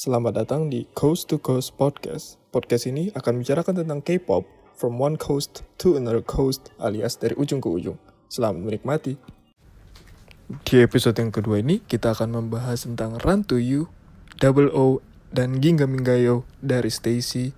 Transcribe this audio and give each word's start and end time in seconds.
Selamat 0.00 0.32
datang 0.32 0.72
di 0.72 0.88
Coast 0.96 1.28
to 1.28 1.36
Coast 1.36 1.76
Podcast. 1.76 2.40
Podcast 2.48 2.88
ini 2.88 3.12
akan 3.12 3.36
membicarakan 3.36 3.84
tentang 3.84 4.00
K-pop 4.00 4.48
from 4.72 4.96
one 4.96 5.20
coast 5.20 5.60
to 5.76 5.92
another 6.00 6.24
coast 6.24 6.72
alias 6.80 7.20
dari 7.20 7.36
ujung 7.36 7.60
ke 7.60 7.68
ujung. 7.68 8.00
Selamat 8.32 8.64
menikmati. 8.64 9.20
Di 10.64 10.80
episode 10.80 11.20
yang 11.20 11.28
kedua 11.28 11.60
ini 11.60 11.84
kita 11.84 12.16
akan 12.16 12.32
membahas 12.32 12.88
tentang 12.88 13.20
Run 13.20 13.44
to 13.44 13.60
You, 13.60 13.92
Double 14.40 14.72
O, 14.72 15.04
dan 15.36 15.60
Ginga 15.60 15.84
Minggayo 15.84 16.48
dari 16.64 16.88
Stacy, 16.88 17.52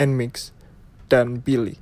Nmix, 0.00 0.56
dan 1.12 1.44
Billy. 1.44 1.76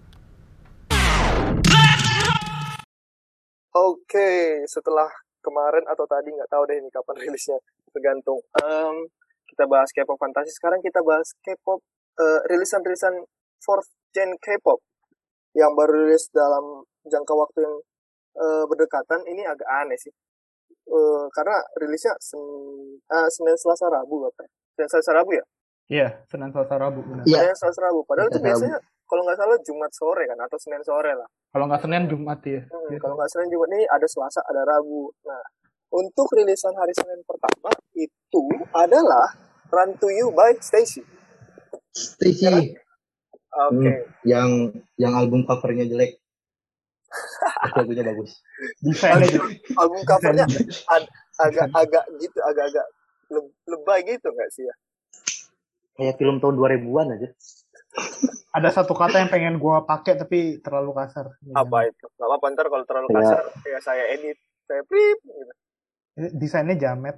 Oke, 3.71 4.59
setelah 4.67 5.07
kemarin 5.39 5.87
atau 5.87 6.03
tadi 6.11 6.35
nggak 6.35 6.51
tahu 6.51 6.67
deh 6.67 6.83
ini 6.83 6.91
kapan 6.91 7.31
rilisnya, 7.31 7.63
tergantung. 7.95 8.43
Em, 8.59 9.07
kita 9.49 9.65
bahas 9.69 9.91
K-pop 9.93 10.17
fantasi. 10.17 10.51
Sekarang 10.53 10.81
kita 10.81 11.01
bahas 11.05 11.33
K-pop 11.45 11.81
eh, 12.21 12.41
rilisan-rilisan 12.51 13.15
fourth 13.61 13.89
gen 14.15 14.35
K-pop 14.41 14.81
yang 15.55 15.73
baru 15.79 16.07
rilis 16.07 16.29
dalam 16.35 16.83
jangka 17.07 17.35
waktu 17.35 17.59
yang 17.65 17.75
eh, 18.39 18.65
berdekatan. 18.67 19.21
Ini 19.27 19.43
agak 19.47 19.69
aneh 19.85 19.99
sih, 19.99 20.13
Eh, 20.85 21.25
karena 21.33 21.57
rilisnya 21.81 22.13
sen, 22.21 22.37
ah, 23.09 23.25
Senin 23.33 23.57
Selasa 23.57 23.89
Rabu 23.89 24.21
bapak. 24.29 24.45
Senin 24.77 24.89
Selasa 24.93 25.17
Rabu 25.17 25.33
ya? 25.33 25.45
Iya, 25.89 26.09
Senin 26.29 26.53
Selasa 26.53 26.77
Rabu. 26.77 27.01
benar. 27.01 27.25
Iya. 27.25 27.41
Senin 27.41 27.57
Selasa 27.57 27.81
Rabu. 27.89 28.01
Padahal 28.05 28.29
itu 28.29 28.37
Rabu. 28.37 28.47
biasanya 28.53 28.77
kalau 29.09 29.23
nggak 29.25 29.39
salah 29.41 29.57
Jumat 29.65 29.93
sore 29.97 30.25
kan 30.29 30.39
atau 30.45 30.59
Senin 30.61 30.83
sore 30.85 31.13
lah. 31.17 31.29
Kalau 31.57 31.65
nggak 31.69 31.81
Senin 31.81 32.05
Jumat 32.05 32.41
ya. 32.45 32.61
Hmm, 32.69 32.93
kalau 33.01 33.15
nggak 33.17 33.31
Senin 33.33 33.49
Jumat 33.49 33.69
ini 33.73 33.85
ada 33.89 34.07
Selasa, 34.09 34.41
ada 34.45 34.61
Rabu. 34.69 35.09
Nah, 35.25 35.45
untuk 35.95 36.27
rilisan 36.35 36.75
hari 36.75 36.91
Senin 36.91 37.23
pertama 37.23 37.71
itu 37.95 38.43
adalah 38.71 39.31
Run 39.71 39.95
to 39.97 40.11
You 40.11 40.31
by 40.31 40.59
Stacy. 40.59 41.07
Stacy 41.91 42.43
Ya 42.43 42.51
kan? 42.51 42.65
Oke. 43.71 43.87
Hmm. 43.87 43.99
yang 44.27 44.51
yang 44.97 45.15
album 45.15 45.47
covernya 45.47 45.87
jelek. 45.87 46.19
Lagunya 47.79 48.03
bagus. 48.03 48.43
Album 49.73 50.01
covernya 50.03 50.47
ag- 50.91 51.13
agak-agak 51.39 52.05
gitu, 52.19 52.39
agak-agak 52.43 52.87
le- 53.31 53.55
lebay 53.65 54.03
gitu 54.05 54.27
nggak 54.27 54.51
sih 54.51 54.67
ya? 54.67 54.75
Kayak 55.95 56.19
film 56.19 56.43
tahun 56.43 56.59
2000-an 56.59 57.15
aja. 57.15 57.29
ada 58.51 58.71
satu 58.71 58.91
kata 58.91 59.23
yang 59.23 59.31
pengen 59.31 59.55
gua 59.57 59.87
pakai 59.87 60.19
tapi 60.19 60.59
terlalu 60.59 60.91
kasar. 60.93 61.31
Apa 61.55 61.87
itu? 61.87 62.07
Gak 62.13 62.27
apa 62.27 62.47
ntar 62.51 62.67
kalau 62.67 62.83
terlalu 62.83 63.09
Kayak- 63.09 63.23
kasar 63.23 63.43
ya 63.65 63.79
saya 63.79 64.05
edit, 64.11 64.35
saya 64.67 64.83
prip 64.83 65.19
gitu. 65.23 65.55
Desainnya 66.15 66.77
jamet. 66.77 67.17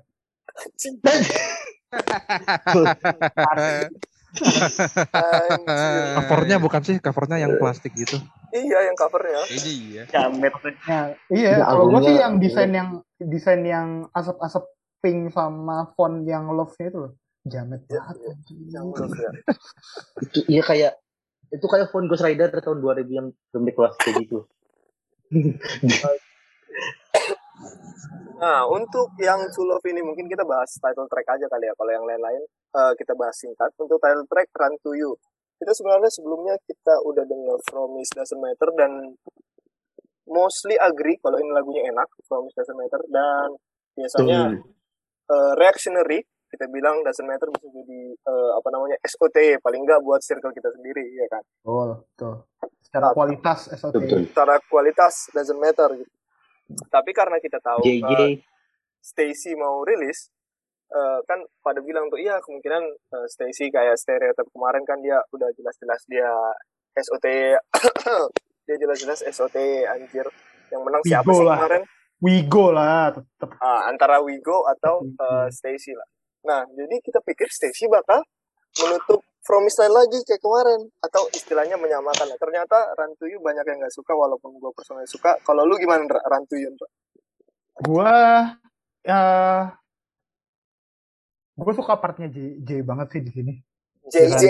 Covernya 6.17 6.57
bukan 6.59 6.81
sih 6.83 6.97
covernya 6.99 7.39
yang 7.39 7.53
plastik 7.57 7.95
gitu 7.95 8.19
Iya 8.51 8.79
yang 8.89 8.97
covernya. 8.97 9.41
Ini 9.49 9.73
iya. 9.83 10.03
Jamet. 10.07 10.53
Ya, 10.87 11.01
iya, 11.29 11.51
Ya, 11.53 11.65
kalau 11.67 11.89
albumnya- 11.89 12.07
sih 12.07 12.15
yang 12.17 12.33
desain 12.39 12.71
yang 12.71 12.89
desain 13.19 13.63
yang 13.63 13.89
asap-asap 14.13 14.65
pink 14.99 15.31
sama 15.31 15.93
font 15.93 16.25
yang 16.25 16.49
love-nya 16.49 16.87
itu 16.89 16.99
loh. 16.99 17.13
Jamet 17.45 17.85
Iya, 17.87 18.01
banget. 18.01 18.17
iya. 18.49 18.81
ya. 19.15 19.31
Itu 20.19 20.39
iya 20.49 20.63
kayak 20.63 20.93
itu 21.47 21.63
kayak 21.63 21.87
font 21.91 22.07
Ghost 22.07 22.25
Rider 22.25 22.49
tahun 22.51 22.79
2000 22.81 23.13
yang 23.13 23.27
lembek 23.53 23.75
plastik 23.77 24.15
gitu. 24.19 24.47
Nah, 28.36 28.69
untuk 28.69 29.17
yang 29.17 29.41
To 29.48 29.62
Love 29.64 29.86
ini 29.89 30.05
mungkin 30.05 30.28
kita 30.28 30.45
bahas 30.45 30.69
title 30.77 31.09
track 31.09 31.27
aja 31.41 31.47
kali 31.48 31.64
ya. 31.64 31.75
Kalau 31.75 31.92
yang 31.92 32.05
lain-lain 32.05 32.42
eh, 32.77 32.92
kita 33.00 33.17
bahas 33.17 33.36
singkat. 33.41 33.72
Untuk 33.81 33.97
title 33.97 34.28
track 34.28 34.48
Run 34.53 34.75
to 34.84 34.92
You. 34.92 35.11
Kita 35.56 35.72
sebenarnya 35.72 36.12
sebelumnya 36.12 36.55
kita 36.69 37.00
udah 37.00 37.25
dengar 37.25 37.56
Promise 37.64 38.12
Doesn't 38.12 38.41
Matter 38.44 38.69
dan 38.77 38.92
mostly 40.28 40.76
agree 40.76 41.16
kalau 41.16 41.41
ini 41.41 41.49
lagunya 41.49 41.88
enak, 41.88 42.12
Promise 42.28 42.60
Doesn't 42.60 42.76
Matter 42.76 43.00
dan 43.09 43.56
biasanya 43.97 44.41
eh, 45.32 45.53
reactionary 45.56 46.21
kita 46.47 46.71
bilang 46.71 47.03
doesn't 47.03 47.26
matter 47.26 47.50
bisa 47.50 47.66
jadi 47.69 48.00
eh, 48.15 48.50
apa 48.55 48.69
namanya 48.71 48.97
SOT 49.03 49.59
paling 49.60 49.82
enggak 49.82 49.99
buat 50.00 50.22
circle 50.22 50.55
kita 50.55 50.71
sendiri 50.78 51.05
ya 51.19 51.26
kan. 51.26 51.43
Betul, 51.43 51.88
betul. 52.15 52.34
Secara 52.81 53.06
kualitas 53.12 53.59
SOT. 53.75 53.94
Betul. 53.99 54.21
Secara 54.31 54.55
kualitas 54.71 55.15
doesn't 55.34 55.59
matter 55.59 55.88
gitu. 55.99 56.12
Tapi 56.66 57.10
karena 57.15 57.38
kita 57.38 57.62
tahu 57.62 57.87
JJ 57.87 58.43
Stacy 58.99 59.54
mau 59.54 59.87
rilis, 59.87 60.34
eh, 60.91 61.19
kan 61.31 61.38
pada 61.62 61.78
bilang 61.78 62.10
tuh 62.10 62.19
iya 62.19 62.43
kemungkinan 62.43 62.82
eh, 62.91 63.27
Stacy 63.31 63.71
kayak 63.71 63.94
stereotip 63.94 64.50
kemarin 64.50 64.82
kan 64.82 64.99
dia 64.99 65.22
udah 65.31 65.47
jelas-jelas 65.55 66.03
dia 66.10 66.31
SOT, 66.97 67.26
dia 68.66 68.76
jelas-jelas 68.81 69.22
SOT 69.31 69.87
anjir. 69.87 70.26
Yang 70.66 70.82
menang 70.82 71.03
siapa 71.06 71.31
Wigo 71.31 71.38
sih 71.38 71.47
lah. 71.47 71.59
kemarin? 71.62 71.82
Wigo 72.16 72.66
lah, 72.75 73.03
tetep. 73.15 73.50
Ah, 73.62 73.87
antara 73.87 74.19
Wigo 74.25 74.66
atau 74.66 75.06
eh, 75.06 75.49
Stacy 75.55 75.94
lah. 75.94 76.09
Nah, 76.47 76.62
jadi 76.75 76.99
kita 77.03 77.22
pikir 77.22 77.47
Stacy 77.47 77.87
bakal 77.87 78.26
menutup 78.82 79.22
Promise 79.47 79.79
Line 79.79 79.95
lagi 79.95 80.19
kayak 80.27 80.43
kemarin 80.43 80.91
atau 80.99 81.23
istilahnya 81.31 81.79
menyamakan. 81.79 82.34
Nah, 82.34 82.39
ternyata 82.43 82.91
Run 82.99 83.15
to 83.15 83.31
You 83.31 83.39
banyak 83.39 83.62
yang 83.62 83.79
nggak 83.79 83.95
suka 83.95 84.11
walaupun 84.11 84.59
gue 84.59 84.73
personally 84.75 85.07
suka. 85.07 85.39
Kalau 85.47 85.62
lu 85.62 85.79
gimana 85.79 86.03
Ra? 86.11 86.19
Run 86.27 86.45
to 86.51 86.59
You? 86.59 86.75
Ra? 86.75 86.89
Gua 87.79 88.15
ya 89.06 89.23
gua 91.55 91.73
suka 91.79 91.95
partnya 91.95 92.27
J, 92.27 92.59
J 92.59 92.71
banget 92.83 93.06
sih 93.15 93.23
di 93.23 93.31
sini. 93.31 93.55
JJ. 94.11 94.45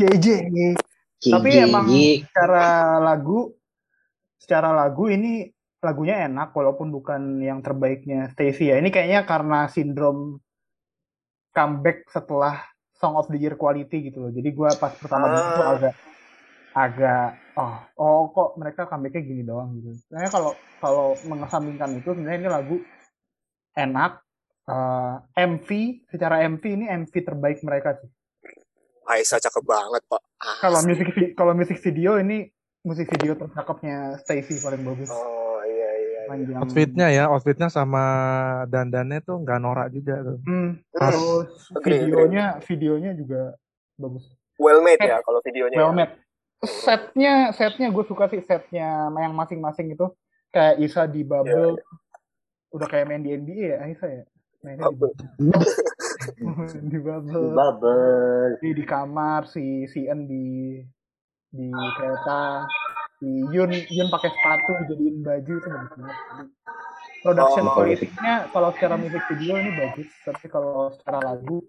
JJ. 0.00 0.26
Tapi 1.22 1.50
emang 1.60 1.86
secara 1.92 2.96
lagu 2.96 3.52
secara 4.40 4.72
lagu 4.72 5.12
ini 5.12 5.52
lagunya 5.84 6.30
enak 6.30 6.54
walaupun 6.56 6.88
bukan 6.88 7.44
yang 7.44 7.60
terbaiknya 7.60 8.32
Stacy 8.32 8.72
ya. 8.72 8.80
Ini 8.80 8.88
kayaknya 8.88 9.28
karena 9.28 9.68
sindrom 9.68 10.40
comeback 11.52 12.08
setelah 12.08 12.71
Song 13.02 13.18
of 13.18 13.26
the 13.26 13.34
Year 13.34 13.58
quality 13.58 14.14
gitu 14.14 14.22
loh. 14.22 14.30
Jadi 14.30 14.48
gua 14.54 14.70
pas 14.78 14.94
pertama 14.94 15.26
Ah. 15.26 15.30
dengar 15.34 15.50
tuh 15.50 15.66
agak 15.66 15.94
agak 16.72 17.28
oh 17.58 17.74
oh 17.98 18.20
kok 18.30 18.48
mereka 18.56 18.86
comebacknya 18.86 19.26
gini 19.26 19.42
doang 19.42 19.74
gitu. 19.82 19.98
Sebenarnya 20.06 20.30
kalau 20.30 20.50
kalau 20.78 21.06
mengesampingkan 21.26 21.98
itu 21.98 22.08
sebenarnya 22.14 22.38
ini 22.38 22.48
lagu 22.48 22.76
enak. 23.74 24.22
Eh, 24.62 25.14
MV 25.42 25.68
secara 26.06 26.46
MV 26.46 26.62
ini 26.62 26.86
MV 26.86 27.10
terbaik 27.10 27.58
mereka 27.66 27.98
sih. 27.98 28.06
Aisyah 29.02 29.42
cakep 29.42 29.64
banget, 29.66 30.06
Pak. 30.06 30.22
Kalau 30.62 30.78
musik 30.86 31.08
kalau 31.34 31.52
musik 31.58 31.82
video 31.82 32.22
ini 32.22 32.46
musik 32.86 33.10
video 33.10 33.34
tercakepnya 33.34 34.22
Stacy 34.22 34.62
paling 34.62 34.86
bagus. 34.86 35.10
Oh. 35.10 35.51
Panjang. 36.28 36.56
outfitnya 36.58 37.06
ya 37.08 37.24
outfitnya 37.26 37.68
sama 37.68 38.04
dandannya 38.66 39.20
tuh 39.20 39.40
nggak 39.40 39.58
norak 39.58 39.88
juga 39.90 40.20
tuh 40.22 40.38
Hmm, 40.42 40.78
Pas. 40.90 41.10
terus 41.10 41.50
Agree, 41.72 41.98
videonya 42.04 42.44
videonya 42.62 43.10
juga 43.12 43.54
bagus. 43.96 44.24
Well 44.56 44.80
made 44.80 45.00
ya 45.00 45.18
kalau 45.20 45.40
videonya. 45.40 45.78
Well 45.78 45.90
ya. 45.90 45.96
made. 45.96 46.14
Setnya 46.62 47.34
setnya 47.50 47.90
gue 47.90 48.04
suka 48.06 48.30
sih 48.30 48.38
setnya 48.40 49.10
yang 49.10 49.34
masing-masing 49.34 49.92
itu 49.92 50.06
kayak 50.48 50.78
Isa 50.78 51.04
di 51.04 51.22
bubble. 51.22 51.74
Iya, 51.74 51.82
Udah 52.70 52.86
kayak 52.86 53.04
main 53.04 53.20
di 53.20 53.32
NBA 53.32 53.66
ya 53.74 53.84
Isa 53.90 54.06
ya. 54.06 54.24
Mainnya 54.62 54.86
di 54.86 54.94
Bubble. 54.94 55.12
bubble. 56.38 56.80
di 56.86 56.98
bubble. 56.98 57.46
Bubble. 57.50 58.48
Di, 58.62 58.68
di 58.78 58.84
kamar 58.86 59.50
si 59.50 59.90
si 59.90 60.06
En 60.06 60.24
di 60.24 60.78
di 61.50 61.66
kereta 61.68 62.64
si 63.22 63.30
Yun 63.54 63.70
Yun 63.70 64.08
pakai 64.10 64.34
sepatu 64.34 64.70
dijadiin 64.82 65.22
baju 65.22 65.52
itu 65.54 65.68
bagus 65.70 65.92
banget 65.94 66.48
production 67.22 67.64
Oh. 67.70 67.74
quality-nya 67.78 68.34
kalau 68.50 68.74
secara 68.74 68.98
musik 68.98 69.22
video 69.30 69.54
ini 69.54 69.70
bagus 69.78 70.10
tapi 70.26 70.46
kalau 70.50 70.90
secara 70.90 71.22
lagu 71.22 71.62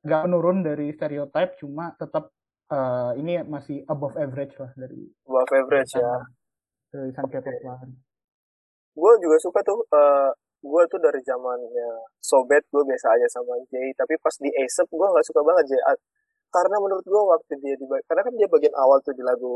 nggak 0.00 0.22
menurun 0.24 0.64
dari 0.64 0.88
stereotype 0.96 1.60
cuma 1.60 1.92
tetap 2.00 2.32
eh, 2.72 3.12
ini 3.20 3.44
masih 3.44 3.84
above 3.84 4.16
average 4.16 4.56
lah 4.56 4.72
dari 4.72 5.04
Above 5.28 5.52
average 5.52 5.92
ya. 5.92 6.16
tulisan 6.88 7.28
K-pop 7.28 7.44
lain. 7.44 7.90
gue 8.96 9.12
juga 9.20 9.36
suka 9.36 9.60
tuh 9.60 9.84
eh 9.84 10.32
gue 10.64 10.82
tuh 10.88 10.96
dari 10.96 11.20
zamannya 11.20 11.90
Sobet 12.24 12.64
gue 12.72 12.80
biasa 12.80 13.12
aja 13.12 13.28
sama 13.28 13.60
Jay 13.68 13.92
tapi 13.92 14.16
pas 14.16 14.32
di 14.40 14.48
ASAP 14.48 14.88
gue 14.88 15.06
nggak 15.12 15.26
suka 15.28 15.44
banget 15.44 15.76
Jay 15.76 15.80
karena 16.56 16.76
menurut 16.80 17.04
gue 17.04 17.22
waktu 17.28 17.52
dia 17.60 17.74
di 17.76 17.84
karena 18.08 18.22
kan 18.24 18.32
dia 18.32 18.48
bagian 18.48 18.72
awal 18.80 18.96
tuh 19.04 19.12
di 19.12 19.20
lagu 19.20 19.52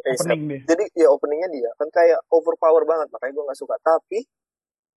ASAP 0.00 0.32
Opening 0.32 0.42
deh. 0.48 0.60
jadi 0.64 0.84
ya 0.96 1.08
openingnya 1.12 1.48
dia 1.52 1.68
kan 1.76 1.88
kayak 1.92 2.24
overpower 2.32 2.88
banget 2.88 3.12
makanya 3.12 3.32
gue 3.36 3.44
nggak 3.52 3.60
suka. 3.60 3.76
Tapi 3.84 4.24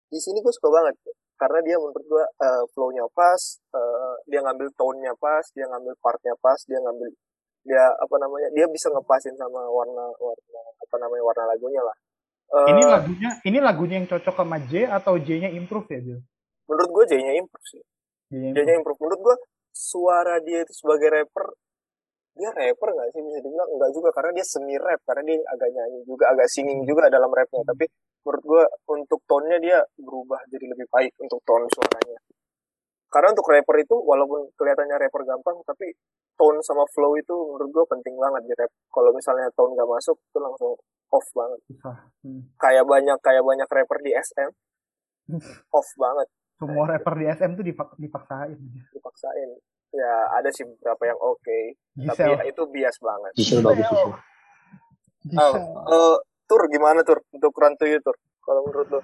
di 0.08 0.18
sini 0.18 0.40
gue 0.40 0.48
suka 0.48 0.72
banget 0.72 0.96
karena 1.36 1.58
dia 1.60 1.76
menurut 1.76 2.04
gue 2.08 2.24
eh, 2.24 2.64
flow-nya 2.72 3.04
pas 3.12 3.40
eh, 3.76 4.14
dia 4.24 4.40
ngambil 4.40 4.68
tone-nya 4.72 5.12
pas 5.20 5.44
dia 5.52 5.68
ngambil 5.68 5.92
part-nya 6.00 6.32
pas 6.40 6.56
dia 6.64 6.80
ngambil 6.80 7.08
dia 7.62 7.84
apa 7.94 8.16
namanya 8.16 8.48
dia 8.56 8.66
bisa 8.66 8.88
ngepasin 8.88 9.36
sama 9.36 9.60
warna 9.68 10.08
warna 10.16 10.60
apa 10.80 10.96
namanya 10.96 11.22
warna 11.22 11.44
lagunya 11.52 11.82
lah. 11.84 11.96
Eh, 12.52 12.68
Ini 12.72 12.82
lagunya 12.88 13.30
ini 13.44 13.58
lagunya 13.60 13.96
yang 14.00 14.08
cocok 14.08 14.34
sama 14.34 14.56
J 14.64 14.84
atau 14.88 15.20
J-nya 15.20 15.52
improve 15.52 15.88
ya, 15.88 16.00
Bil? 16.00 16.18
menurut 16.62 16.90
gue 16.90 17.04
J-nya 17.12 17.32
improve 17.36 17.66
sih. 17.68 17.82
J-nya 18.28 18.50
J-nya 18.56 18.74
improve. 18.80 18.98
menurut 19.02 19.20
gue 19.20 19.36
suara 19.72 20.38
dia 20.44 20.62
itu 20.62 20.72
sebagai 20.76 21.08
rapper. 21.08 21.56
Dia 22.32 22.48
rapper 22.52 22.88
nggak 22.92 23.08
sih? 23.12 23.20
Bisa 23.24 23.38
dibilang 23.40 23.68
enggak 23.72 23.90
juga 23.92 24.08
karena 24.12 24.30
dia 24.36 24.46
semi 24.46 24.76
rap 24.76 25.00
karena 25.04 25.22
dia 25.26 25.36
agak 25.48 25.68
nyanyi 25.72 26.00
juga 26.04 26.24
agak 26.32 26.48
singing 26.48 26.84
juga 26.84 27.08
dalam 27.08 27.28
rapnya. 27.32 27.64
Tapi 27.64 27.84
menurut 28.22 28.42
gue 28.46 28.62
untuk 28.94 29.20
tone-nya 29.26 29.58
dia 29.58 29.78
berubah 29.98 30.40
jadi 30.48 30.64
lebih 30.70 30.86
baik 30.92 31.12
untuk 31.20 31.40
tone 31.42 31.66
suaranya. 31.72 32.20
Karena 33.12 33.28
untuk 33.36 33.44
rapper 33.52 33.76
itu 33.76 33.96
walaupun 33.98 34.48
kelihatannya 34.56 34.96
rapper 34.96 35.22
gampang 35.28 35.56
tapi 35.68 35.92
tone 36.32 36.64
sama 36.64 36.88
flow 36.96 37.12
itu 37.20 37.34
menurut 37.34 37.68
gue 37.68 37.84
penting 37.92 38.14
banget 38.16 38.42
di 38.48 38.54
rap. 38.56 38.70
Kalau 38.88 39.10
misalnya 39.12 39.52
tone 39.52 39.76
gak 39.76 39.88
masuk 39.88 40.16
itu 40.16 40.38
langsung 40.40 40.72
off 41.12 41.28
banget. 41.36 41.60
Hmm. 42.24 42.42
kayak 42.56 42.86
banyak 42.88 43.18
kayak 43.20 43.44
banyak 43.44 43.68
rapper 43.68 43.98
di 44.00 44.14
SM 44.14 44.50
off 45.76 45.88
banget 45.98 46.28
Semua 46.62 46.86
rapper 46.86 47.14
di 47.18 47.26
SM 47.26 47.50
tuh 47.58 47.64
dipak 47.66 47.88
dipaksain. 47.98 48.58
dipaksain 48.94 49.50
ya 49.92 50.14
ada 50.40 50.48
sih 50.48 50.64
beberapa 50.64 51.04
yang 51.04 51.20
oke 51.20 51.58
tapi 52.00 52.24
ya 52.24 52.40
itu 52.48 52.64
bias 52.72 52.96
banget 52.96 53.32
Gisel 53.36 53.60
bagus 53.60 53.84
Gisel. 53.84 54.08
oh, 55.36 55.84
eh, 55.84 56.16
tur 56.48 56.62
gimana 56.72 57.04
tur 57.04 57.20
untuk 57.28 57.52
run 57.52 57.76
to 57.76 57.84
you 57.84 58.00
tur 58.00 58.16
kalau 58.40 58.64
menurut 58.64 58.88
lo 58.88 59.00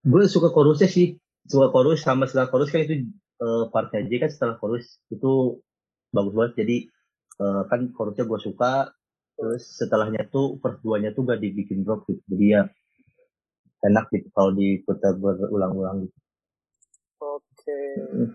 Gue 0.00 0.24
suka 0.24 0.48
chorusnya 0.48 0.88
sih. 0.88 1.20
Suka 1.44 1.68
chorus 1.68 2.00
sama 2.00 2.24
setelah 2.24 2.48
chorus 2.48 2.72
kan 2.72 2.88
itu 2.88 3.04
eh, 3.36 3.64
partnya 3.68 4.00
J 4.08 4.10
kan 4.24 4.30
setelah 4.32 4.56
chorus 4.56 4.96
itu 5.12 5.60
bagus 6.08 6.32
banget. 6.32 6.52
Jadi 6.64 6.76
eh, 7.36 7.62
kan 7.68 7.80
chorusnya 7.92 8.24
gue 8.24 8.40
suka. 8.40 8.72
Terus 9.36 9.62
setelahnya 9.76 10.28
tuh 10.28 10.60
first 10.60 10.80
duanya 10.84 11.12
tuh 11.16 11.28
gak 11.28 11.40
dibikin 11.40 11.84
drop 11.84 12.08
gitu. 12.08 12.20
Jadi 12.32 12.46
ya 12.48 12.62
enak 13.84 14.08
gitu 14.12 14.28
kalau 14.32 14.56
diputar 14.56 15.16
berulang-ulang 15.20 16.08
gitu. 16.08 16.16
Oke. 17.70 17.90
Hmm. 18.10 18.28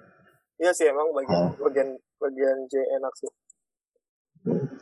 Iya 0.56 0.72
sih 0.72 0.86
emang 0.88 1.12
bagian 1.12 1.52
Oh. 1.52 1.68
bagian 1.68 1.90
bagian 2.16 2.58
J 2.72 2.74
enak 2.96 3.14
sih. 3.20 3.32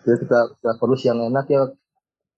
Terus 0.03 0.19
setelah, 0.21 0.51
setelah 0.53 0.75
chorus 0.77 1.01
yang 1.07 1.19
enak 1.23 1.45
ya. 1.50 1.61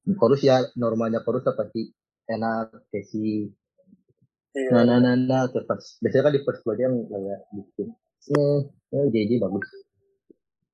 Chorus 0.06 0.42
ya 0.46 0.62
normalnya 0.78 1.20
chorus 1.26 1.42
tuh 1.44 1.58
pasti 1.58 1.90
enak 2.30 2.90
kayak 2.94 3.06
si 3.10 3.50
iya. 4.54 4.70
Nah 4.72 4.84
nah 4.86 4.98
nah 5.02 5.14
nah 5.18 5.44
terus 5.50 5.66
pas 5.66 5.82
biasanya 6.00 6.24
kan 6.30 6.34
di 6.34 6.42
first 6.46 6.62
duanya 6.64 6.88
yang 6.88 6.96
kayak 7.10 7.40
bikin. 7.52 7.88
Eh 8.32 8.60
eh, 8.94 9.06
JJ 9.12 9.42
bagus. 9.42 9.68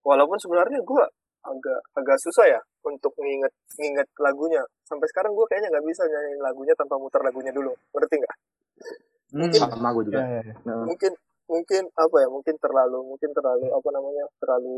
Walaupun 0.04 0.38
sebenarnya 0.38 0.80
gue 0.84 1.04
agak 1.42 1.80
agak 1.98 2.18
susah 2.22 2.46
ya 2.46 2.62
untuk 2.86 3.16
nginget 3.18 3.54
nginget 3.80 4.08
lagunya. 4.22 4.62
Sampai 4.86 5.08
sekarang 5.10 5.34
gue 5.34 5.46
kayaknya 5.50 5.72
nggak 5.74 5.86
bisa 5.88 6.04
nyanyiin 6.06 6.42
lagunya 6.44 6.74
tanpa 6.78 7.00
muter 7.02 7.22
lagunya 7.24 7.50
dulu. 7.56 7.74
Ngerti 7.96 8.16
nggak? 8.22 8.36
Hmm. 9.32 9.48
sama 9.56 9.96
gue 9.96 10.04
juga. 10.12 10.20
Ya, 10.20 10.44
ya. 10.44 10.54
Nah, 10.68 10.84
mungkin 10.84 11.12
mungkin 11.52 11.84
apa 12.00 12.16
ya 12.24 12.28
mungkin 12.32 12.56
terlalu 12.58 13.00
mungkin 13.04 13.30
terlalu 13.36 13.68
apa 13.68 13.90
namanya 13.92 14.26
terlalu 14.40 14.76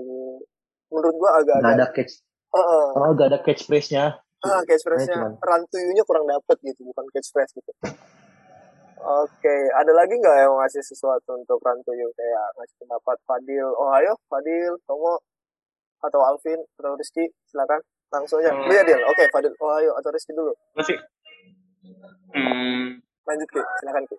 menurut 0.89 1.15
gue 1.15 1.29
agak 1.37 1.55
nggak 1.61 1.75
ada 1.77 1.87
catch 1.93 2.13
Heeh. 2.53 2.85
oh 2.97 3.09
nggak 3.13 3.27
ada 3.29 3.39
catchphrase 3.45 3.89
nya 3.93 4.05
ah 4.43 4.59
catchphrase-nya 4.67 5.15
cuman- 5.15 5.39
run 5.39 5.61
to 5.71 5.77
you-nya 5.79 6.03
kurang 6.03 6.25
dapet 6.27 6.57
gitu 6.67 6.83
bukan 6.83 7.07
catchphrase 7.15 7.55
gitu. 7.55 7.71
Oke 9.03 9.55
ada 9.75 9.91
lagi 9.91 10.15
nggak 10.15 10.35
yang 10.35 10.55
ngasih 10.59 10.83
sesuatu 10.83 11.35
untuk 11.35 11.59
you 11.91 12.07
kayak 12.15 12.47
ngasih 12.55 12.75
pendapat 12.79 13.17
Fadil. 13.27 13.67
Oh 13.75 13.91
ayo 13.95 14.15
Fadil 14.31 14.79
Tomo 14.87 15.19
atau 16.03 16.19
Alvin 16.23 16.59
atau 16.79 16.95
Rizky 16.95 17.27
silakan. 17.47 17.79
Langsung 18.11 18.39
aja. 18.39 18.51
Hmm. 18.55 18.67
lu 18.67 18.73
ya 18.75 18.83
Dil. 18.87 18.99
Oke 19.07 19.27
Fadil. 19.27 19.51
Oh 19.59 19.71
ayo 19.75 19.91
atau 19.99 20.07
Rizky 20.11 20.31
dulu. 20.31 20.55
Masih. 20.75 20.95
Hmm. 22.31 22.99
Lanjut 23.27 23.47
Ki. 23.51 23.61
Silakan 23.83 24.03
Ki. 24.07 24.15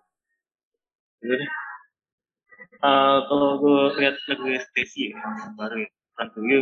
Jadi, 1.25 1.45
uh, 2.85 3.17
kalau 3.25 3.49
gue 3.57 3.81
lihat 3.97 4.15
lagu 4.29 4.45
Stacy 4.61 5.09
ya, 5.09 5.17
yang 5.17 5.53
baru 5.57 5.75
ya, 5.81 5.89
Run 6.21 6.27
to 6.37 6.39
You, 6.45 6.61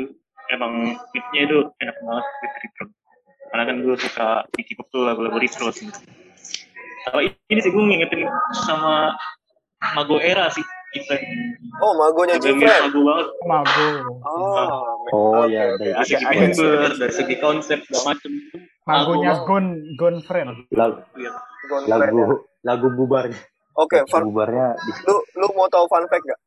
emang 0.56 0.96
beatnya 1.12 1.42
itu 1.44 1.58
enak 1.84 1.96
banget 2.00 2.26
beat 2.40 2.54
retro. 2.64 2.86
Karena 3.54 3.64
kan 3.70 3.76
gue 3.86 3.96
suka 4.00 4.28
di 4.56 4.62
K-pop 4.66 4.88
tuh 4.90 5.04
lagu-lagu 5.06 5.38
retro 5.38 5.70
sih. 5.70 5.92
Sama 7.04 7.20
ini 7.28 7.60
sih 7.60 7.70
gue 7.70 7.84
ngingetin 7.84 8.24
sama 8.64 9.14
Mago 9.94 10.16
Era 10.24 10.48
sih, 10.48 10.64
Different. 10.96 11.28
oh 11.84 11.92
magonya 12.00 12.40
Jifren 12.40 12.88
lagu 12.88 13.04
banget. 13.04 13.28
Mago. 13.44 13.88
oh 14.24 14.82
Oh, 15.12 15.44
iya, 15.46 15.76
oke. 15.76 15.84
dari 15.84 15.92
Dari 15.92 16.08
segi 16.08 16.26
member, 16.32 16.90
dari 16.96 17.14
segi 17.14 17.36
konsep, 17.44 17.80
segala 17.92 18.16
macem. 18.16 18.32
Magonya 18.88 19.32
Mago 19.36 19.44
Gon 19.44 19.66
Gon 20.00 20.16
Friend. 20.24 20.50
lagu 20.72 21.04
Lihat. 21.20 21.36
Gone 21.68 21.86
Friend 21.92 22.16
ya. 22.16 22.26
lagu 22.26 22.36
lagu 22.64 22.88
bubarnya 22.96 23.40
oke 23.76 23.96
lagu 23.96 24.10
Far- 24.10 24.26
bubarnya 24.26 24.68
di 24.78 24.92
lu 25.04 25.16
lu 25.36 25.48
mau 25.54 25.68
tahu 25.68 25.86
fun 25.88 26.06
fact 26.08 26.26
gak 26.26 26.42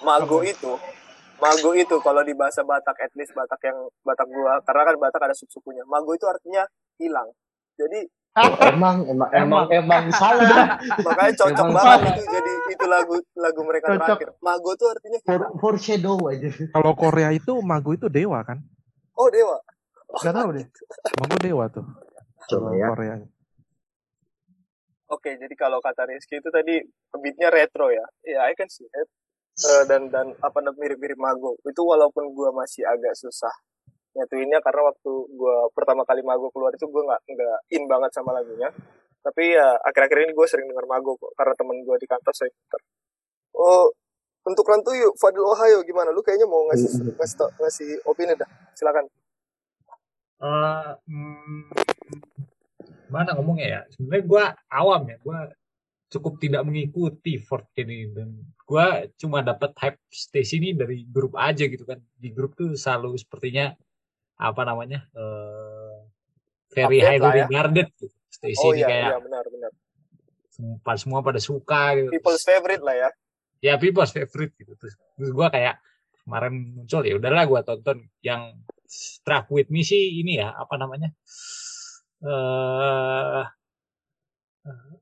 Mago 0.00 0.42
itu 0.42 0.72
Mago 1.38 1.70
itu 1.74 1.96
kalau 2.00 2.22
di 2.22 2.34
bahasa 2.34 2.62
Batak 2.62 2.98
at 2.98 3.12
least 3.14 3.34
Batak 3.34 3.58
yang 3.62 3.78
Batak 4.02 4.28
gua 4.28 4.58
karena 4.62 4.82
kan 4.84 4.96
Batak 4.98 5.22
ada 5.22 5.34
suku-sukunya 5.34 5.82
Mago 5.84 6.14
itu 6.14 6.26
artinya 6.26 6.64
hilang 6.98 7.30
jadi 7.76 8.06
Oh, 8.32 8.48
emang 8.64 9.04
emang 9.04 9.28
emang 9.36 9.64
emang 9.68 10.04
salah 10.08 10.80
makanya 11.04 11.36
cocok 11.36 11.52
Emang 11.52 11.76
banget 11.76 12.00
salah. 12.00 12.14
itu 12.16 12.22
jadi 12.32 12.52
itu 12.72 12.84
lagu 12.88 13.14
lagu 13.36 13.60
mereka 13.60 13.92
Cocok. 13.92 14.08
terakhir 14.16 14.28
Mago 14.40 14.70
itu 14.72 14.84
artinya 14.88 15.18
for 15.20 15.40
foreshadow 15.60 16.16
aja 16.32 16.48
Kalau 16.72 16.92
Korea 16.96 17.28
itu 17.28 17.52
Mago 17.60 17.92
itu 17.92 18.08
dewa 18.08 18.40
kan? 18.40 18.64
oh 19.20 19.28
dewa 19.28 19.60
Gak 20.16 20.32
tahu 20.32 20.48
deh. 20.56 20.64
Mago 21.20 21.36
dewa 21.36 21.64
tuh. 21.68 21.84
coba 22.48 22.68
ya 22.72 22.88
Korea. 22.88 23.14
Oke 25.12 25.30
jadi 25.36 25.54
kalau 25.54 25.78
kata 25.84 26.08
Rizky 26.08 26.40
itu 26.40 26.48
tadi 26.48 26.80
beatnya 27.12 27.52
retro 27.52 27.92
ya? 27.92 28.04
Ya 28.24 28.48
I 28.48 28.56
can 28.56 28.66
see 28.72 28.88
it 28.88 29.08
Eh, 29.60 29.84
dan 29.84 30.08
dan 30.08 30.32
apa 30.40 30.58
namanya 30.64 30.80
mirip-mirip 30.80 31.18
Mago. 31.20 31.60
Itu 31.68 31.84
walaupun 31.84 32.32
gua 32.32 32.48
masih 32.56 32.88
agak 32.88 33.12
susah 33.12 33.52
nyatuinnya 34.16 34.64
karena 34.64 34.88
waktu 34.88 35.12
gua 35.36 35.68
pertama 35.76 36.08
kali 36.08 36.24
Mago 36.24 36.48
keluar 36.56 36.72
itu 36.72 36.88
gua 36.88 37.04
nggak 37.12 37.22
nggak 37.36 37.58
in 37.76 37.84
banget 37.84 38.10
sama 38.16 38.32
lagunya. 38.32 38.72
Tapi 39.22 39.54
ya 39.54 39.76
akhir-akhir 39.86 40.18
ini 40.26 40.32
gue 40.34 40.46
sering 40.50 40.66
dengar 40.66 40.82
Mago 40.88 41.14
kok 41.20 41.30
karena 41.38 41.54
temen 41.54 41.78
gua 41.86 41.94
di 42.00 42.08
kantor 42.10 42.34
saya 42.34 42.50
putar 42.50 42.80
oh 43.54 43.86
untuk 44.42 44.66
Rantu 44.66 44.90
yuk 44.98 45.14
Fadil 45.20 45.46
Ohio 45.46 45.78
gimana? 45.86 46.10
Lu 46.10 46.24
kayaknya 46.24 46.48
mau 46.50 46.66
ngasih 46.66 47.14
ngasih, 47.14 47.36
tau- 47.38 47.54
ngasih 47.62 47.90
opini 48.08 48.34
dah. 48.34 48.48
Silakan. 48.74 49.06
Eh, 50.42 50.90
hmm, 51.06 51.70
mana 53.12 53.36
ngomongnya 53.36 53.68
ya? 53.68 53.80
Sebenarnya 53.92 54.24
gue 54.24 54.44
awam 54.72 55.02
ya, 55.12 55.16
gue 55.20 55.38
cukup 56.12 56.40
tidak 56.40 56.62
mengikuti 56.64 57.36
Fort 57.40 57.68
ini 57.76 58.08
dan 58.12 58.32
gue 58.64 58.86
cuma 59.20 59.44
dapat 59.44 59.72
hype 59.76 60.00
stage 60.08 60.56
ini 60.56 60.72
dari 60.72 61.04
grup 61.04 61.36
aja 61.36 61.68
gitu 61.68 61.84
kan. 61.84 62.00
Di 62.16 62.32
grup 62.32 62.56
tuh 62.56 62.72
selalu 62.72 63.20
sepertinya 63.20 63.76
apa 64.40 64.62
namanya 64.64 65.04
eh 65.12 66.08
very 66.72 67.04
Update 67.04 67.20
highly 67.20 67.28
ya. 67.28 67.44
regarded 67.46 67.88
gitu. 68.00 68.06
Stage 68.32 68.58
oh 68.64 68.72
ini 68.72 68.80
iya 68.80 68.88
kayak 68.88 69.08
iya 69.12 69.18
benar 69.20 69.44
benar 69.52 69.72
semua, 70.52 70.94
semua 71.00 71.20
pada 71.24 71.40
suka 71.40 71.96
gitu. 71.96 72.10
people's 72.12 72.44
favorite 72.44 72.84
lah 72.84 72.96
ya 72.96 73.08
ya 73.62 73.74
people's 73.80 74.12
favorite 74.12 74.52
gitu 74.56 74.72
terus, 74.76 74.94
terus 75.16 75.30
gue 75.32 75.46
kayak 75.48 75.80
kemarin 76.24 76.54
muncul 76.76 77.02
ya 77.02 77.14
udahlah 77.16 77.44
gue 77.48 77.60
tonton 77.64 77.98
yang 78.24 78.56
Struck 78.92 79.48
with 79.48 79.72
Me 79.72 79.80
sih 79.80 80.20
ini 80.20 80.36
ya 80.36 80.52
apa 80.52 80.76
namanya 80.76 81.16
eh 82.22 83.44
eh, 84.66 84.92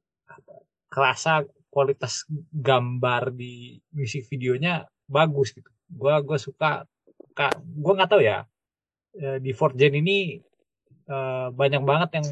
kerasa 0.91 1.45
kualitas 1.71 2.27
gambar 2.51 3.31
di 3.31 3.79
musik 3.95 4.27
videonya 4.27 4.89
bagus 5.07 5.55
gitu 5.55 5.71
gue 5.91 6.15
gue 6.27 6.39
suka 6.39 6.87
kak 7.35 7.59
gue 7.63 7.93
nggak 7.95 8.11
tahu 8.11 8.23
ya 8.23 8.47
eh, 9.19 9.39
di 9.43 9.51
Fort 9.55 9.75
Gen 9.79 9.95
ini 9.99 10.39
eh, 11.11 11.49
banyak 11.51 11.83
banget 11.83 12.11
yang 12.23 12.27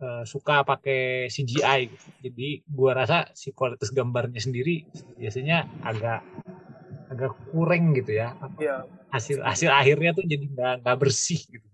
eh, 0.00 0.24
suka 0.28 0.64
pakai 0.66 1.30
CGI 1.32 1.80
gitu. 1.88 2.08
Jadi 2.24 2.48
gua 2.66 2.92
rasa 2.98 3.30
si 3.32 3.54
kualitas 3.54 3.88
gambarnya 3.94 4.40
sendiri 4.42 4.84
biasanya 5.16 5.64
agak 5.84 6.20
agak 7.08 7.32
kurang 7.52 7.94
gitu 7.96 8.16
ya. 8.16 8.34
Apa, 8.36 8.56
iya 8.60 8.76
Hasil 9.14 9.46
hasil 9.46 9.70
akhirnya 9.70 10.10
tuh 10.10 10.26
jadi 10.26 10.44
nggak 10.50 10.74
nggak 10.82 10.96
bersih 10.98 11.38
gitu. 11.46 11.68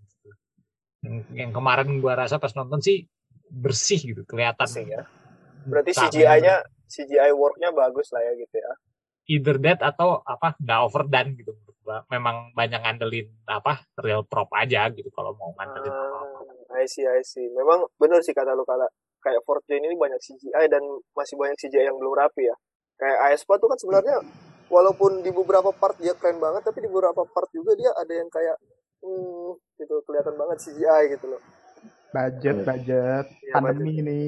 Yang, 1.01 1.15
yang 1.33 1.51
kemarin 1.53 1.97
gua 1.97 2.13
rasa 2.13 2.37
pas 2.37 2.53
nonton 2.53 2.81
sih 2.81 3.05
bersih 3.49 3.99
gitu 4.13 4.21
kelihatan. 4.25 4.65
Asik 4.65 4.87
ya 4.87 5.03
berarti 5.61 5.93
CGI-nya 5.93 6.65
CGI 6.89 7.31
work-nya 7.37 7.69
bagus 7.69 8.09
lah 8.09 8.25
ya 8.25 8.33
gitu 8.33 8.57
ya 8.57 8.73
either 9.29 9.55
that 9.61 9.79
atau 9.79 10.19
apa 10.25 10.57
nggak 10.59 10.79
overdone 10.81 11.31
gitu. 11.37 11.53
Memang 12.07 12.55
banyak 12.55 12.79
ngandelin 12.81 13.27
apa 13.49 13.83
real 13.99 14.23
prop 14.23 14.47
aja 14.55 14.87
gitu 14.93 15.11
kalau 15.11 15.35
mau 15.35 15.51
ngandelin 15.55 15.91
apa-apa. 15.91 16.71
Ah, 16.71 16.79
I 16.79 16.87
see, 16.87 17.03
I 17.03 17.23
see. 17.25 17.51
Memang 17.51 17.87
benar 17.99 18.23
sih 18.23 18.31
kata 18.31 18.55
lu 18.55 18.63
kala 18.63 18.87
kayak 19.21 19.43
Fort 19.43 19.61
Gen 19.67 19.83
ini 19.83 19.97
banyak 19.97 20.17
CGI 20.17 20.65
dan 20.71 20.81
masih 21.13 21.35
banyak 21.35 21.57
CGI 21.59 21.89
yang 21.91 21.97
belum 21.99 22.15
rapi 22.15 22.47
ya. 22.47 22.55
Kayak 22.95 23.17
Aespa 23.33 23.57
tuh 23.57 23.67
kan 23.69 23.77
sebenarnya 23.81 24.23
walaupun 24.71 25.25
di 25.25 25.31
beberapa 25.33 25.73
part 25.75 25.99
dia 25.99 26.15
keren 26.15 26.39
banget, 26.39 26.63
tapi 26.63 26.85
di 26.85 26.89
beberapa 26.89 27.27
part 27.27 27.49
juga 27.51 27.75
dia 27.75 27.91
ada 27.97 28.13
yang 28.13 28.29
kayak 28.31 28.55
hmm, 29.01 29.49
gitu 29.77 29.93
kelihatan 30.03 30.35
banget 30.35 30.57
CGI 30.61 31.03
gitu 31.11 31.25
loh. 31.27 31.41
Budget, 32.11 32.57
budget. 32.61 33.25
Iya, 33.41 33.53
Pandemi 33.53 33.91
ini. 33.97 34.21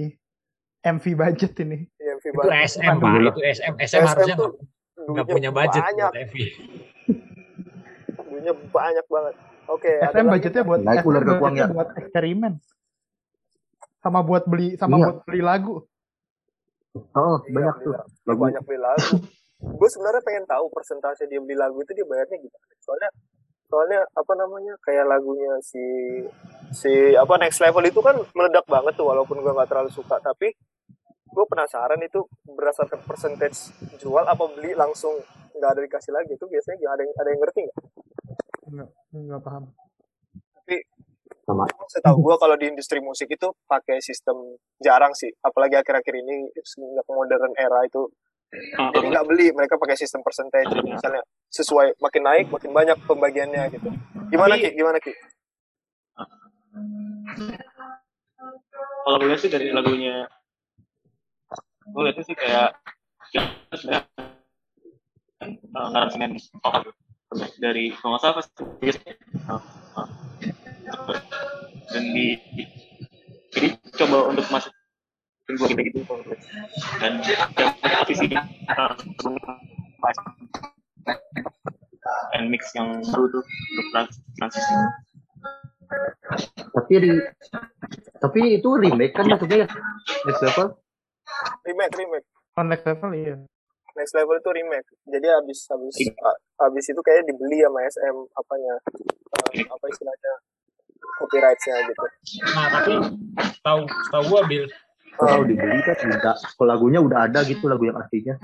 MV 0.84 1.06
budget 1.14 1.54
ini. 1.60 1.88
Iya, 1.96 2.12
MV 2.18 2.26
Itu. 2.28 2.48
SM 2.70 2.96
pak, 2.98 3.12
itu 3.16 3.42
SM, 3.42 3.74
SM, 3.78 4.04
harusnya 4.04 4.36
tuh 4.36 4.52
nggak- 5.00 5.28
punya 5.28 5.50
budget 5.50 5.82
banyak 5.82 6.04
buat 6.04 6.22
MV. 6.22 6.36
duitnya 8.34 8.54
banyak 8.68 9.06
banget 9.08 9.34
oke 9.66 9.92
ada 10.02 10.12
SM 10.12 10.26
budgetnya 10.28 10.64
buat 10.66 10.80
Naik 10.82 11.00
SM 11.00 11.08
ular 11.08 11.22
ke 11.22 11.34
ya. 11.54 11.66
buat 11.70 11.90
eksperimen. 11.96 12.54
Sama 13.96 14.20
buat 14.20 14.44
beli 14.44 14.76
sama 14.76 14.96
Iya. 14.96 15.04
buat 15.06 15.18
beli 15.24 15.40
lagu. 15.42 15.76
Oh, 17.16 17.40
Iya, 17.42 17.54
banyak 17.56 17.76
tuh. 17.80 17.94
lagu. 17.96 18.12
Lagu. 18.28 18.42
banyak 18.44 18.64
beli 18.64 18.80
lagu 18.80 19.16
gue 19.80 19.90
sebenarnya 19.90 20.22
pengen 20.22 20.44
tahu 20.44 20.68
persentase 20.70 21.24
dia 21.26 21.40
beli 21.40 21.56
lagu 21.56 21.80
itu 21.80 21.96
dia 21.96 22.04
bayarnya 22.04 22.36
gimana 22.36 22.66
soalnya 22.78 23.10
soalnya 23.74 24.06
apa 24.14 24.34
namanya 24.38 24.78
kayak 24.86 25.10
lagunya 25.10 25.58
si 25.66 25.82
si 26.70 27.18
apa 27.18 27.42
next 27.42 27.58
level 27.58 27.82
itu 27.82 27.98
kan 28.06 28.14
meledak 28.38 28.70
banget 28.70 28.94
tuh 28.94 29.10
walaupun 29.10 29.42
gue 29.42 29.50
nggak 29.50 29.66
terlalu 29.66 29.90
suka. 29.90 30.22
Tapi 30.22 30.54
gue 31.34 31.46
penasaran 31.50 31.98
itu 32.06 32.22
berdasarkan 32.46 33.02
percentage 33.02 33.74
jual 33.98 34.22
apa 34.22 34.46
beli 34.54 34.78
langsung 34.78 35.18
nggak 35.58 35.70
ada 35.74 35.82
dikasih 35.82 36.14
lagi. 36.14 36.38
Itu 36.38 36.46
biasanya 36.46 36.86
ada 36.86 37.02
yang 37.02 37.14
ada 37.18 37.30
yang 37.34 37.42
ngerti 37.42 37.60
nggak? 37.66 37.78
Enggak, 38.70 38.90
enggak 39.10 39.42
paham. 39.42 39.64
tapi 40.64 40.78
Sama. 41.44 41.68
emang 41.68 41.90
setahu 41.92 42.18
gue 42.24 42.36
kalau 42.40 42.56
di 42.56 42.66
industri 42.72 43.02
musik 43.02 43.28
itu 43.28 43.50
pakai 43.66 43.98
sistem 44.06 44.38
jarang 44.78 45.18
sih. 45.18 45.34
Apalagi 45.42 45.82
akhir-akhir 45.82 46.14
ini 46.14 46.54
semenjak 46.62 47.10
modern 47.10 47.58
era 47.58 47.82
itu 47.90 48.06
jadi 48.94 49.06
nggak 49.10 49.28
beli 49.28 49.48
mereka 49.54 49.76
pakai 49.82 49.98
sistem 49.98 50.22
percentage 50.22 50.70
misalnya 50.86 51.26
sesuai 51.50 51.98
makin 51.98 52.24
naik 52.26 52.46
makin 52.54 52.72
banyak 52.74 52.98
pembagiannya 53.06 53.64
gitu. 53.74 53.90
Gimana 54.30 54.54
Tapi- 54.58 54.64
ki? 54.64 54.78
Gimana 54.78 54.98
ki? 55.02 55.14
Kalau 59.04 59.18
gue 59.20 59.38
sih 59.38 59.52
dari 59.52 59.74
lagunya 59.74 60.26
gue 61.84 62.02
lihatnya 62.08 62.24
sih 62.24 62.36
kayak 62.38 62.80
ngaransemen 65.74 66.40
vokal 66.64 66.96
dari 67.60 67.92
kalau 67.98 68.16
nggak 68.16 68.22
salah 68.24 68.36
pas 68.40 68.48
uh, 69.50 71.20
dan 71.92 72.04
di 72.14 72.38
jadi 73.54 73.68
coba 74.00 74.32
untuk 74.32 74.46
masuk 74.50 74.74
gue 75.44 75.68
kita 75.76 75.82
gitu. 75.92 76.00
Dan 77.04 77.20
uh, 82.04 82.36
and 82.36 82.48
mix 82.48 82.72
yang 82.76 83.00
baru 83.12 83.26
tuh 83.28 83.44
untuk 83.44 83.86
trans- 83.92 84.22
transisi. 84.40 84.76
Tapi 86.74 86.94
di 87.00 87.12
tapi 88.18 88.40
itu 88.58 88.70
remake 88.72 89.14
kan 89.14 89.28
maksudnya 89.28 89.68
ya? 89.68 89.70
Next 90.26 90.42
level? 90.42 90.68
remake 91.68 91.96
remake. 91.98 92.28
On 92.56 92.66
next 92.70 92.86
level 92.86 93.12
iya. 93.16 93.36
next 93.94 94.14
level 94.18 94.36
itu 94.38 94.50
remake. 94.54 94.90
Jadi 95.06 95.28
habis 95.30 95.60
habis 95.70 95.96
a- 96.22 96.42
habis 96.66 96.86
itu 96.90 97.00
kayaknya 97.04 97.34
dibeli 97.34 97.62
sama 97.62 97.80
SM 97.86 98.18
apanya 98.34 98.74
eh, 99.54 99.66
apa 99.70 99.86
istilahnya 99.90 100.34
copyrightnya 101.22 101.76
gitu. 101.90 102.06
Nah 102.58 102.68
tapi 102.74 102.94
tahu 103.62 103.82
tahu 104.10 104.24
gua 104.30 104.42
Bill. 104.50 104.66
Kalau 105.18 105.44
dibeli 105.46 105.80
kan? 105.86 105.98
Enggak. 106.04 106.38
Kalau 106.42 106.68
lagunya 106.68 107.00
udah 107.00 107.30
ada 107.30 107.46
gitu 107.46 107.70
lagu 107.70 107.86
yang 107.86 107.98
aslinya. 107.98 108.36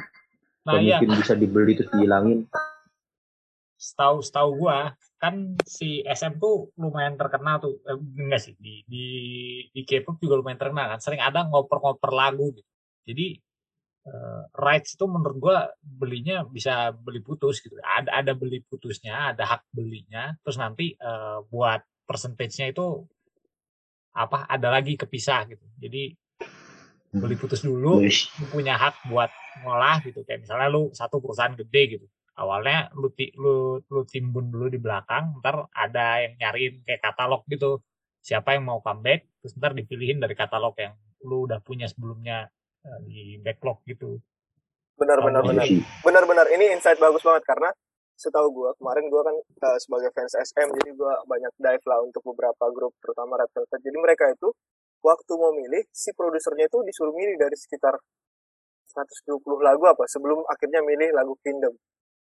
Nah 0.68 0.78
iya. 0.78 1.02
mungkin 1.02 1.18
bisa 1.18 1.34
dibeli 1.34 1.74
terus 1.78 1.90
dihilangin. 1.94 2.46
setahu 3.80 4.20
setahu 4.20 4.60
gua 4.60 4.92
kan 5.24 5.56
si 5.64 6.04
SM 6.04 6.36
tuh 6.36 6.68
lumayan 6.76 7.16
terkenal 7.16 7.64
tuh. 7.64 7.80
Eh, 7.88 7.96
enggak 7.96 8.44
sih 8.44 8.54
di 8.60 8.84
di 8.84 9.06
di 9.72 9.82
K-pop 9.88 10.20
juga 10.20 10.36
lumayan 10.36 10.60
terkenal 10.60 10.96
kan. 10.96 11.00
Sering 11.00 11.24
ada 11.24 11.48
ngoper-ngoper 11.48 12.12
lagu 12.12 12.52
gitu. 12.52 12.68
Jadi 13.08 13.40
eh, 14.12 14.42
rights 14.60 15.00
itu 15.00 15.06
menurut 15.08 15.38
gua 15.40 15.58
belinya 15.80 16.44
bisa 16.44 16.92
beli 16.92 17.24
putus 17.24 17.64
gitu. 17.64 17.80
Ada 17.80 18.20
ada 18.20 18.32
beli 18.36 18.60
putusnya 18.68 19.32
ada 19.32 19.48
hak 19.48 19.64
belinya. 19.72 20.36
Terus 20.44 20.60
nanti 20.60 20.92
eh, 21.00 21.40
buat 21.48 21.80
percentage-nya 22.04 22.76
itu 22.76 23.08
apa 24.12 24.44
ada 24.44 24.76
lagi 24.76 25.00
kepisah 25.00 25.48
gitu. 25.48 25.64
Jadi 25.80 26.12
beli 27.10 27.34
putus 27.34 27.66
dulu 27.66 28.06
lu 28.06 28.46
punya 28.54 28.78
hak 28.78 29.10
buat 29.10 29.34
ngolah 29.66 30.02
gitu. 30.06 30.22
Kayak 30.24 30.46
misalnya 30.46 30.68
lu 30.70 30.94
satu 30.94 31.18
perusahaan 31.18 31.54
gede 31.58 31.98
gitu. 31.98 32.06
Awalnya 32.38 32.94
lu 32.96 33.12
ti- 33.12 33.34
lu 33.36 33.82
lu 33.84 34.02
timbun 34.06 34.48
dulu 34.54 34.72
di 34.72 34.80
belakang 34.80 35.42
ntar 35.44 35.68
ada 35.74 36.24
yang 36.24 36.34
nyariin 36.38 36.86
kayak 36.86 37.02
katalog 37.02 37.44
gitu. 37.50 37.82
Siapa 38.22 38.56
yang 38.56 38.70
mau 38.70 38.80
comeback 38.80 39.26
terus 39.42 39.58
ntar 39.58 39.74
dipilihin 39.74 40.22
dari 40.22 40.38
katalog 40.38 40.78
yang 40.78 40.94
lu 41.26 41.50
udah 41.50 41.60
punya 41.60 41.90
sebelumnya 41.90 42.48
eh, 42.86 43.00
di 43.04 43.22
backlog 43.42 43.84
gitu. 43.90 44.22
Benar 45.00 45.20
benar 45.24 45.42
benar. 45.44 45.66
benar 46.04 46.24
benar. 46.28 46.46
Ini 46.52 46.76
insight 46.76 47.00
bagus 47.00 47.24
banget 47.24 47.44
karena 47.48 47.72
setahu 48.20 48.52
gua 48.52 48.76
kemarin 48.76 49.08
gua 49.08 49.24
kan 49.24 49.36
eh, 49.40 49.80
sebagai 49.80 50.12
fans 50.12 50.36
SM 50.36 50.68
jadi 50.76 50.92
gua 50.96 51.24
banyak 51.24 51.56
dive 51.56 51.86
lah 51.88 52.00
untuk 52.04 52.20
beberapa 52.28 52.68
grup 52.72 52.92
terutama 53.00 53.40
Red 53.40 53.52
Velvet. 53.56 53.80
Jadi 53.80 53.98
mereka 53.98 54.28
itu 54.28 54.52
waktu 55.00 55.34
mau 55.40 55.52
milih 55.56 55.84
si 55.92 56.12
produsernya 56.12 56.68
itu 56.68 56.78
disuruh 56.84 57.16
milih 57.16 57.40
dari 57.40 57.56
sekitar 57.56 57.96
120 58.90 59.40
lagu 59.62 59.84
apa 59.86 60.04
sebelum 60.10 60.44
akhirnya 60.50 60.82
milih 60.84 61.14
lagu 61.14 61.38
Kingdom. 61.46 61.74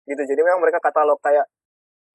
Gitu 0.06 0.22
jadi 0.22 0.42
memang 0.42 0.62
mereka 0.62 0.82
katalog 0.82 1.18
kayak 1.22 1.46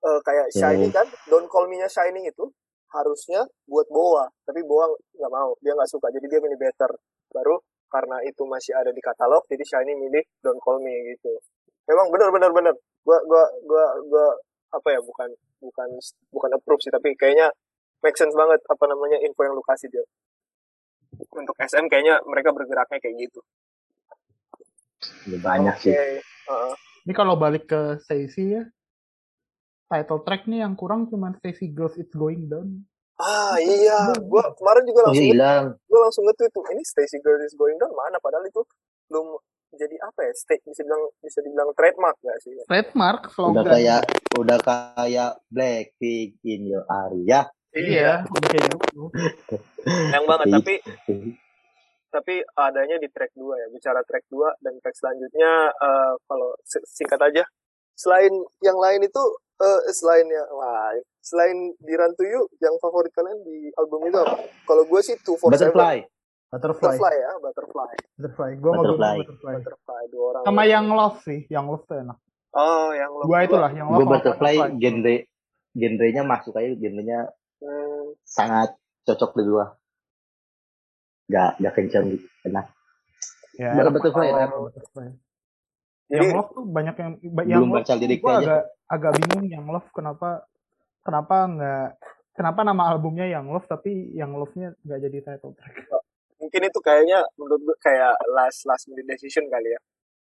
eh, 0.05 0.21
kayak 0.27 0.47
Shiny 0.53 0.89
kan 0.91 1.07
Don't 1.31 1.49
Call 1.51 1.67
Me-nya 1.71 1.89
Shining 1.91 2.27
itu 2.27 2.51
harusnya 2.91 3.47
buat 3.71 3.87
Boa 3.87 4.27
tapi 4.43 4.67
Boa 4.67 4.91
nggak 4.91 5.31
mau 5.31 5.55
dia 5.63 5.73
nggak 5.79 5.91
suka 5.91 6.11
jadi 6.13 6.27
dia 6.27 6.41
milih 6.43 6.59
Better. 6.59 6.91
Baru 7.31 7.63
karena 7.91 8.23
itu 8.27 8.43
masih 8.47 8.75
ada 8.75 8.91
di 8.95 9.03
katalog 9.03 9.43
jadi 9.47 9.63
Shiny 9.63 9.95
milih 9.97 10.23
Don't 10.43 10.61
Call 10.63 10.83
Me 10.83 10.95
gitu. 11.15 11.33
Memang 11.89 12.11
benar 12.11 12.31
benar 12.31 12.51
benar 12.55 12.75
gua 13.07 13.19
gua 13.27 13.45
gua 13.67 13.85
gua 14.07 14.27
apa 14.71 14.89
ya 14.95 15.01
bukan 15.03 15.31
bukan 15.59 15.89
bukan 16.31 16.51
approve 16.55 16.83
sih 16.83 16.93
tapi 16.95 17.15
kayaknya 17.19 17.51
make 18.01 18.17
sense 18.17 18.33
banget 18.39 18.63
apa 18.71 18.85
namanya 18.87 19.19
info 19.21 19.43
yang 19.43 19.55
lu 19.57 19.65
kasih 19.67 19.91
dia 19.91 20.05
untuk 21.31 21.57
SM 21.57 21.87
kayaknya 21.87 22.21
mereka 22.25 22.51
bergeraknya 22.51 22.99
kayak 22.99 23.17
gitu 23.21 23.41
Ini 25.27 25.39
banyak 25.39 25.75
oke 25.75 25.83
sih. 25.83 25.93
heeh. 25.93 26.73
Ini 27.01 27.13
kalau 27.13 27.35
balik 27.35 27.65
ke 27.67 27.81
Stacy 27.99 28.53
ya. 28.53 28.63
Title 29.87 30.21
track 30.21 30.45
nih 30.45 30.61
yang 30.61 30.75
kurang 30.75 31.09
cuma 31.09 31.33
Stacy 31.35 31.67
Girls 31.69 31.97
It's 31.97 32.13
Going 32.13 32.47
Down. 32.47 32.85
ah 33.17 33.53
iya 33.57 34.17
gua 34.19 34.49
kemarin 34.55 34.81
juga 34.83 35.01
langsung 35.05 35.21
iya 35.21 35.33
hilang. 35.37 35.65
gue 35.77 36.01
langsung 36.01 36.25
nge-tweet 36.25 36.51
tuh 36.51 36.65
ini 36.71 36.81
Stacy 36.81 37.21
Girl 37.21 37.37
is 37.39 37.53
going 37.53 37.77
down 37.77 37.93
mana 37.93 38.17
padahal 38.17 38.41
itu 38.43 38.65
belum 39.07 39.37
jadi 39.71 39.93
apa 40.01 40.25
ya 40.25 40.33
stay 40.33 40.57
bisa 40.59 40.81
bilang 40.81 41.05
bisa 41.21 41.39
dibilang 41.39 41.69
trademark 41.75 42.17
gak 42.19 42.41
sih 42.41 42.57
Trademark 42.65 43.29
Udah 43.29 43.35
slogan. 43.35 43.65
kayak 43.67 44.03
udah 44.35 44.59
kayak 44.59 45.31
Blackpink 45.47 46.41
in 46.43 46.65
your 46.67 46.89
area. 46.89 47.45
Iya, 47.71 48.27
udah 48.27 48.49
kayak 48.49 48.67
gitu. 48.69 49.03
yang 50.11 50.25
banget 50.25 50.47
Iya. 50.47 50.55
tapi 50.59 50.75
tapi 52.11 52.35
adanya 52.53 52.97
di 52.97 53.07
track 53.07 53.31
2 53.33 53.47
ya 53.55 53.67
bicara 53.71 54.03
track 54.03 54.27
2 54.27 54.43
dan 54.59 54.75
track 54.77 54.97
selanjutnya 54.97 55.51
eh, 55.71 56.13
kalau 56.21 56.51
si- 56.61 56.83
singkat 56.85 57.23
aja 57.23 57.47
selain 57.95 58.33
yang 58.59 58.75
lain 58.75 59.01
itu 59.01 59.23
eh, 59.57 59.81
selain 59.93 60.27
yang 60.27 60.51
lain 60.51 61.03
selain 61.21 61.57
di 61.77 61.93
Run 61.93 62.11
to 62.13 62.25
You 62.25 62.51
yang 62.59 62.75
favorit 62.77 63.13
kalian 63.13 63.39
di 63.41 63.71
album 63.73 64.03
itu 64.05 64.19
apa? 64.19 64.35
Kalau 64.65 64.83
gue 64.85 65.01
sih 65.01 65.15
Two 65.21 65.37
for 65.37 65.53
Seven 65.53 65.71
Butterfly. 65.71 65.97
Butterfly. 66.51 66.83
Butterfly 66.91 67.15
ya 67.15 67.31
Butterfly 67.39 67.91
Butterfly. 68.17 68.51
Gue 68.57 68.71
mau 68.73 68.83
Butterfly. 68.83 69.17
Butterfly. 69.21 69.55
Butterfly 69.57 70.03
dua 70.11 70.25
orang 70.27 70.43
Sama 70.43 70.63
yang 70.65 70.87
Love 70.91 71.19
sih, 71.23 71.41
yang 71.47 71.65
Love 71.65 71.87
tuh 71.87 72.03
enak. 72.03 72.19
oh 72.51 72.91
yang 72.91 73.11
lo 73.13 73.23
Dua 73.23 73.39
itulah, 73.41 73.71
yang 73.71 73.87
Love 73.87 73.95
Gue 73.95 74.05
sama 74.05 74.13
Butterfly 74.19 74.55
genre 74.75 75.15
genrenya 75.71 76.23
masuk 76.25 76.59
aja 76.59 76.75
genrenya 76.75 77.31
sangat 78.23 78.75
cocok 79.03 79.31
di 79.35 79.43
gua. 79.45 79.67
Gak, 81.27 81.51
gak 81.59 81.75
kencang 81.75 82.05
gitu. 82.11 82.27
Enak. 82.45 82.67
Ya, 83.55 83.71
enak 83.73 83.93
Butterfly. 83.93 84.29
Butterfly. 84.49 85.09
jadi 86.07 86.27
Yang 86.27 86.35
Love 86.35 86.51
tuh 86.51 86.65
banyak 86.65 86.97
yang 86.97 87.11
yang 87.45 87.59
Belum 87.61 87.71
Love 87.71 87.79
baca 87.79 87.95
liriknya 87.95 88.33
aja. 88.33 88.41
agak 88.43 88.63
agak 88.89 89.13
bingung 89.17 89.47
yang 89.47 89.65
Love 89.65 89.89
kenapa 89.91 90.29
kenapa 91.01 91.37
nggak 91.47 91.87
kenapa 92.33 92.61
nama 92.63 92.83
albumnya 92.89 93.27
yang 93.27 93.47
Love 93.47 93.65
tapi 93.65 93.91
yang 94.11 94.33
Love-nya 94.33 94.75
nggak 94.81 95.01
jadi 95.01 95.19
title 95.23 95.55
track. 95.55 95.87
mungkin 96.37 96.61
itu 96.65 96.81
kayaknya 96.81 97.21
menurut 97.37 97.61
gue 97.63 97.77
kayak 97.79 98.17
last 98.29 98.65
last 98.65 98.89
minute 98.89 99.07
decision 99.07 99.45
kali 99.47 99.71
ya 99.71 99.81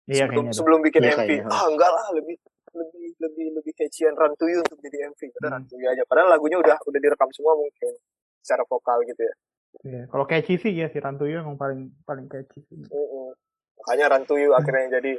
Iya 0.07 0.25
sebelum 0.25 0.33
kayaknya. 0.43 0.55
sebelum 0.57 0.81
bikin 0.81 1.01
Iya, 1.03 1.13
MV 1.13 1.21
kayaknya. 1.21 1.51
ah 1.51 1.65
enggak 1.69 1.91
lah 1.93 2.07
lebih 2.15 2.37
lebih 2.77 3.09
lebih 3.19 3.47
lebih 3.53 3.73
catchy 3.73 4.05
Run 4.07 4.33
to 4.35 4.47
You 4.47 4.61
untuk 4.61 4.79
jadi 4.79 5.09
MV 5.09 5.21
Hmm. 5.35 5.51
Run 5.51 5.65
to 5.65 5.75
You 5.75 5.89
aja 5.89 6.03
padahal 6.05 6.29
lagunya 6.31 6.57
udah 6.57 6.77
udah 6.79 7.01
direkam 7.01 7.29
semua 7.31 7.53
mungkin 7.53 7.93
secara 8.39 8.63
vokal 8.65 9.01
gitu 9.05 9.23
ya 9.23 9.35
Iya. 9.79 10.03
Kalau 10.07 10.25
catchy 10.25 10.57
sih 10.57 10.73
ya 10.73 10.87
si 10.87 10.97
Rantuyo 10.97 11.37
emang 11.39 11.55
paling 11.55 11.93
paling 12.03 12.25
catchy. 12.27 12.65
sih. 12.65 12.81
Mm-mm. 12.83 13.29
makanya 13.77 14.05
Run 14.11 14.25
to 14.25 14.35
You 14.35 14.53
akhirnya 14.53 14.83
yang 14.83 14.93
jadi 14.95 15.13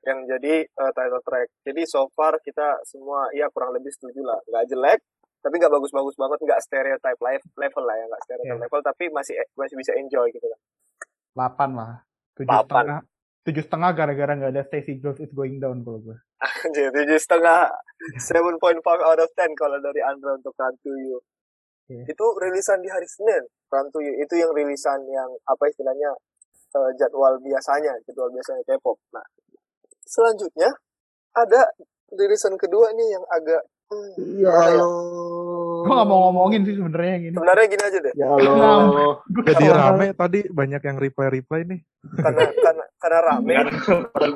yang 0.00 0.18
jadi 0.26 0.54
uh, 0.74 0.92
title 0.92 1.20
track 1.20 1.48
jadi 1.60 1.82
so 1.84 2.08
far 2.10 2.38
kita 2.38 2.80
semua 2.84 3.28
ya 3.30 3.48
kurang 3.48 3.72
lebih 3.72 3.90
setuju 3.90 4.22
lah 4.22 4.40
nggak 4.42 4.64
jelek 4.66 5.00
tapi 5.38 5.54
nggak 5.54 5.70
bagus-bagus 5.70 6.14
banget 6.14 6.38
nggak 6.40 6.60
stereotype 6.60 7.20
live 7.20 7.44
level 7.54 7.84
lah 7.84 7.94
ya 7.94 8.04
nggak 8.06 8.22
stereotype 8.22 8.48
Iya. 8.50 8.64
level 8.64 8.80
tapi 8.82 9.04
masih 9.08 9.34
masih 9.52 9.74
bisa 9.74 9.92
enjoy 9.92 10.26
gitu 10.30 10.46
kan 10.46 10.60
8 11.36 11.70
lah. 11.72 11.92
Tujuh 12.34 12.48
Delapan. 12.48 12.64
setengah. 12.64 13.00
Tujuh 13.48 13.64
setengah 13.64 13.90
gara-gara 13.96 14.32
nggak 14.36 14.52
ada 14.52 14.62
Stacy 14.68 15.00
Girls 15.00 15.16
It's 15.24 15.32
Going 15.32 15.56
Down 15.56 15.80
kalau 15.80 16.04
gue. 16.04 16.16
Anjir, 16.68 16.92
tujuh 16.92 17.16
setengah, 17.16 17.72
7.5 18.20 18.60
out 18.84 19.20
of 19.24 19.30
10 19.32 19.56
kalau 19.56 19.80
dari 19.80 20.04
Andra 20.04 20.36
untuk 20.36 20.52
Run 20.52 20.76
to 20.84 20.92
You. 20.92 21.18
Iya. 21.88 22.04
Itu 22.12 22.24
rilisan 22.36 22.84
di 22.84 22.92
hari 22.92 23.08
Senin, 23.08 23.48
Run 23.72 23.88
to 23.88 24.04
You. 24.04 24.20
Itu 24.20 24.36
yang 24.36 24.52
rilisan 24.52 25.00
yang 25.08 25.32
apa 25.48 25.64
istilahnya 25.64 26.12
eh, 26.76 26.90
jadwal 27.00 27.40
biasanya, 27.40 27.96
jadwal 28.04 28.28
biasanya 28.28 28.62
K-pop. 28.68 29.00
Nah, 29.16 29.24
selanjutnya 30.04 30.68
ada 31.32 31.72
rilisan 32.12 32.60
kedua 32.60 32.92
nih 32.92 33.08
yang 33.16 33.24
agak 33.32 33.62
hmm, 33.88 34.44
Ya 34.44 34.76
ya? 34.76 34.84
Gue 35.88 35.94
nggak 35.96 36.08
mau 36.08 36.28
ngomongin 36.28 36.68
sih 36.68 36.76
sebenarnya 36.76 37.12
yang 37.16 37.24
ini. 37.32 37.36
Sebenarnya 37.40 37.66
gini 37.72 37.82
aja 37.88 37.98
deh, 38.04 38.12
Ya 38.12 38.28
Allah. 38.28 39.24
Jadi 39.24 39.64
rame 39.72 40.06
tadi 40.12 40.40
banyak 40.52 40.82
yang 40.84 40.96
reply-reply 41.00 41.60
nih. 41.64 41.80
karena 42.20 42.44
karena 42.52 42.84
karena 42.98 43.20
rame. 43.24 43.52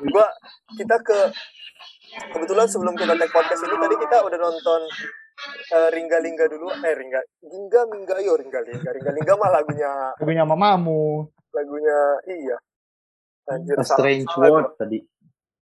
Gua 0.07 0.27
kita 0.73 0.97
ke 1.01 1.19
kebetulan 2.31 2.67
sebelum 2.67 2.95
kita 2.95 3.15
take 3.15 3.31
podcast 3.31 3.61
ini 3.61 3.77
tadi 3.77 3.97
kita 3.99 4.17
udah 4.21 4.39
nonton 4.39 4.81
eh, 5.71 5.89
Ringga 5.91 6.19
Lingga 6.19 6.45
dulu, 6.47 6.69
eh 6.71 6.95
Ringga 6.95 7.21
Lingga 7.43 7.81
Minggayo 7.89 8.33
Ringga 8.35 8.61
Lingga 8.63 8.91
Ringga 8.91 9.13
Lingga 9.13 9.33
mah 9.35 9.51
lagunya 9.51 9.91
Lagunya 10.17 10.45
mamamu. 10.45 11.27
lagunya 11.51 11.99
iya. 12.27 12.57
Anjir, 13.45 13.75
A 13.75 13.83
salah- 13.83 13.99
Strange 13.99 14.25
salah 14.25 14.39
gua. 14.39 14.55
World 14.55 14.71
tadi. 14.77 14.99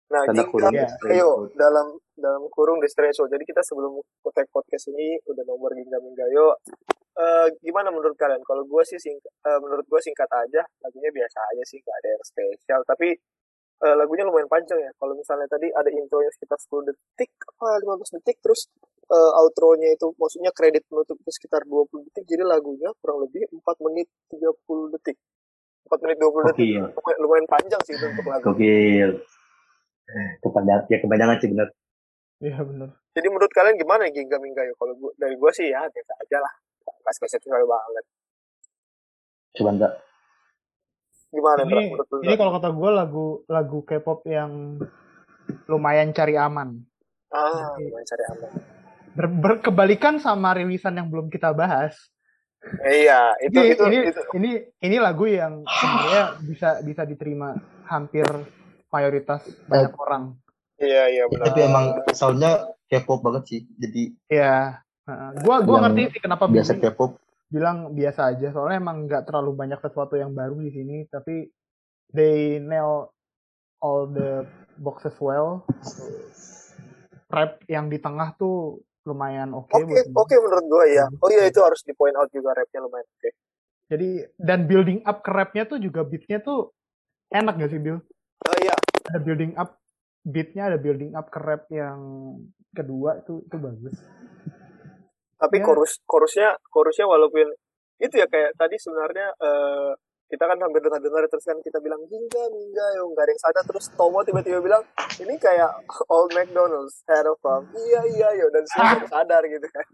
Nah, 0.07 0.21
Tanda 0.23 0.35
Ginga, 0.37 0.51
kurung 0.51 0.73
Iya. 0.73 0.87
Ayo 1.09 1.29
dalam 1.53 1.87
dalam 2.17 2.45
kurung 2.53 2.79
Strange 2.85 3.17
World. 3.19 3.33
Jadi 3.33 3.43
kita 3.47 3.61
sebelum 3.65 3.97
take 4.33 4.49
podcast 4.53 4.89
ini 4.93 5.17
udah 5.25 5.43
nomor 5.45 5.73
Ginga 5.73 5.97
Minggayo. 5.99 6.57
Eh 7.13 7.47
gimana 7.61 7.93
menurut 7.93 8.17
kalian? 8.17 8.41
Kalau 8.41 8.65
gue 8.65 8.83
sih 8.85 8.97
sing, 8.97 9.17
eh, 9.21 9.59
menurut 9.61 9.85
gue 9.85 10.01
singkat 10.01 10.29
aja, 10.29 10.61
lagunya 10.81 11.09
biasa 11.13 11.39
aja 11.53 11.63
sih, 11.65 11.77
gak 11.81 11.95
ada 12.01 12.07
yang 12.17 12.23
spesial. 12.25 12.81
Tapi 12.85 13.13
eh, 13.83 13.95
lagunya 13.97 14.25
lumayan 14.25 14.49
panjang 14.49 14.81
ya. 14.81 14.91
Kalau 14.97 15.13
misalnya 15.13 15.45
tadi 15.49 15.69
ada 15.69 15.89
intronya 15.93 16.29
sekitar 16.33 16.57
10 16.57 16.89
detik, 16.89 17.31
apa 17.53 17.81
15 17.81 18.17
detik, 18.21 18.37
terus 18.41 18.69
eh, 19.09 19.31
outro-nya 19.41 19.93
itu 19.93 20.09
maksudnya 20.17 20.49
kredit 20.53 20.85
itu 20.89 21.13
sekitar 21.29 21.65
20 21.69 22.07
detik, 22.09 22.25
jadi 22.25 22.45
lagunya 22.45 22.89
kurang 23.01 23.25
lebih 23.25 23.45
4 23.49 23.61
menit 23.85 24.09
30 24.33 24.93
detik. 24.97 25.17
4 25.89 25.99
menit 26.05 26.17
20 26.17 26.49
detik. 26.49 26.67
Lumayan, 26.81 27.17
lumayan 27.21 27.47
panjang 27.49 27.81
sih 27.85 27.93
itu 27.93 28.05
untuk 28.09 28.25
lagu. 28.25 28.45
Gokil. 28.53 29.11
Kepanjang, 30.41 30.81
ya 30.89 30.97
kepanjangan 30.99 31.37
sih 31.37 31.49
benar. 31.53 31.69
Iya 32.43 32.59
bener. 32.59 32.89
Jadi 33.15 33.27
menurut 33.31 33.51
kalian 33.55 33.79
gimana 33.79 34.11
Ginga 34.11 34.35
Minggayo? 34.35 34.75
Kalau 34.75 34.93
gua, 34.99 35.15
dari 35.15 35.39
gue 35.39 35.51
sih 35.55 35.71
ya 35.71 35.87
biasa 35.87 36.13
aja 36.19 36.37
lah. 36.43 36.53
Gak 36.83 37.13
spesial 37.15 37.63
banget. 37.63 38.05
Coba 39.55 39.69
enggak. 39.71 39.93
Gimana? 41.31 41.61
Ini, 41.63 41.83
menurut 41.95 42.07
ini 42.19 42.35
kalau 42.35 42.51
kata 42.59 42.69
gue 42.75 42.89
lagu 42.91 43.27
lagu 43.47 43.79
K-pop 43.87 44.27
yang 44.27 44.75
lumayan 45.71 46.11
cari 46.11 46.35
aman. 46.35 46.83
Ah, 47.31 47.79
lumayan 47.79 48.07
cari 48.11 48.23
aman. 48.35 48.51
Ber, 49.13 49.25
berkebalikan 49.31 50.19
sama 50.19 50.51
rilisan 50.57 50.99
yang 50.99 51.07
belum 51.07 51.31
kita 51.31 51.55
bahas. 51.55 51.95
Eh, 52.83 53.07
iya, 53.07 53.35
itu 53.43 53.59
ini, 53.59 53.71
itu 53.75 53.83
ini, 53.87 53.97
itu. 54.07 54.21
ini 54.39 54.51
ini 54.83 54.97
lagu 54.99 55.27
yang 55.27 55.67
sebenarnya 55.67 56.25
bisa 56.47 56.69
bisa 56.79 57.03
diterima 57.03 57.55
hampir 57.87 58.23
mayoritas 58.91 59.43
banyak 59.67 59.93
orang. 59.99 60.42
Iya, 60.81 61.03
iya 61.11 61.23
benar. 61.29 61.45
Tapi 61.53 61.59
emang 61.63 61.85
soundnya 62.13 62.73
K-pop 62.89 63.21
banget 63.21 63.43
sih. 63.49 63.61
Jadi 63.77 64.13
Ya, 64.29 64.81
heeh. 65.05 65.29
gua 65.45 65.61
gua 65.61 65.77
ngerti 65.85 66.17
sih 66.17 66.21
kenapa 66.21 66.49
biasa 66.49 66.77
K-pop. 66.77 67.17
bilang 67.53 67.93
biasa 67.93 68.33
aja. 68.33 68.49
Soalnya 68.49 68.81
emang 68.81 69.05
nggak 69.05 69.29
terlalu 69.29 69.53
banyak 69.53 69.77
sesuatu 69.77 70.17
yang 70.17 70.33
baru 70.33 70.57
di 70.57 70.73
sini, 70.73 71.05
tapi 71.05 71.45
they 72.09 72.57
nail 72.57 73.13
all 73.77 74.09
the 74.09 74.41
boxes 74.81 75.13
well. 75.21 75.61
Rap 77.29 77.61
yang 77.69 77.89
di 77.93 77.97
tengah 78.01 78.33
tuh 78.37 78.81
lumayan 79.03 79.51
oke 79.51 79.69
Oke, 79.73 79.85
buat 79.85 80.05
oke 80.15 80.33
gua. 80.33 80.41
menurut 80.47 80.65
gue 80.65 80.85
ya. 80.95 81.05
Oh 81.19 81.29
iya 81.29 81.43
itu 81.45 81.59
harus 81.59 81.83
di 81.83 81.91
point 81.91 82.15
out 82.15 82.31
juga 82.31 82.55
rapnya 82.55 82.79
lumayan 82.81 83.05
oke. 83.05 83.29
Jadi 83.91 84.09
dan 84.39 84.65
building 84.65 85.03
up 85.03 85.21
ke 85.21 85.29
rapnya 85.29 85.67
tuh 85.67 85.77
juga 85.77 86.07
beatnya 86.07 86.39
tuh 86.39 86.71
enak 87.29 87.59
gak 87.59 87.71
sih 87.73 87.81
Bill? 87.83 87.99
Oh 88.47 88.55
iya, 88.63 88.73
Ada 89.11 89.19
building 89.19 89.53
up 89.59 89.82
beatnya, 90.23 90.63
ada 90.65 90.77
building 90.77 91.13
up 91.13 91.27
ke 91.27 91.37
rap 91.37 91.67
yang 91.69 91.99
kedua 92.69 93.19
itu 93.19 93.43
itu 93.43 93.57
bagus. 93.57 93.95
tapi 95.35 95.59
Ya. 95.59 95.65
chorus 95.65 95.99
chorusnya 96.03 96.49
chorusnya 96.65 97.03
walaupun 97.03 97.51
itu 97.97 98.15
ya 98.15 98.25
kayak 98.25 98.55
tadi 98.55 98.75
sebenarnya 98.75 99.27
eh, 99.37 99.91
kita 100.25 100.39
kan 100.41 100.55
hampir 100.55 100.79
dengar-dengar 100.79 101.27
terus 101.27 101.43
kan 101.43 101.59
kita 101.59 101.77
bilang 101.77 101.99
hingga 102.01 102.43
hingga 102.47 102.85
ya 102.89 103.01
nggak 103.03 103.21
ada 103.21 103.29
yang 103.29 103.43
sadar 103.43 103.63
terus 103.63 103.85
Tomo 103.93 104.23
tiba-tiba 104.23 104.57
bilang 104.57 104.81
ini 105.19 105.35
kayak 105.35 105.67
Old 106.07 106.31
McDonald's 106.31 107.03
head 107.05 107.27
of 107.27 107.37
farm 107.37 107.67
iya 107.69 108.01
iya 108.09 108.29
yo 108.33 108.47
dan 108.49 108.63
semua 108.65 109.03
sadar 109.13 109.43
gitu 109.43 109.67
kan 109.67 109.85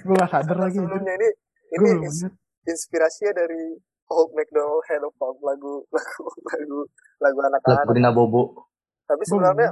Gue 0.00 0.14
gak 0.16 0.30
sadar 0.32 0.56
lagi. 0.58 0.78
sebelumnya 0.78 1.14
ini 1.14 1.28
ini 1.70 1.88
ins- 2.02 2.32
inspirasinya 2.64 3.32
dari 3.36 3.76
Old 4.08 4.30
McDonald 4.32 4.82
Head 4.86 5.02
of 5.02 5.12
Farm 5.14 5.36
lagu 5.42 5.84
lagu 5.90 6.22
lagu 6.48 6.78
lagu 7.18 7.38
Lagu 7.38 7.38
anak-anak 7.44 7.92
Rina 7.92 8.10
Bobo. 8.10 8.67
Tapi 9.08 9.22
Gua 9.22 9.30
sebenarnya 9.30 9.70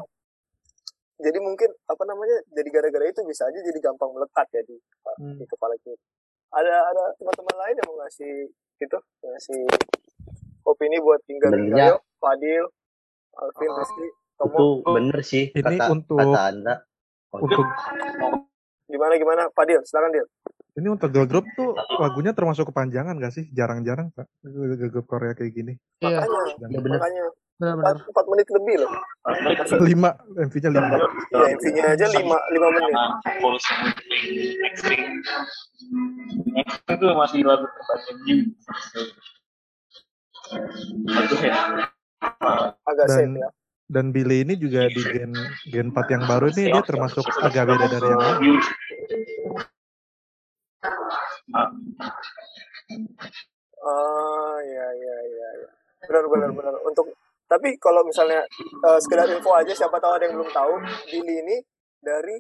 jadi 1.17 1.39
mungkin 1.39 1.71
apa 1.83 2.03
namanya 2.03 2.37
jadi 2.51 2.69
gara-gara 2.71 3.05
itu 3.07 3.21
bisa 3.23 3.45
aja 3.45 3.57
jadi 3.59 3.79
gampang 3.79 4.11
melekat 4.11 4.47
ya 4.51 4.63
di, 4.63 4.77
Hmm. 5.17 5.37
di 5.37 5.45
kepala 5.45 5.77
kita 5.79 5.97
ada 6.51 6.75
ada 6.87 7.05
teman-teman 7.15 7.57
lain 7.59 7.75
yang 7.75 7.87
mau 7.87 7.97
ngasih 7.99 8.33
itu 8.77 8.97
ngasih 9.23 9.61
opini 10.63 10.97
buat 10.99 11.21
tinggal 11.23 11.51
Sebenarnya- 11.51 11.77
Gayo, 11.91 11.97
Fadil, 12.17 12.65
Alvin, 13.35 13.71
Rizky, 13.73 14.07
Itu 14.07 14.45
Tomo 14.45 14.65
bener 14.87 15.19
sih 15.23 15.45
Ini 15.49 15.63
kata 15.63 15.85
untuk- 15.91 16.19
kata 16.19 16.41
Anda. 16.47 16.75
Oh, 17.31 17.41
Untuk 17.41 17.65
gimana 18.87 19.13
gimana 19.15 19.43
Fadil 19.51 19.81
silakan 19.83 20.13
Dil 20.13 20.27
ini 20.77 20.89
untuk 20.89 21.09
girl 21.09 21.25
group 21.25 21.49
tuh 21.51 21.73
lagunya 21.97 22.31
termasuk 22.31 22.69
kepanjangan 22.69 23.17
gak 23.17 23.33
sih? 23.33 23.49
Jarang-jarang 23.49 24.13
Pak 24.13 24.29
girl 24.43 24.91
group 24.91 25.07
Korea 25.07 25.33
kayak 25.33 25.49
gini. 25.51 25.73
Iya, 25.99 26.21
makanya 26.21 26.69
ya 26.69 26.79
bener. 26.79 27.01
makanya 27.01 27.25
benar-benar. 27.57 27.97
empat, 27.97 28.09
empat 28.13 28.25
menit 28.29 28.49
lebih 28.53 28.75
loh 28.85 28.93
Lima, 29.81 30.11
MV-nya 30.37 30.71
lima. 30.71 30.87
ya 31.33 31.47
MV-nya 31.57 31.85
aja 31.93 32.07
lima 32.13 32.37
lima 32.53 32.69
menit. 32.71 32.95
Ekstrim 34.63 35.01
itu 36.87 37.07
masih 37.13 37.41
lagu 37.43 37.67
ya. 41.41 41.57
agak 42.85 43.07
Dan- 43.09 43.17
safe 43.19 43.37
ya 43.41 43.49
Dan 43.87 44.11
Billy 44.11 44.43
ini 44.43 44.59
juga 44.59 44.91
di 44.91 44.99
gen 44.99 45.31
gen 45.71 45.95
4 45.95 46.11
yang 46.11 46.27
baru 46.27 46.51
nih 46.51 46.75
dia 46.75 46.83
termasuk 46.83 47.23
agak 47.39 47.71
beda 47.71 47.87
dari 47.87 48.03
yang 48.11 48.19
lain. 48.19 48.59
Ah, 53.79 54.59
ya, 54.59 54.87
ya, 54.93 55.17
ya, 55.23 55.49
ya. 55.63 55.69
Benar, 56.03 56.25
benar, 56.27 56.51
benar. 56.51 56.75
Untuk 56.83 57.07
tapi 57.47 57.75
kalau 57.77 58.03
misalnya 58.03 58.43
eh, 58.83 58.99
sekedar 58.99 59.27
info 59.29 59.51
aja, 59.53 59.71
siapa 59.71 59.97
tahu 59.97 60.13
ada 60.13 60.25
yang 60.25 60.37
belum 60.37 60.51
tahu, 60.51 60.73
Billy 61.07 61.35
ini 61.41 61.57
dari 61.99 62.37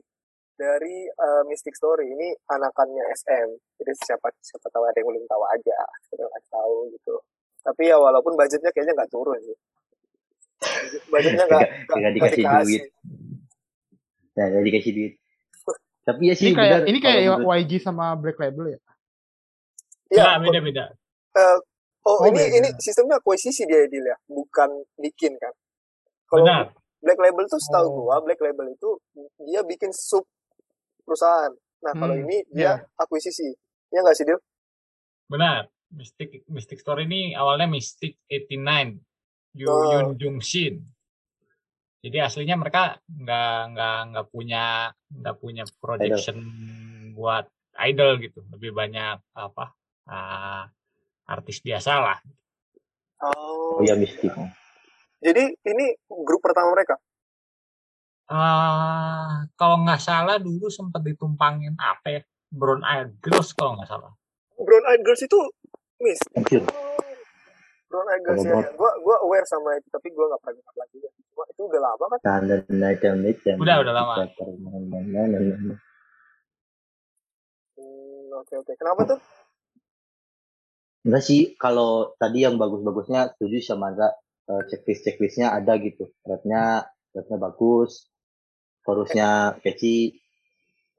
dari 0.52 0.96
eh, 1.04 1.42
Mystic 1.46 1.72
Story 1.72 2.06
ini 2.06 2.28
anakannya 2.46 3.04
SM. 3.14 3.48
Jadi 3.76 3.92
siapa 4.02 4.32
siapa 4.38 4.66
tahu 4.68 4.84
ada 4.84 4.96
yang 4.96 5.08
belum 5.08 5.24
tahu 5.24 5.42
aja, 5.48 5.78
nggak 6.10 6.44
tahu 6.48 6.76
gitu. 6.90 7.14
Tapi 7.60 7.82
ya 7.84 7.96
walaupun 7.96 8.34
budgetnya 8.34 8.70
kayaknya 8.70 8.94
nggak 8.94 9.10
turun 9.10 9.38
sih. 9.40 9.56
Budgetnya 11.06 11.44
nggak 11.44 11.60
Nggak- 11.60 11.70
nggak- 11.70 11.86
nggak 11.86 11.98
nggak 12.00 12.12
dikasih 12.14 12.44
duit. 12.64 12.82
Nah, 14.32 14.46
jadi 14.48 14.64
dikasih 14.64 14.92
duit. 14.92 15.12
Tapi 16.02 16.22
ya 16.22 16.34
sih 16.34 16.46
Ini 16.46 16.54
kayak 16.54 16.70
benar, 16.78 16.86
ini 16.86 16.98
kayak 17.02 17.20
YG 17.42 17.72
sama 17.80 18.14
Black 18.14 18.38
Label 18.38 18.66
ya. 18.68 18.78
Ya, 20.06 20.22
Nah, 20.24 20.38
beda-beda. 20.38 20.94
eh, 21.34 21.58
oh, 22.06 22.22
Oh, 22.22 22.26
ini 22.26 22.38
beda. 22.40 22.56
ini 22.56 22.68
sistemnya 22.78 23.18
akuisisi 23.18 23.66
dia 23.66 23.82
Edil 23.82 24.02
ya, 24.02 24.16
bukan 24.24 24.70
bikin 24.96 25.34
kan. 25.36 25.50
Kalau 26.26 26.42
Benar. 26.42 26.64
Black 26.96 27.18
Label 27.18 27.44
tuh 27.46 27.58
setahu 27.58 27.86
Oh. 27.86 27.94
gua 28.04 28.18
Black 28.20 28.38
Label 28.38 28.66
itu 28.68 28.90
dia 29.42 29.60
bikin 29.62 29.90
sub 29.90 30.22
perusahaan. 31.02 31.50
Nah, 31.82 31.92
kalau 31.92 32.14
Hmm, 32.14 32.24
ini 32.24 32.42
dia 32.48 32.78
akuisisi. 32.96 33.46
Ya 33.88 34.00
nggak 34.00 34.16
sih, 34.16 34.24
Dil? 34.24 34.38
Benar. 35.26 35.66
Mystic 35.88 36.42
Mystic 36.46 36.78
Story 36.78 37.06
ini 37.06 37.30
awalnya 37.32 37.66
Mystic 37.66 38.18
89 38.26 38.98
Yu, 39.54 39.66
Oh. 39.66 39.86
Yun 39.88 40.06
Jung 40.16 40.38
Shin. 40.40 40.82
Jadi 42.02 42.18
aslinya 42.18 42.54
mereka 42.54 42.98
nggak 43.08 43.58
nggak 43.70 43.98
nggak 44.10 44.26
punya 44.28 44.64
nggak 45.12 45.36
punya 45.38 45.62
projection 45.78 46.38
buat 47.12 47.46
idol 47.80 48.18
gitu. 48.18 48.42
Lebih 48.50 48.70
banyak 48.72 49.16
apa 49.32 49.74
ah, 50.06 50.66
artis 51.26 51.58
biasa 51.60 51.92
lah. 51.98 52.18
Oh. 53.22 53.56
Oh 53.76 53.82
ya 53.84 53.92
mistik. 53.98 54.32
Jadi 55.20 55.44
ini 55.68 55.86
grup 56.08 56.40
pertama 56.40 56.72
mereka. 56.72 56.96
Ah, 58.26 59.46
kalau 59.54 59.86
nggak 59.86 60.02
salah 60.02 60.40
dulu 60.40 60.66
sempat 60.66 61.04
ditumpangin 61.04 61.78
apa 61.78 62.06
ya 62.10 62.20
Brown 62.50 62.82
Eyed 62.82 63.20
Girls 63.22 63.52
kalau 63.52 63.76
nggak 63.76 63.86
salah. 63.90 64.16
Brown 64.56 64.86
Eyed 64.88 65.02
Girls 65.04 65.22
itu 65.22 65.38
Miss. 66.00 66.18
Anjir. 66.34 66.64
Brown 67.86 68.08
Eyed 68.10 68.22
Girls 68.24 68.42
ya, 68.42 68.56
ya. 68.56 68.70
Gua 68.74 68.90
gua 69.04 69.16
aware 69.22 69.46
sama 69.46 69.76
itu 69.78 69.86
tapi 69.92 70.08
gua 70.10 70.32
nggak 70.32 70.40
pernah 70.42 70.56
dengar 70.58 70.74
lagi. 70.80 70.96
Cuma 71.06 71.44
itu 71.52 71.62
udah 71.68 71.80
lama 71.84 72.04
kan? 72.08 72.18
Tanda 72.24 72.56
naik 72.72 72.98
jam 73.44 73.56
Udah, 73.60 73.76
udah 73.84 73.92
lama. 73.94 74.14
Hmm, 77.76 78.26
oke 78.40 78.54
oke. 78.56 78.72
Kenapa 78.74 79.00
tuh? 79.04 79.20
Enggak 81.06 81.22
sih, 81.22 81.54
kalau 81.54 82.18
tadi 82.18 82.42
yang 82.42 82.58
bagus-bagusnya 82.58 83.38
setuju 83.38 83.62
sama 83.62 83.94
Andra. 83.94 84.10
Eh, 84.46 84.62
checklist 84.70 85.02
checklistnya 85.06 85.54
ada 85.54 85.74
gitu. 85.78 86.10
Rapnya, 86.26 86.86
rapnya 87.14 87.38
bagus, 87.38 88.10
chorusnya 88.86 89.58
catchy, 89.62 90.18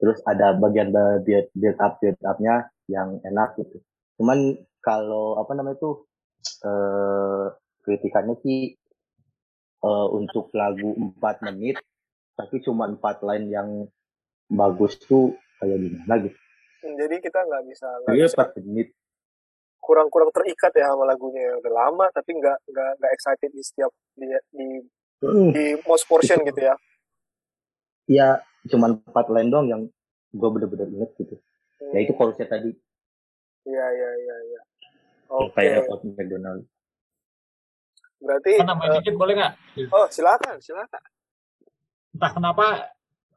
terus 0.00 0.20
ada 0.28 0.52
bagian 0.56 0.92
ba- 0.92 1.20
build, 1.24 1.48
build 1.56 1.78
up 1.80 1.96
build 2.00 2.20
upnya 2.24 2.68
yang 2.88 3.20
enak 3.24 3.56
gitu. 3.60 3.80
Cuman 4.20 4.60
kalau 4.84 5.40
apa 5.40 5.52
namanya 5.56 5.80
itu 5.80 5.92
eh 6.64 7.46
kritikannya 7.84 8.36
sih 8.44 8.60
eh, 9.88 10.08
untuk 10.12 10.52
lagu 10.52 10.92
4 10.92 11.44
menit, 11.48 11.80
tapi 12.36 12.60
cuma 12.60 12.84
empat 12.88 13.24
line 13.24 13.48
yang 13.48 13.68
bagus 14.48 14.96
tuh 15.00 15.36
kayak 15.60 15.76
gimana 15.80 16.14
gitu. 16.24 16.38
Hmm, 16.84 16.94
Jadi 17.00 17.14
kita 17.24 17.38
nggak 17.42 17.62
bisa 17.68 17.88
bisa 18.12 18.36
empat 18.36 18.48
menit 18.62 18.88
kurang-kurang 19.88 20.28
terikat 20.30 20.68
ya 20.76 20.92
sama 20.92 21.08
lagunya 21.08 21.48
yang 21.48 21.56
udah 21.64 21.72
lama 21.72 22.06
tapi 22.12 22.36
nggak 22.36 22.58
nggak 22.68 22.90
nggak 23.00 23.12
excited 23.16 23.48
di 23.48 23.62
setiap 23.64 23.88
di 24.12 24.28
di, 24.52 24.66
Hmm. 25.18 25.50
di 25.50 25.74
most 25.82 26.06
portion 26.06 26.38
gitu 26.46 26.60
ya. 26.62 26.78
ya 28.06 28.28
cuman 28.70 29.02
empat 29.02 29.26
line 29.34 29.50
doang 29.50 29.66
yang 29.66 29.82
gue 30.30 30.48
bener-bener 30.52 30.86
inget 30.92 31.10
gitu 31.16 31.34
Hmm, 31.78 31.94
ya 31.94 31.98
itu 32.02 32.12
chorusnya 32.12 32.46
tadi 32.46 32.70
Iya 33.64 33.86
iya 33.88 34.10
iya 34.14 34.36
iya. 34.46 34.60
yang 35.30 35.46
Oke. 35.46 35.54
kayak 35.54 35.86
Out 35.86 36.02
McDonald 36.04 36.62
Berarti 38.18 38.50
Kan 38.58 38.66
nambahin 38.66 38.90
eh, 38.90 38.96
dikit 38.98 39.14
boleh 39.14 39.34
nggak? 39.38 39.54
oh 39.90 40.06
silakan 40.10 40.58
silakan. 40.58 41.02
Entah 42.14 42.30
kenapa 42.34 42.66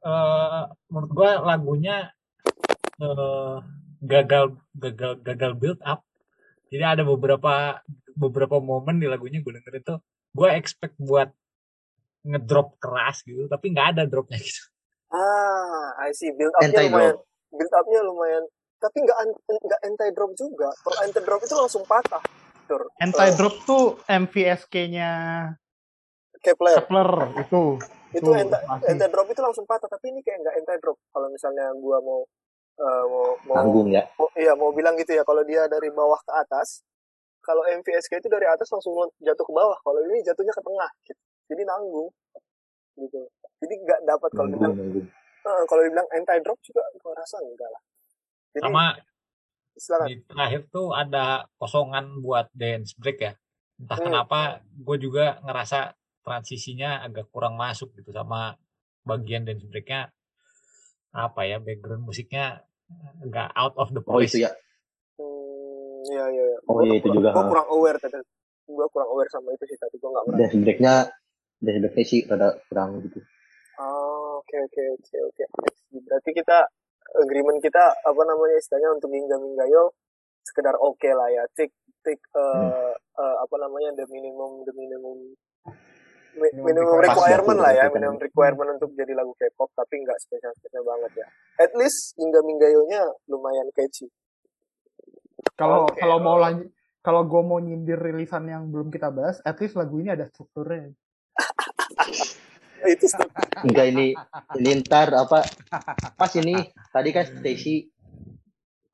eh, 0.01 0.61
menurut 0.89 1.11
gua 1.13 1.31
lagunya 1.45 2.09
eh, 2.97 3.55
gagal 4.01 4.57
gagal 4.73 5.21
gagal 5.21 5.51
build 5.53 5.81
up. 5.85 6.01
Jadi 6.71 6.83
ada 6.87 7.03
beberapa 7.03 7.83
beberapa 8.15 8.57
momen 8.63 9.03
di 9.03 9.07
lagunya 9.11 9.43
gue 9.43 9.59
dengerin 9.59 9.83
tuh 9.83 9.99
gue 10.31 10.49
expect 10.55 10.95
buat 10.95 11.27
ngedrop 12.23 12.79
keras 12.79 13.25
gitu, 13.27 13.49
tapi 13.51 13.75
nggak 13.75 13.97
ada 13.97 14.03
dropnya 14.07 14.39
gitu. 14.39 14.63
Ah, 15.11 15.91
I 16.07 16.15
see. 16.15 16.31
Build 16.31 16.55
up-nya 16.55 16.87
lumayan. 16.87 17.17
Build 17.51 17.73
up-nya 17.75 17.99
lumayan. 18.05 18.43
Tapi 18.79 18.97
nggak 19.03 19.17
nggak 19.45 19.81
anti 19.83 20.07
drop 20.15 20.31
juga. 20.39 20.69
Kalau 20.81 20.97
anti 21.03 21.19
drop 21.19 21.41
itu 21.43 21.55
langsung 21.57 21.83
patah. 21.83 22.23
Tur. 22.69 22.87
Anti 23.03 23.27
drop 23.35 23.55
tuh 23.67 23.99
MVSK-nya 24.07 25.11
Kepler. 26.39 26.75
Kepler 26.81 27.09
itu. 27.43 27.63
Itu 28.15 28.29
anti, 28.31 29.05
drop 29.11 29.27
itu 29.29 29.41
langsung 29.43 29.65
patah. 29.67 29.91
Tapi 29.91 30.15
ini 30.15 30.23
kayak 30.23 30.39
nggak 30.47 30.55
anti 30.63 30.75
drop. 30.79 30.97
Kalau 31.11 31.27
misalnya 31.27 31.75
gua 31.75 31.99
mau 31.99 32.23
eh, 32.81 33.03
mau 33.05 33.37
mau, 33.45 33.55
tanggung 33.61 33.87
ya 33.93 34.03
mau- 34.17 34.33
iya 34.33 34.53
mau 34.57 34.73
bilang 34.73 34.97
gitu 34.97 35.13
ya. 35.13 35.21
Kalau 35.21 35.45
dia 35.45 35.69
dari 35.69 35.93
bawah 35.93 36.17
ke 36.17 36.31
atas, 36.33 36.81
kalau 37.39 37.61
MVSK 37.63 38.17
itu 38.17 38.29
dari 38.29 38.49
atas 38.49 38.69
langsung 38.69 38.97
jatuh 39.21 39.45
ke 39.45 39.53
bawah. 39.53 39.77
Kalau 39.81 40.01
ini 40.09 40.25
jatuhnya 40.25 40.53
ke 40.53 40.61
tengah. 40.61 40.89
Gitu. 41.05 41.21
Jadi 41.53 41.61
nanggung. 41.65 42.09
Gitu. 42.97 43.21
Jadi 43.61 43.73
nggak 43.85 43.99
dapat 44.03 44.29
kalau 44.33 44.49
dibilang 44.49 44.73
nanggung 44.73 45.07
eh, 45.41 45.63
kalau 45.65 45.81
dibilang 45.81 46.07
anti 46.13 46.37
drop 46.41 46.59
juga 46.61 46.83
gua 47.01 47.13
rasa 47.17 47.37
enggak 47.41 47.69
lah. 47.69 47.81
Jadi 48.53 48.61
Sama 48.65 48.85
silakan. 49.77 50.05
di 50.05 50.15
terakhir 50.27 50.61
tuh 50.69 50.87
ada 50.93 51.25
kosongan 51.57 52.05
buat 52.21 52.49
dance 52.53 52.93
break 52.97 53.19
ya. 53.21 53.33
Entah 53.81 53.97
Hmm. 53.97 54.05
kenapa 54.09 54.39
gue 54.61 54.97
juga 55.01 55.41
ngerasa 55.41 55.97
transisinya 56.21 57.01
agak 57.01 57.33
kurang 57.33 57.57
masuk 57.57 57.89
gitu 57.97 58.13
sama 58.13 58.53
bagian 59.01 59.41
dance 59.41 59.65
breaknya 59.65 60.13
apa 61.11 61.43
ya 61.43 61.57
background 61.57 62.05
musiknya 62.05 62.61
agak 63.25 63.49
out 63.55 63.75
of 63.77 63.89
the 63.95 64.01
oh 64.11 64.19
place. 64.19 64.33
itu 64.33 64.43
ya 64.45 64.51
Hmm, 65.19 66.03
iya 66.11 66.25
iya. 66.33 66.45
iya. 66.53 66.59
Oh, 66.69 66.79
iya, 66.83 66.97
itu 67.01 67.09
juga, 67.11 67.31
Gue 67.33 67.43
kurang 67.47 67.67
aware 67.71 67.97
tadi. 68.01 68.19
Gue 68.67 68.87
kurang 68.93 69.09
aware 69.13 69.29
sama 69.31 69.53
itu 69.55 69.65
sih 69.69 69.77
tadi. 69.79 69.95
Gue 70.01 70.09
nggak 70.11 70.27
dance 70.27 70.55
breaknya 70.63 71.11
sih 72.09 72.21
rada 72.29 72.49
kurang 72.69 73.01
gitu 73.05 73.19
Oh, 73.79 74.39
oke 74.39 74.55
oke 74.71 74.83
oke 75.01 75.17
oke. 75.33 75.45
Berarti 76.07 76.31
kita 76.31 76.57
agreement 77.19 77.59
kita 77.59 77.83
apa 78.07 78.21
namanya 78.23 78.55
istilahnya 78.61 78.95
untuk 78.95 79.11
mingga 79.11 79.35
minggayo 79.41 79.91
sekedar 80.47 80.75
oke 80.79 81.09
lah 81.11 81.27
ya. 81.33 81.43
Tik 81.57 81.71
tik 82.05 82.21
eh, 82.37 82.93
eh, 82.95 83.37
apa 83.43 83.55
namanya 83.59 83.91
the 83.99 84.05
minimum 84.11 84.63
the 84.67 84.73
minimum 84.77 85.17
mi- 85.35 85.39
Minimum 86.31 86.63
minimum 86.63 86.97
requirement. 87.03 87.59
lah 87.59 87.71
ya, 87.75 87.91
minimum 87.91 88.15
banget. 88.15 88.27
requirement 88.31 88.69
untuk 88.79 88.91
jadi 88.95 89.13
lagu 89.13 89.35
K-pop 89.35 89.69
tapi 89.75 89.99
nggak 89.99 90.15
spesial 90.23 90.55
spesial 90.55 90.83
banget 90.87 91.11
ya. 91.23 91.27
At 91.59 91.75
least 91.75 92.15
hingga 92.15 92.39
minggayonya 92.39 93.03
lumayan 93.27 93.67
catchy. 93.75 94.07
Kalau 95.59 95.91
Oke. 95.91 95.99
kalau 95.99 96.17
mau 96.23 96.39
lanjut 96.39 96.71
kalau 97.01 97.25
gue 97.25 97.41
mau 97.41 97.57
nyindir 97.57 97.97
rilisan 97.97 98.45
yang 98.45 98.69
belum 98.69 98.93
kita 98.93 99.09
bahas, 99.09 99.41
at 99.41 99.57
least 99.57 99.73
lagu 99.73 99.97
ini 99.97 100.13
ada 100.13 100.29
strukturnya. 100.29 100.93
Itu 102.81 103.05
enggak 103.61 103.85
ini 103.93 104.07
ini 104.57 104.69
ntar 104.81 105.13
apa 105.13 105.45
pas 106.17 106.31
ini 106.33 106.57
tadi 106.89 107.09
kan 107.13 107.29
Stacy 107.29 107.85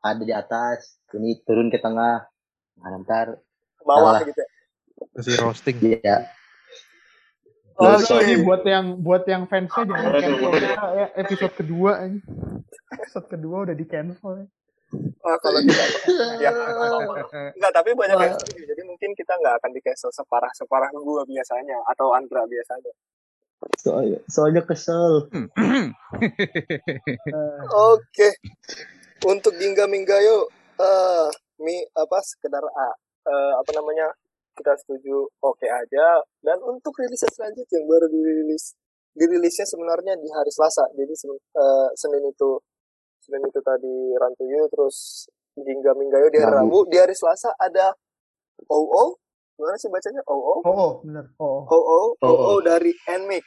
ada 0.03 0.23
di 0.23 0.33
atas 0.35 0.99
ini 1.15 1.39
turun 1.47 1.71
ke 1.71 1.79
tengah 1.79 2.27
nah, 2.83 2.99
ntar 2.99 3.39
bawah 3.87 4.19
gitu 4.27 4.43
ya. 4.43 4.49
Si 5.23 5.31
roasting. 5.39 5.77
dia 5.79 6.27
Oh, 7.77 7.93
Terus, 7.93 8.09
ini 8.09 8.41
sorry. 8.41 8.41
buat 8.41 8.63
yang 8.65 8.85
buat 9.05 9.23
yang 9.29 9.45
fansnya 9.45 9.85
jangan 9.85 10.09
cancel 10.17 10.49
kita 10.49 10.87
ya 10.97 11.07
episode 11.13 11.53
kedua 11.53 11.91
ini. 12.09 12.19
Episode 12.89 13.27
kedua 13.29 13.57
udah 13.69 13.75
di 13.77 13.85
cancel. 13.85 14.31
ya. 14.41 14.45
Ah, 15.21 15.37
kalau 15.43 15.59
kita 15.61 15.83
ya 16.41 16.51
Enggak, 17.53 17.71
tapi 17.75 17.93
banyak 17.93 18.17
yang 18.17 18.33
setuju. 18.33 18.63
Jadi 18.65 18.81
mungkin 18.81 19.13
kita 19.13 19.29
nggak 19.37 19.61
akan 19.61 19.71
di 19.77 19.81
cancel 19.85 20.09
separah 20.09 20.49
separah 20.57 20.89
gua 20.89 21.21
biasanya 21.29 21.77
atau 21.93 22.17
Andra 22.17 22.49
biasanya. 22.49 22.93
soalnya 23.77 24.21
soalnya 24.29 24.61
kesel 24.65 25.29
Eh, 25.33 25.89
Oke. 27.93 28.29
Untuk 29.25 29.53
Gingga 29.57 29.85
Minggayo 29.85 30.45
eh 30.77 31.29
mi 31.61 31.81
apa 31.93 32.21
sekedar 32.21 32.61
A, 32.61 32.89
eh, 33.25 33.53
apa 33.57 33.71
namanya? 33.73 34.13
Kita 34.57 34.73
setuju 34.73 35.29
oke 35.45 35.67
aja 35.69 36.17
dan 36.41 36.57
untuk 36.65 36.97
rilis 36.97 37.21
selanjutnya 37.21 37.77
yang 37.77 37.85
baru 37.85 38.09
dirilis 38.09 38.73
dirilisnya 39.13 39.65
sebenarnya 39.69 40.17
di 40.17 40.29
hari 40.33 40.49
Selasa. 40.49 40.89
Jadi 40.97 41.13
sen- 41.13 41.37
eh, 41.37 41.89
Senin 41.93 42.25
itu 42.25 42.57
Senin 43.21 43.45
itu 43.45 43.59
tadi 43.61 44.17
Rantuyu 44.17 44.65
terus 44.73 45.29
Gingga 45.57 45.93
Minggayo 45.97 46.29
di 46.29 46.41
hari 46.41 46.53
Rabu. 46.57 46.85
Rabu. 46.85 46.89
Di 46.89 46.97
hari 47.01 47.13
Selasa 47.17 47.53
ada 47.57 47.93
OO. 48.69 49.17
Gimana 49.57 49.73
sih 49.77 49.89
bacanya? 49.89 50.21
OO? 50.29 50.61
Oh, 50.61 50.73
oh. 50.77 50.91
OO, 51.41 51.57
OO. 51.69 52.01
OO 52.21 52.53
dari 52.61 52.93
NMIX. 53.09 53.45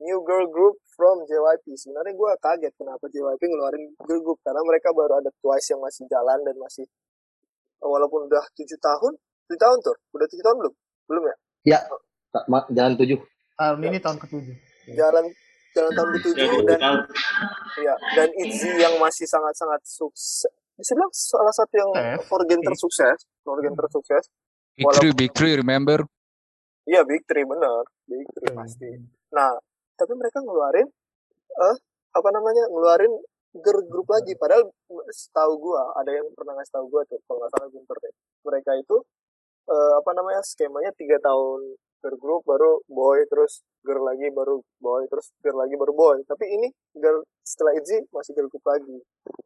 New 0.00 0.20
girl 0.24 0.48
group 0.48 0.80
from 0.96 1.24
JYP. 1.28 1.76
Sebenarnya 1.76 2.16
gue 2.16 2.30
kaget 2.40 2.72
kenapa 2.76 3.04
JYP 3.08 3.40
ngeluarin 3.44 3.84
girl 4.00 4.20
group. 4.24 4.40
Karena 4.40 4.64
mereka 4.64 4.96
baru 4.96 5.20
ada 5.20 5.28
Twice 5.40 5.76
yang 5.76 5.80
masih 5.84 6.08
jalan 6.08 6.40
dan 6.40 6.56
masih 6.56 6.88
walaupun 7.84 8.28
udah 8.32 8.44
tujuh 8.56 8.80
tahun. 8.80 9.20
Tujuh 9.46 9.60
tahun 9.60 9.78
tuh? 9.82 9.96
Udah 10.12 10.26
tujuh 10.28 10.44
tahun 10.44 10.56
belum? 10.60 10.74
Belum 11.06 11.22
ya? 11.22 11.36
ya 11.66 11.78
jangan 12.70 12.94
tujuh 13.00 13.18
Tahun 13.56 13.80
ini 13.80 13.98
tahun 14.04 14.20
ketujuh. 14.20 14.56
Jalan 14.92 15.24
jalan 15.72 15.92
tahun 15.96 16.08
ke 16.12 16.18
tujuh 16.28 16.44
Jadi 16.44 16.76
dan 16.76 16.80
ya 17.80 17.94
dan 18.12 18.28
ITZY 18.36 18.70
yang 18.80 18.94
masih 19.00 19.24
sangat-sangat 19.24 19.80
sukses. 19.84 20.52
Bisa 20.76 20.92
bilang 20.92 21.08
salah 21.16 21.54
satu 21.56 21.72
yang 21.72 21.90
organ 22.28 22.60
tersukses, 22.60 23.24
organ 23.48 23.72
tersukses. 23.72 24.28
Big 24.76 24.84
Three, 24.92 25.12
Big 25.16 25.32
Three, 25.32 25.56
remember? 25.56 26.04
Iya, 26.84 27.00
Big 27.08 27.24
Three 27.24 27.48
bener, 27.48 27.88
Big 28.04 28.28
Three 28.28 28.52
pasti. 28.52 28.92
Nah, 29.32 29.56
tapi 29.96 30.12
mereka 30.12 30.44
ngeluarin 30.44 30.84
eh 31.56 31.76
apa 32.12 32.28
namanya? 32.28 32.68
ngeluarin 32.68 33.12
girl 33.56 33.80
group 33.88 34.04
lagi 34.12 34.36
padahal 34.36 34.68
setahu 35.08 35.56
gua 35.56 35.96
ada 35.96 36.12
yang 36.12 36.28
pernah 36.36 36.60
ngasih 36.60 36.76
tahu 36.76 36.92
gua 36.92 37.08
tuh 37.08 37.16
kalau 37.24 37.40
nggak 37.40 37.52
salah 37.56 37.68
Gunter 37.72 37.96
deh. 38.04 38.14
Mereka 38.44 38.70
itu 38.84 38.96
eh 39.66 39.92
apa 39.98 40.10
namanya? 40.14 40.42
skemanya 40.46 40.90
tiga 40.94 41.18
tahun 41.22 41.76
girl 42.02 42.16
group 42.22 42.42
baru 42.46 42.78
boy 42.86 43.18
terus 43.26 43.66
girl 43.82 44.06
lagi 44.06 44.30
baru 44.30 44.62
boy 44.78 45.02
terus 45.10 45.32
girl 45.42 45.58
lagi 45.58 45.74
baru 45.74 45.92
boy. 45.94 46.16
Tapi 46.26 46.44
ini 46.46 46.68
girl 46.94 47.22
setelah 47.42 47.74
ITZY 47.78 48.06
masih 48.14 48.32
girl 48.34 48.48
group 48.50 48.64
lagi. 48.66 48.96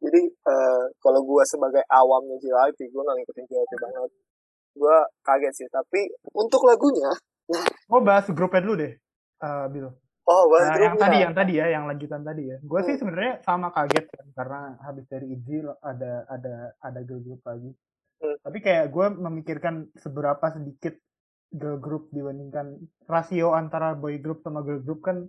Jadi 0.01 0.21
eh 0.29 0.83
kalau 1.01 1.21
gua 1.25 1.41
sebagai 1.45 1.81
awamnya 1.89 2.37
JYP, 2.37 2.93
gua 2.93 3.01
nggak 3.09 3.17
ngikutin 3.25 3.45
JYP 3.49 3.71
banget. 3.81 4.11
Gua 4.77 4.95
kaget 5.25 5.53
sih, 5.57 5.67
tapi 5.67 6.07
untuk 6.37 6.63
lagunya 6.63 7.11
Gue 7.89 7.99
bahas 7.99 8.23
grupnya 8.31 8.63
dulu 8.63 8.75
deh. 8.79 8.93
Eh, 9.41 9.65
Bill. 9.73 9.91
Oh, 10.23 10.43
bahas 10.47 10.71
Nah, 10.71 10.79
yang 10.79 10.95
tadi, 10.95 11.17
yang 11.19 11.33
tadi 11.35 11.53
ya, 11.59 11.65
yang 11.67 11.83
lanjutan 11.89 12.21
tadi 12.23 12.47
ya. 12.47 12.57
Gue 12.63 12.79
sih 12.85 12.95
Hmm. 12.95 13.01
sebenarnya 13.03 13.33
sama 13.43 13.67
kaget 13.73 14.05
kan, 14.07 14.25
karena 14.37 14.59
habis 14.79 15.03
dari 15.11 15.27
ITZY 15.35 15.67
ada 15.81 16.23
ada 16.29 16.53
ada 16.79 16.99
girl 17.03 17.19
group 17.19 17.41
lagi. 17.43 17.73
Hmm. 18.21 18.37
Tapi 18.45 18.57
kayak 18.61 18.93
gue 18.93 19.05
memikirkan 19.17 19.89
seberapa 19.97 20.45
sedikit 20.53 20.93
girl 21.51 21.81
group 21.81 22.13
dibandingkan 22.13 22.77
rasio 23.09 23.51
antara 23.57 23.97
boy 23.97 24.21
group 24.21 24.45
sama 24.45 24.61
girl 24.61 24.79
group 24.79 25.01
kan 25.01 25.25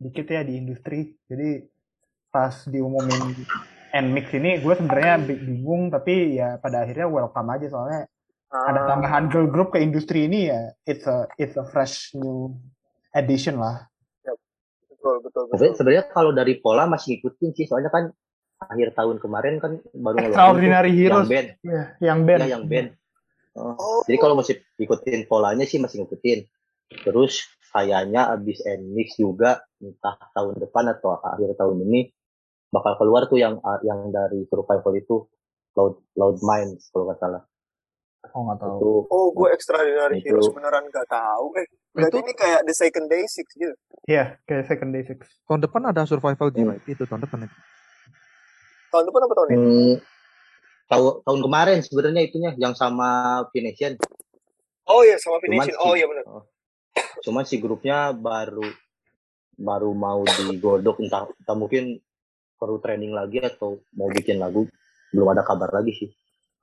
dikit 0.00 0.26
ya 0.32 0.40
di 0.40 0.56
industri. 0.56 1.14
Jadi 1.28 1.68
pas 2.32 2.64
diumumin 2.64 3.44
NMIX 3.90 4.26
ini 4.38 4.50
gue 4.62 4.74
sebenarnya 4.78 5.14
bi- 5.20 5.42
bingung 5.42 5.90
tapi 5.90 6.38
ya 6.38 6.56
pada 6.62 6.86
akhirnya 6.86 7.10
welcome 7.10 7.50
aja 7.52 7.66
soalnya 7.68 8.02
ada 8.50 8.80
Ah, 8.82 8.86
tambahan 8.86 9.30
girl 9.30 9.50
group 9.50 9.74
ke 9.74 9.78
industri 9.82 10.26
ini 10.30 10.50
ya 10.50 10.74
it's 10.86 11.06
a 11.06 11.26
it's 11.38 11.54
a 11.58 11.66
fresh 11.66 12.14
new 12.18 12.54
addition 13.14 13.58
lah. 13.58 13.86
betul 14.90 15.16
betul 15.24 15.42
Tapi 15.48 15.64
betul. 15.64 15.76
sebenarnya 15.80 16.04
kalau 16.12 16.30
dari 16.30 16.60
pola 16.60 16.84
masih 16.84 17.18
ngikutin 17.18 17.50
sih, 17.56 17.64
soalnya 17.66 17.88
kan 17.88 18.12
akhir 18.60 18.92
tahun 18.92 19.16
kemarin 19.18 19.54
kan 19.56 19.72
baru 19.90 20.16
ngeluarin 20.16 20.20
tuh 20.20 20.28
Extraordinary 20.28 20.90
yang 20.90 21.00
Heroes 21.00 21.28
band, 21.28 21.48
ya, 21.62 21.82
yang 21.98 22.18
band. 22.22 22.40
ya 22.40 22.48
yang 22.50 22.64
band. 22.64 22.88
Oh, 23.50 23.74
Oh, 23.74 24.00
Jadi 24.06 24.16
kalau 24.16 24.34
masih 24.36 24.62
ikutin 24.76 25.26
polanya 25.26 25.64
sih 25.64 25.76
masih 25.76 26.04
ngikutin. 26.04 26.46
Terus 27.02 27.42
kayaknya 27.68 28.30
abis 28.30 28.62
NMIX 28.62 29.08
juga 29.16 29.50
entah 29.76 30.16
tahun 30.30 30.58
depan 30.58 30.84
atau 30.88 31.16
akhir 31.16 31.56
tahun 31.56 31.82
ini 31.84 32.10
bakal 32.68 32.94
keluar 32.96 33.26
tuh 33.26 33.38
yang 33.38 33.58
yang 33.82 34.10
dari 34.10 34.46
survival 34.46 34.94
itu 34.94 35.26
Loud 35.72 36.02
Loud 36.14 36.38
Minds 36.40 36.90
kalau 36.90 37.08
nggak 37.08 37.18
salah. 37.18 37.42
Oh 38.30 38.44
nggak 38.44 38.58
tahu. 38.60 38.76
Itu 38.76 38.90
oh 39.08 39.26
gue 39.32 39.48
extraordinary 39.50 40.20
Itu. 40.20 40.30
heroes 40.30 40.50
beneran 40.50 40.84
gak 40.88 41.08
tahu. 41.08 41.56
Eh, 41.56 41.66
berarti 41.90 42.10
Itu- 42.12 42.22
ini 42.22 42.32
kayak 42.36 42.60
the 42.62 42.74
second 42.76 43.06
day 43.08 43.24
six 43.24 43.46
gitu. 43.50 43.74
Iya 44.04 44.38
kayak 44.44 44.68
second 44.68 44.90
day 44.92 45.02
six. 45.02 45.26
Tahun 45.42 45.58
depan 45.58 45.82
ada 45.86 46.04
survival 46.04 46.50
Hmm. 46.50 46.76
JYP 46.76 46.86
itu 46.92 47.04
tahun 47.04 47.24
depan 47.24 47.48
itu. 47.48 47.56
Tahun 48.90 49.04
depan 49.06 49.22
apa 49.22 49.34
tahun 49.38 49.48
ini? 49.48 49.56
hmm, 49.56 49.94
tahun 50.90 51.12
tahun 51.22 51.40
kemarin 51.46 51.78
sebenarnya 51.80 52.22
itunya 52.26 52.50
yang 52.58 52.74
sama 52.74 53.42
Fination. 53.54 53.94
Oh 54.90 55.06
iya 55.06 55.14
sama 55.22 55.38
Cuman 55.38 55.62
finishing. 55.66 55.76
si- 55.78 55.80
Oh 55.80 55.94
iya 55.94 56.06
benar. 56.10 56.24
Cuman 57.22 57.44
si 57.46 57.56
grupnya 57.62 58.10
baru 58.10 58.66
baru 59.54 59.92
mau 59.92 60.24
digodok 60.26 60.98
entah, 61.04 61.28
entah 61.30 61.56
mungkin 61.56 62.00
perlu 62.58 62.80
training 62.82 63.12
lagi 63.14 63.38
atau 63.38 63.78
mau 63.94 64.08
bikin 64.10 64.40
lagu 64.40 64.66
belum 65.14 65.28
ada 65.30 65.46
kabar 65.46 65.70
lagi 65.70 65.92
sih. 65.94 66.10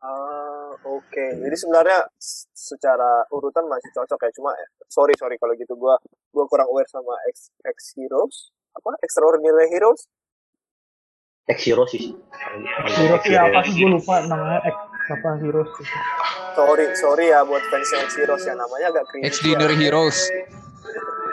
Ah, 0.01 0.73
oke. 0.83 1.25
Jadi 1.41 1.55
sebenarnya 1.55 2.05
secara 2.53 3.23
urutan 3.31 3.65
masih 3.65 3.89
cocok 3.95 4.19
ya. 4.27 4.31
Cuma 4.35 4.51
sorry 4.91 5.15
sorry 5.15 5.39
kalau 5.39 5.55
gitu 5.55 5.73
gua 5.79 5.95
gua 6.35 6.45
kurang 6.51 6.67
aware 6.69 6.89
sama 6.91 7.15
X 7.31 7.49
X 7.63 7.95
Heroes. 7.95 8.51
Apa? 8.75 8.93
Extraordinary 9.01 9.71
Heroes? 9.71 10.05
X 11.47 11.57
Hero 11.63 11.83
sih. 11.87 12.11
Ya 13.27 13.47
apa 13.47 13.63
sih 13.63 13.73
gue 13.75 13.89
lupa 13.89 14.19
namanya 14.27 14.59
X 14.63 14.75
apa 15.07 15.29
Heroes. 15.39 15.71
gitu. 15.79 15.95
Sorry 16.53 16.85
sorry 16.95 17.25
ya 17.31 17.43
buat 17.43 17.63
fans 17.71 17.87
X 17.87 18.19
Heroes 18.19 18.43
ya 18.43 18.53
namanya 18.53 18.91
agak 18.91 19.03
cringe. 19.07 19.23
Extraordinary 19.25 19.75
ya. 19.75 19.81
Heroes. 19.87 20.19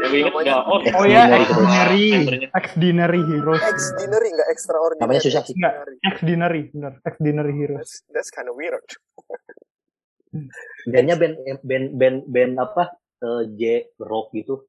Ya 0.05 0.09
Namanya-? 0.29 0.63
Oh, 0.69 0.79
Oh 1.01 1.07
ya 1.09 1.23
Extraordinary 1.33 2.07
Extraordinary 2.53 3.21
Heroes. 3.25 3.63
Extraordinary 3.65 4.29
nggak 4.31 4.49
extraordinary. 4.53 5.03
Namanya 5.03 5.23
susah 5.23 5.43
sih. 5.43 5.55
Nggak. 5.57 5.75
Extraordinary. 6.05 6.63
Benar 6.71 6.93
Extraordinary 7.03 7.53
Heroes. 7.57 7.81
That's, 7.81 7.95
that's 8.13 8.31
kind 8.31 8.47
of 8.47 8.55
weird. 8.55 8.85
Bandnya 10.85 11.15
band 11.17 11.35
band 11.63 11.87
band 11.97 12.17
band 12.27 12.53
apa? 12.59 12.91
eh, 13.25 13.43
J 13.57 13.63
rock 13.99 14.35
gitu. 14.35 14.67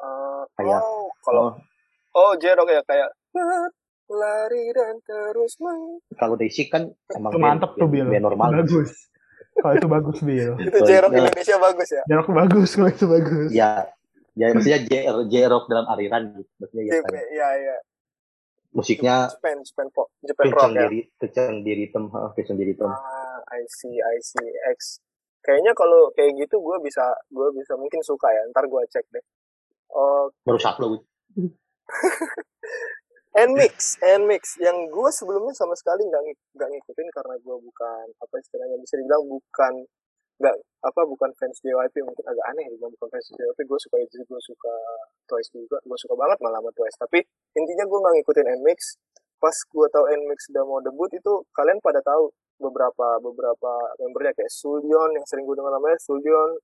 Uh, 0.00 0.48
Kayak- 0.56 0.80
oh, 0.82 1.08
kalau 1.20 1.58
oh 2.16 2.32
Jerok 2.40 2.68
ya 2.70 2.80
kayak 2.82 3.12
lari 4.06 4.70
dan 4.70 4.96
terus 5.02 5.58
meng 5.58 5.98
Kalau 6.14 6.38
Daisy 6.38 6.70
kan 6.70 6.90
emang 7.12 7.32
Itu 7.34 7.38
mantep 7.42 7.70
tuh 7.74 7.88
Bill. 7.90 8.06
band 8.06 8.24
normal. 8.24 8.62
Bagus. 8.62 9.10
Kalau 9.56 9.74
itu 9.74 9.88
bagus 9.88 10.18
Bill. 10.22 10.52
itu 10.60 10.78
Jerok 10.84 11.10
iya. 11.12 11.18
Indonesia 11.26 11.56
bagus 11.58 11.88
ya. 11.88 12.02
Jarak 12.06 12.28
bagus 12.30 12.70
kalau 12.76 12.90
itu 12.92 13.06
bagus. 13.08 13.50
Ya, 13.50 13.70
ya 14.36 14.46
maksudnya 14.52 14.80
J, 14.84 14.92
J 15.32 15.34
rock 15.48 15.64
dalam 15.66 15.86
aliran 15.88 16.36
gitu. 16.36 16.50
Maksudnya 16.60 16.84
ya 16.84 16.92
JP, 17.00 17.06
kayak 17.08 17.28
ya 17.32 17.48
ya. 17.56 17.76
musiknya 18.76 19.32
Japan 19.32 19.56
Japan 19.64 19.88
pop 19.88 20.12
Japan 20.20 20.46
rock 20.52 20.70
ya. 20.76 20.88
di 20.92 21.00
kencang 21.16 21.64
di 21.64 21.72
ritme, 21.72 22.06
heeh, 22.12 22.30
kencang 22.36 22.56
di. 22.60 22.74
Ah, 22.84 23.40
I 23.56 23.64
see, 23.66 23.96
I 23.96 24.16
see. 24.20 24.48
X. 24.76 25.00
Kayaknya 25.40 25.72
kalau 25.72 26.12
kayak 26.12 26.36
gitu 26.36 26.60
gue 26.60 26.76
bisa 26.84 27.06
gue 27.32 27.48
bisa 27.56 27.72
mungkin 27.80 28.04
suka 28.04 28.28
ya. 28.28 28.42
Ntar 28.52 28.68
gue 28.68 28.82
cek 28.92 29.06
deh. 29.08 29.24
Oh, 29.96 30.28
Baru 30.44 30.58
satu 30.60 31.00
Nmix, 33.36 34.00
Nmix 34.00 34.56
yang 34.64 34.88
gue 34.88 35.10
sebelumnya 35.12 35.52
sama 35.52 35.76
sekali 35.76 36.08
nggak 36.08 36.22
nggak 36.56 36.68
ngikutin 36.72 37.08
karena 37.12 37.34
gue 37.36 37.56
bukan 37.60 38.06
apa 38.16 38.34
istilahnya 38.40 38.80
bisa 38.80 38.96
dibilang 38.96 39.28
bukan 39.28 39.84
nggak 40.36 40.56
apa 40.84 41.00
bukan 41.04 41.30
fans 41.36 41.60
JYP 41.60 42.00
mungkin 42.04 42.24
agak 42.24 42.44
aneh 42.48 42.64
dibilang 42.72 42.92
bukan 42.96 43.08
fans 43.12 43.28
JYP 43.28 43.58
gue 43.68 43.78
suka 43.80 43.96
itu 44.00 44.24
gue 44.24 44.40
suka 44.40 44.74
Twice 45.28 45.52
juga 45.52 45.76
gue 45.84 45.98
suka 46.00 46.14
banget 46.16 46.38
malah 46.40 46.64
sama 46.64 46.72
Twice. 46.72 46.96
Tapi 46.96 47.18
intinya 47.60 47.84
gue 47.84 47.98
nggak 48.00 48.14
ngikutin 48.20 48.46
Nmix 48.64 48.78
pas 49.36 49.56
gue 49.56 49.86
tahu 49.92 50.04
Nmix 50.16 50.40
udah 50.56 50.64
mau 50.64 50.80
debut 50.80 51.12
itu 51.12 51.32
kalian 51.52 51.76
pada 51.84 52.00
tahu 52.00 52.32
beberapa 52.56 53.20
beberapa 53.20 53.72
membernya 54.00 54.32
kayak 54.32 54.48
Sulyon 54.48 55.12
yang 55.12 55.28
sering 55.28 55.44
gue 55.44 55.56
dengar 55.60 55.76
namanya 55.76 56.00
Sulyon 56.00 56.56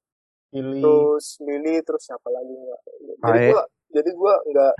Pilih 0.52 0.84
terus 0.84 1.40
Lily 1.40 1.80
terus 1.80 2.04
siapa 2.04 2.28
lagi 2.28 2.52
nggak. 2.52 2.80
Jadi 3.24 3.38
gue 3.56 3.62
jadi 3.92 4.10
gue 4.10 4.34
nggak 4.50 4.72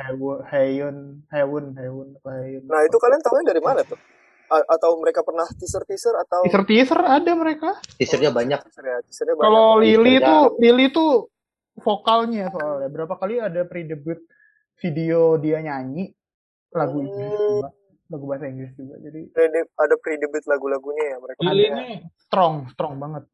Heyun, 0.48 0.96
Heyun, 1.28 1.66
Heyun, 1.76 2.08
apa 2.16 2.30
Heyun. 2.40 2.62
Nah 2.66 2.80
itu 2.82 2.96
kalian 2.96 3.20
tahunya 3.20 3.44
dari 3.46 3.60
mana 3.60 3.80
tuh? 3.84 4.00
A- 4.48 4.68
atau 4.68 5.00
mereka 5.00 5.20
pernah 5.20 5.48
teaser 5.48 5.80
teaser 5.84 6.12
atau 6.18 6.44
teaser 6.44 6.64
teaser 6.64 7.00
ada 7.00 7.32
mereka. 7.32 7.76
Teasernya 7.96 8.28
banyak. 8.28 8.60
Teaser 8.60 8.84
ya, 8.84 8.98
teasernya 9.00 9.34
banyak. 9.36 9.46
Kalau 9.46 9.68
Lily 9.78 9.96
Teasernya- 10.16 10.28
tuh 10.28 10.42
Lily 10.58 10.86
tuh 10.88 11.10
vokalnya 11.78 12.44
soalnya 12.52 12.88
berapa 12.88 13.14
kali 13.16 13.40
ada 13.40 13.64
pre-debut 13.64 14.20
video 14.76 15.36
dia 15.36 15.60
nyanyi 15.60 16.12
lagu 16.68 17.00
Inggris 17.00 17.32
Hmm. 17.32 17.48
juga, 17.48 17.68
lagu 18.08 18.24
bahasa 18.26 18.44
Inggris 18.44 18.72
juga. 18.74 18.96
Jadi 18.98 19.20
Pre- 19.30 19.72
ada 19.72 19.94
pre 19.96 20.14
debut 20.16 20.44
lagu-lagunya 20.44 21.04
ya 21.06 21.16
mereka. 21.16 21.38
Lili 21.42 21.64
ini 21.66 21.86
strong, 22.18 22.68
strong 22.68 22.96
banget. 22.96 23.24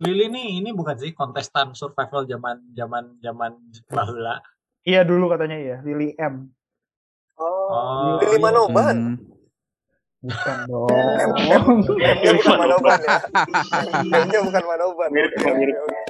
Lili 0.00 0.26
nih 0.26 0.58
ini 0.58 0.70
bukan 0.72 0.96
sih 0.96 1.12
kontestan 1.12 1.76
survival 1.76 2.24
zaman 2.24 2.72
zaman 2.72 3.20
zaman 3.20 3.52
bahula. 3.86 4.40
Iya 4.80 5.04
dulu 5.04 5.28
katanya 5.28 5.56
iya, 5.56 5.76
Lily 5.84 6.16
M. 6.16 6.48
Oh, 7.36 7.68
Oh, 7.70 8.16
Lili 8.20 8.36
iya. 8.36 8.42
Manoban. 8.42 8.98
Hmm. 9.16 9.28
Bukan 10.20 10.56
M, 10.68 10.68
dong. 10.68 11.80
M-nya 11.96 12.30
bukan 12.36 12.54
Manoban 12.58 12.98
ya. 13.00 13.16
M-nya 14.04 14.40
bukan 14.44 14.64
Manoban. 14.64 15.08
Mirip, 15.08 15.32
oke, 15.32 15.50
mirip. 15.54 15.76
oke. 15.80 16.00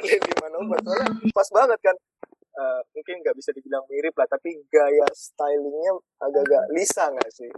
Lili 0.00 0.32
Manoban 0.40 0.80
soalnya 0.84 1.32
pas 1.32 1.48
banget 1.50 1.80
kan. 1.80 1.96
Eh, 2.50 2.80
mungkin 2.92 3.14
nggak 3.24 3.36
bisa 3.38 3.56
dibilang 3.56 3.86
mirip 3.88 4.12
lah, 4.12 4.26
tapi 4.26 4.52
gaya 4.68 5.06
stylingnya 5.14 5.96
agak-agak 6.18 6.64
Lisa 6.74 7.08
nggak 7.08 7.30
sih? 7.32 7.48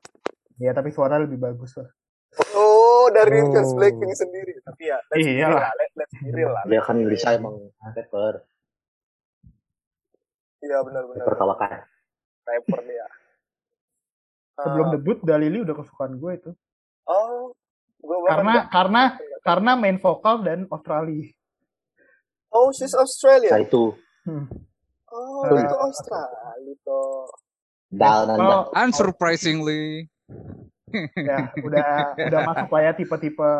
Iya 0.60 0.70
tapi 0.70 0.94
suara 0.94 1.18
lebih 1.18 1.42
bagus 1.42 1.74
lah. 1.74 1.90
Oh, 2.52 3.06
dari 3.08 3.38
Oh. 3.38 3.50
fans 3.50 3.72
Blackpink 3.72 4.12
sendiri. 4.14 4.56
Tapi 4.60 4.82
ya, 4.84 4.96
let's 5.06 5.20
Iyalah. 5.22 5.60
lah. 5.60 5.72
let- 5.74 5.92
Let's 5.94 6.14
be 6.16 6.28
real 6.30 6.48
lah. 6.48 6.64
Dia 6.64 6.80
kan 6.80 6.96
bisa 7.02 7.28
emang 7.32 7.54
rapper, 7.86 8.34
Iya 10.58 10.78
benar-benar. 10.80 11.20
rapper 11.20 11.34
kawakan. 11.36 11.70
Rapper 12.42 12.80
dia. 12.82 13.06
Sebelum 14.54 14.86
Ah, 14.86 14.92
debut 14.92 15.18
udah 15.18 15.36
Lily 15.36 15.58
udah 15.60 15.74
kesukaan 15.74 16.16
gue 16.16 16.32
itu. 16.34 16.50
Oh, 17.04 17.52
gue 17.98 18.16
Karena 18.24 18.68
karena 18.68 19.02
karena 19.42 19.70
main 19.74 19.98
vokal 19.98 20.40
dan 20.40 20.64
Australia. 20.66 21.28
Oh, 22.48 22.68
she's 22.70 22.92
Australia. 22.92 23.50
Nah 23.50 23.60
itu 23.60 23.92
Hmm. 24.22 24.46
Oh, 25.08 25.44
Nah. 25.44 25.60
itu 25.60 25.74
Australia 25.74 26.72
toh. 26.80 27.26
Dal 27.90 28.24
Nanda. 28.24 28.40
Oh, 28.40 28.62
Unsurprisingly. 28.72 30.06
Ya 31.14 31.38
udah 31.58 31.88
udah 32.16 32.40
masuk 32.46 32.68
lah 32.70 32.82
ya 32.82 32.92
tipe-tipe 32.92 33.50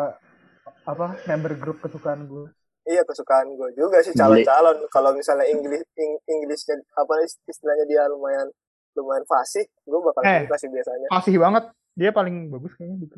apa 0.83 1.05
member 1.25 1.53
grup 1.55 1.77
kesukaan 1.79 2.25
gue. 2.25 2.47
Iya 2.83 3.01
kesukaan 3.03 3.47
gue 3.55 3.69
juga 3.73 4.03
sih 4.03 4.11
calon-calon. 4.11 4.83
Kalau 4.89 5.15
misalnya 5.15 5.47
Inggris 5.47 5.83
ing, 5.95 6.19
Inggrisnya 6.25 6.75
apa 6.93 7.23
istilahnya 7.23 7.85
dia 7.87 8.03
lumayan 8.07 8.51
lumayan 8.93 9.23
fasih, 9.23 9.63
gue 9.65 9.99
bakal 10.03 10.21
Eh. 10.21 10.43
suka 10.43 10.55
sih 10.59 10.69
biasanya. 10.69 11.07
Fasih 11.09 11.35
banget. 11.39 11.63
Dia 11.95 12.11
paling 12.11 12.51
bagus 12.51 12.75
kayaknya 12.75 13.07
gitu. 13.07 13.17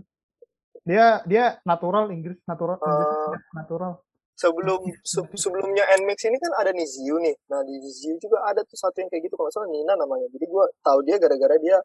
Dia 0.86 1.06
dia 1.26 1.46
natural 1.64 2.14
Inggris 2.14 2.38
natural 2.46 2.78
Inggris 2.78 3.10
Oh. 3.10 3.34
natural. 3.54 3.94
Sebelum 4.36 4.84
se- 5.02 5.32
sebelumnya 5.34 5.88
Nmax 5.96 6.28
ini 6.28 6.38
kan 6.38 6.52
ada 6.56 6.70
Niziu 6.70 7.18
nih. 7.18 7.34
Nah 7.48 7.64
di 7.64 7.80
Niziu 7.80 8.20
juga 8.20 8.44
ada 8.44 8.62
tuh 8.62 8.76
satu 8.76 9.00
yang 9.00 9.08
kayak 9.08 9.26
gitu 9.26 9.36
kalau 9.36 9.50
salah 9.50 9.72
Nina 9.72 9.96
namanya. 9.96 10.28
Jadi 10.30 10.46
gue 10.46 10.66
tahu 10.80 11.00
dia 11.02 11.16
gara-gara 11.18 11.56
dia 11.58 11.80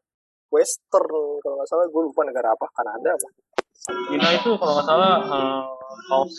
Western 0.50 1.06
kalau 1.40 1.54
nggak 1.58 1.68
salah 1.70 1.86
gue 1.86 2.02
lupa 2.04 2.20
negara 2.26 2.50
apa 2.52 2.66
Kanada 2.74 3.10
apa 3.14 3.28
Nina 4.12 4.28
itu 4.36 4.50
kalau 4.60 4.72
nggak 4.76 4.86
salah 4.86 5.14
eh, 5.24 5.62
kaos 6.10 6.34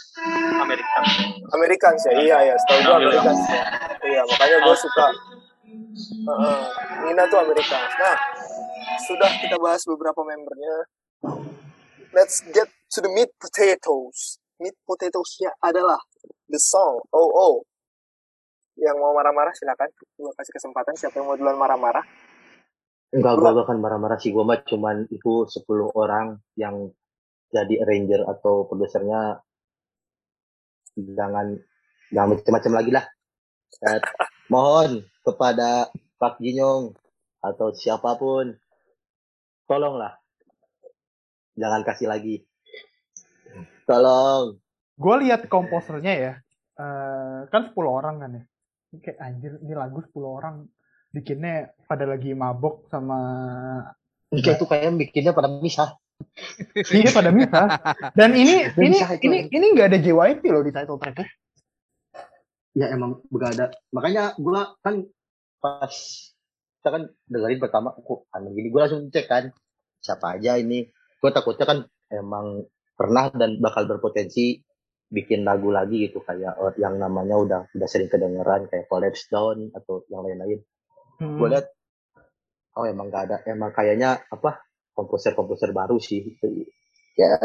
Amerika. 0.62 1.00
Americans 1.58 2.02
ya 2.06 2.14
iya 2.22 2.38
ya 2.52 2.56
setahu 2.60 2.80
gue 2.86 2.96
Americans 3.08 3.42
ya. 3.50 3.64
Iya 4.02 4.22
makanya 4.28 4.58
gue 4.68 4.76
suka 4.78 5.08
Heeh. 6.12 6.60
Nina 7.08 7.24
tuh 7.32 7.40
Americans. 7.40 7.92
Nah 7.98 8.18
sudah 9.08 9.32
kita 9.42 9.56
bahas 9.58 9.82
beberapa 9.88 10.22
membernya 10.22 10.76
let's 12.12 12.44
get 12.52 12.68
to 12.92 13.00
the 13.00 13.10
meat 13.10 13.32
potatoes. 13.40 14.38
Meat 14.62 14.76
potatoesnya 14.86 15.56
adalah 15.64 15.98
the 16.46 16.60
song 16.60 17.02
Oh 17.16 17.32
Oh. 17.32 17.56
Yang 18.78 18.98
mau 19.00 19.12
marah-marah 19.16 19.52
silakan. 19.56 19.90
Gua 20.20 20.32
kasih 20.38 20.54
kesempatan 20.58 20.94
siapa 20.96 21.20
yang 21.20 21.28
mau 21.28 21.38
duluan 21.38 21.58
marah-marah. 21.60 22.04
Enggak, 23.12 23.34
gue 23.44 23.52
bahkan 23.52 23.78
marah-marah 23.84 24.16
sih. 24.24 24.32
Gue 24.32 24.48
mah 24.48 24.64
cuman 24.64 25.04
itu 25.12 25.44
10 25.44 25.92
orang 25.92 26.40
yang 26.56 26.88
jadi 27.52 27.84
arranger 27.84 28.24
atau 28.24 28.64
produsernya 28.64 29.44
jangan 30.96 31.60
jangan 32.08 32.30
macam-macam 32.40 32.74
lagi 32.80 32.92
lah. 32.96 33.06
Eh, 33.84 34.00
mohon 34.48 35.04
kepada 35.28 35.92
Pak 36.16 36.40
Jinyong 36.40 36.96
atau 37.44 37.76
siapa 37.76 38.16
pun, 38.16 38.56
tolonglah 39.68 40.22
jangan 41.60 41.82
kasih 41.84 42.08
lagi. 42.08 42.48
Tolong. 43.84 44.56
Gue 44.96 45.16
lihat 45.28 45.52
komposernya 45.52 46.14
ya, 46.16 46.34
eh, 46.80 47.40
kan 47.52 47.62
10 47.68 47.92
orang 47.92 48.16
kan 48.24 48.32
ya. 48.40 48.44
Ini 48.92 48.98
kayak 49.04 49.20
anjir, 49.20 49.52
ini 49.64 49.74
lagu 49.76 50.00
10 50.00 50.32
orang 50.32 50.56
bikinnya 51.12 51.76
pada 51.86 52.08
lagi 52.08 52.32
mabok 52.32 52.88
sama 52.88 53.20
Ini 54.32 54.56
tuh 54.56 54.68
kayak 54.68 54.96
bikinnya 54.96 55.36
pada 55.36 55.52
misah. 55.52 56.00
iya 56.96 57.12
pada 57.12 57.36
misah. 57.36 57.68
Dan 58.16 58.32
ini 58.32 58.72
Dan 58.72 58.80
ini 58.80 58.98
itu. 59.04 59.28
ini 59.28 59.38
ini 59.52 59.66
nggak 59.76 59.88
ada 59.92 60.00
JYP 60.00 60.42
loh 60.48 60.64
di 60.64 60.72
title 60.72 60.96
tracknya. 60.96 61.28
Ya 62.72 62.88
emang 62.96 63.20
gak 63.28 63.60
ada. 63.60 63.66
Makanya 63.92 64.40
gue 64.40 64.62
kan 64.80 65.04
pas 65.60 65.92
kita 66.82 66.90
kan 66.90 67.04
dengerin 67.28 67.60
pertama, 67.60 67.92
kok 67.92 68.32
aneh 68.32 68.56
gini. 68.56 68.72
Gue 68.72 68.80
langsung 68.80 69.12
cek 69.12 69.28
kan, 69.28 69.52
siapa 70.00 70.40
aja 70.40 70.56
ini. 70.56 70.88
Gue 71.20 71.30
takutnya 71.36 71.68
kan 71.68 71.80
emang 72.08 72.64
pernah 72.96 73.28
dan 73.36 73.60
bakal 73.60 73.86
berpotensi 73.86 74.64
bikin 75.12 75.44
lagu 75.44 75.70
lagi 75.76 76.08
gitu 76.08 76.24
kayak 76.24 76.56
yang 76.80 76.96
namanya 76.96 77.36
udah 77.36 77.62
udah 77.76 77.88
sering 77.92 78.08
kedengeran 78.08 78.72
kayak 78.72 78.88
Collapse 78.88 79.28
Down 79.28 79.70
atau 79.76 80.08
yang 80.08 80.24
lain-lain. 80.24 80.64
Hmm. 81.22 81.38
Gue 81.38 81.48
liat 81.54 81.68
oh 82.82 82.88
emang 82.88 83.14
gak 83.14 83.30
ada 83.30 83.38
emang 83.46 83.70
kayaknya 83.76 84.18
apa 84.32 84.66
komposer-komposer 84.98 85.70
baru 85.70 86.02
sih 86.02 86.26
gitu. 86.26 86.66
Ya, 87.16 87.38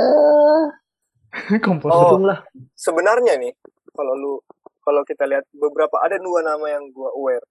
komposer. 1.66 2.16
Oh. 2.16 2.22
lah. 2.22 2.40
Sebenarnya 2.72 3.36
nih, 3.36 3.52
kalau 3.92 4.14
lu 4.16 4.32
kalau 4.80 5.02
kita 5.02 5.26
lihat 5.26 5.44
beberapa 5.52 5.98
ada 5.98 6.16
dua 6.16 6.40
nama 6.46 6.66
yang 6.70 6.88
gua 6.94 7.10
aware. 7.14 7.44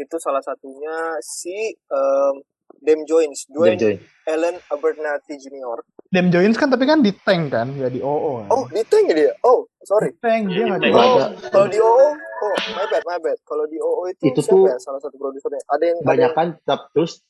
Itu 0.00 0.16
salah 0.16 0.40
satunya 0.40 1.20
si 1.20 1.76
um, 1.92 2.40
Dem 2.80 3.04
Joins, 3.04 3.44
Join, 3.52 3.76
Dwayne 3.76 3.80
join. 3.80 3.98
Allen 4.24 4.56
Abernathy 4.72 5.36
Jr. 5.36 5.78
Dem 6.08 6.32
Joins 6.32 6.56
kan 6.56 6.72
tapi 6.72 6.88
kan 6.88 7.04
di 7.04 7.12
tank 7.12 7.52
kan, 7.52 7.68
ya 7.76 7.92
di 7.92 8.00
OO. 8.00 8.42
Kan. 8.42 8.48
Oh, 8.48 8.64
di 8.72 8.82
tank 8.88 9.12
ya 9.12 9.14
dia. 9.14 9.32
Oh, 9.44 9.68
sorry. 9.84 10.10
Di 10.10 10.18
tank 10.24 10.42
dia 10.48 10.64
nggak 10.64 10.80
di. 10.80 10.90
Oh, 10.90 11.28
kalau 11.52 11.68
di 11.68 11.78
OO, 11.78 12.06
oh, 12.40 12.56
my 12.74 12.86
bad, 12.88 13.04
my 13.04 13.18
bad. 13.20 13.38
Kalau 13.44 13.64
di 13.68 13.78
OO 13.78 14.02
itu, 14.10 14.24
Itu 14.32 14.40
siapa 14.40 14.56
tuh 14.56 14.62
ya 14.68 14.76
salah 14.80 15.00
satu 15.00 15.16
produsernya? 15.16 15.62
Ada 15.68 15.84
yang 15.84 15.96
Banyak 16.02 16.30
kan 16.32 16.48
tap- 16.64 16.90
terus 16.96 17.20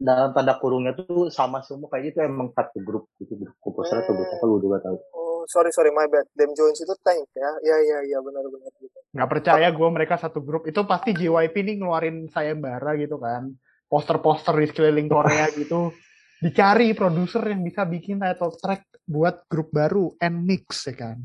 dalam 0.00 0.32
tanda 0.32 0.56
kurungnya 0.56 0.96
tuh 0.96 1.28
sama 1.28 1.60
semua 1.60 1.92
kayak 1.92 2.16
gitu 2.16 2.24
emang 2.24 2.48
satu 2.56 2.80
grup 2.80 3.12
gitu 3.20 3.36
grup 3.36 3.52
komposer 3.60 4.00
atau 4.00 4.16
grup 4.16 4.32
apa 4.32 4.44
gue 4.48 4.60
juga 4.64 4.78
tahu. 4.80 4.96
Oh, 5.12 5.44
sorry 5.44 5.68
sorry 5.76 5.92
my 5.92 6.08
bad. 6.08 6.24
Dem 6.32 6.56
Jones 6.56 6.80
itu 6.80 6.94
tank 7.04 7.28
ya. 7.36 7.50
Ya 7.60 7.76
ya 7.84 7.98
ya 8.08 8.18
benar 8.24 8.44
benar 8.48 8.72
gitu. 8.80 8.96
Nggak 9.12 9.28
percaya 9.28 9.68
gue 9.68 9.88
mereka 9.92 10.14
satu 10.16 10.40
grup. 10.40 10.64
Itu 10.64 10.88
pasti 10.88 11.12
JYP 11.12 11.52
nih 11.52 11.74
ngeluarin 11.84 12.32
sayembara 12.32 12.96
gitu 12.96 13.20
kan. 13.20 13.52
Poster-poster 13.92 14.56
di 14.56 14.66
sekeliling 14.72 15.10
Korea 15.12 15.52
gitu. 15.52 15.92
Dicari 16.40 16.96
produser 16.96 17.44
yang 17.52 17.60
bisa 17.60 17.84
bikin 17.84 18.16
title 18.24 18.56
track 18.56 18.88
buat 19.04 19.44
grup 19.52 19.68
baru, 19.68 20.16
N-Mix 20.16 20.88
ya 20.88 20.96
kan. 20.96 21.18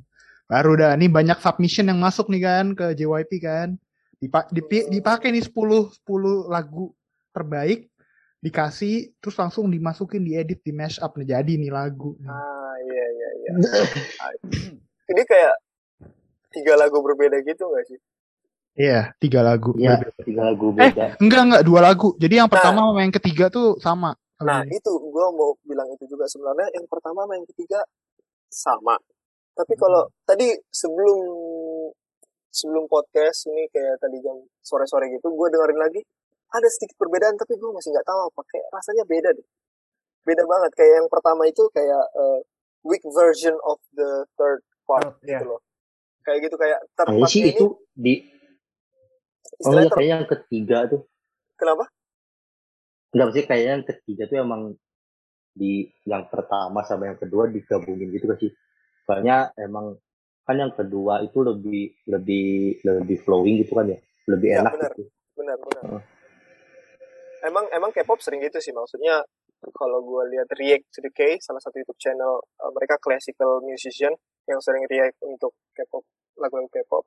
Baru 0.46 0.78
dah, 0.78 0.94
nih 0.94 1.10
banyak 1.10 1.42
submission 1.42 1.90
yang 1.90 1.98
masuk 1.98 2.30
nih 2.30 2.42
kan 2.42 2.66
ke 2.72 2.94
JYP 2.94 3.32
kan. 3.42 3.70
Dipa- 4.16 4.48
dipi- 4.48 4.88
dipakai 4.88 5.30
nih 5.30 5.44
10 5.44 5.92
10 5.92 6.48
lagu 6.48 6.94
terbaik 7.30 7.92
dikasih 8.40 9.12
terus 9.18 9.36
langsung 9.36 9.68
dimasukin 9.68 10.22
diedit 10.22 10.62
di 10.62 10.70
mash 10.70 11.02
up 11.02 11.18
nih 11.18 11.34
jadi 11.34 11.54
nih 11.58 11.68
lagu 11.68 12.14
Ah 12.24 12.78
iya 12.80 13.06
iya 13.12 13.30
iya. 13.36 13.52
Ini 15.12 15.22
kayak 15.26 15.56
tiga 16.50 16.74
lagu 16.78 17.02
berbeda 17.02 17.42
gitu 17.42 17.66
gak 17.74 17.86
sih? 17.90 18.00
iya 18.78 19.12
tiga 19.18 19.42
lagu 19.42 19.74
Iya, 19.76 19.98
berbeda. 20.00 20.24
tiga 20.24 20.42
lagu 20.46 20.66
Eh, 20.72 20.76
beda. 20.94 21.06
enggak 21.20 21.42
enggak 21.44 21.64
dua 21.66 21.80
lagu 21.84 22.10
jadi 22.16 22.46
yang 22.46 22.50
pertama 22.50 22.80
sama 22.88 23.00
yang 23.02 23.16
ketiga 23.18 23.46
tuh 23.50 23.68
sama 23.82 24.14
Nah 24.36 24.62
lagunya. 24.62 24.78
itu 24.78 24.92
gue 24.94 25.26
mau 25.34 25.52
bilang 25.64 25.88
itu 25.92 26.06
juga 26.06 26.24
sebenarnya 26.30 26.70
yang 26.72 26.86
pertama 26.86 27.26
sama 27.26 27.34
yang 27.36 27.48
ketiga 27.50 27.80
sama. 28.48 28.96
Tapi 29.56 29.74
kalau 29.80 30.12
tadi 30.28 30.52
sebelum 30.68 31.20
sebelum 32.52 32.88
podcast 32.88 33.48
ini 33.48 33.68
kayak 33.72 34.00
tadi 34.00 34.20
jam 34.20 34.36
sore-sore 34.60 35.08
gitu, 35.12 35.32
gue 35.32 35.48
dengerin 35.48 35.80
lagi 35.80 36.02
ada 36.52 36.68
sedikit 36.72 36.96
perbedaan 37.00 37.36
tapi 37.36 37.56
gue 37.56 37.72
masih 37.72 37.92
nggak 37.92 38.08
tahu 38.08 38.20
apa 38.32 38.42
kayak 38.52 38.68
rasanya 38.72 39.04
beda 39.08 39.30
deh. 39.32 39.48
Beda 40.24 40.44
banget 40.44 40.72
kayak 40.76 40.94
yang 41.04 41.08
pertama 41.08 41.44
itu 41.48 41.64
kayak 41.72 42.06
uh, 42.16 42.40
weak 42.84 43.04
version 43.12 43.56
of 43.64 43.80
the 43.96 44.28
third 44.36 44.60
part 44.84 45.16
Iya. 45.24 45.40
gitu 45.40 45.46
loh. 45.56 45.62
Kayak 46.24 46.40
gitu 46.50 46.56
kayak 46.60 46.80
third 46.96 47.08
sih 47.28 47.42
ini 47.44 47.52
itu 47.56 47.66
di 47.96 48.14
oh 49.64 49.72
ya 49.72 49.88
ter- 49.88 49.96
kayaknya 49.96 50.16
yang 50.20 50.28
ketiga 50.28 50.78
tuh. 50.92 51.02
kenapa? 51.56 51.86
Enggak 53.16 53.30
sih 53.32 53.44
kayaknya 53.48 53.72
yang 53.80 53.86
ketiga 53.88 54.24
tuh 54.28 54.38
emang 54.44 54.62
di 55.56 55.88
yang 56.04 56.28
pertama 56.28 56.84
sama 56.84 57.08
yang 57.08 57.20
kedua 57.20 57.48
digabungin 57.48 58.12
gitu 58.12 58.28
kan 58.28 58.38
sih. 58.40 58.52
Soalnya 59.06 59.54
emang 59.56 59.96
kan 60.46 60.58
yang 60.58 60.74
kedua 60.74 61.22
itu 61.22 61.42
lebih 61.42 61.90
lebih 62.06 62.82
lebih 62.82 63.18
flowing 63.22 63.62
gitu 63.62 63.78
kan 63.78 63.90
ya. 63.90 64.00
Lebih 64.26 64.50
Iya, 64.50 64.60
enak 64.62 64.74
benar. 64.74 64.92
gitu. 64.94 65.04
benar 65.36 65.58
benar 65.60 65.82
Heeh. 65.84 66.02
emang 67.46 67.66
emang 67.70 67.92
K-pop 67.92 68.24
sering 68.24 68.40
gitu 68.40 68.58
sih 68.58 68.72
maksudnya 68.72 69.20
kalau 69.76 70.00
gue 70.00 70.24
lihat 70.32 70.48
react 70.56 70.88
to 70.90 71.04
the 71.04 71.12
K 71.12 71.36
salah 71.44 71.60
satu 71.60 71.76
YouTube 71.78 72.00
channel 72.00 72.40
uh, 72.58 72.72
mereka 72.72 72.96
classical 72.98 73.60
musician 73.62 74.16
yang 74.48 74.64
sering 74.64 74.88
react 74.88 75.20
untuk 75.22 75.54
K-pop 75.76 76.08
lagu 76.40 76.58
K-pop 76.72 77.04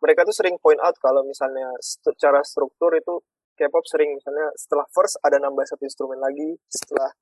mereka 0.00 0.24
tuh 0.24 0.32
sering 0.32 0.56
point 0.58 0.80
out 0.80 0.96
kalau 0.96 1.20
misalnya 1.22 1.68
secara 1.78 2.40
struktur 2.40 2.96
itu 2.96 3.20
K-pop 3.54 3.84
sering 3.84 4.16
misalnya 4.16 4.48
setelah 4.56 4.88
verse 4.88 5.20
ada 5.20 5.36
nambah 5.38 5.68
satu 5.68 5.84
instrumen 5.84 6.18
lagi 6.18 6.56
setelah 6.72 7.12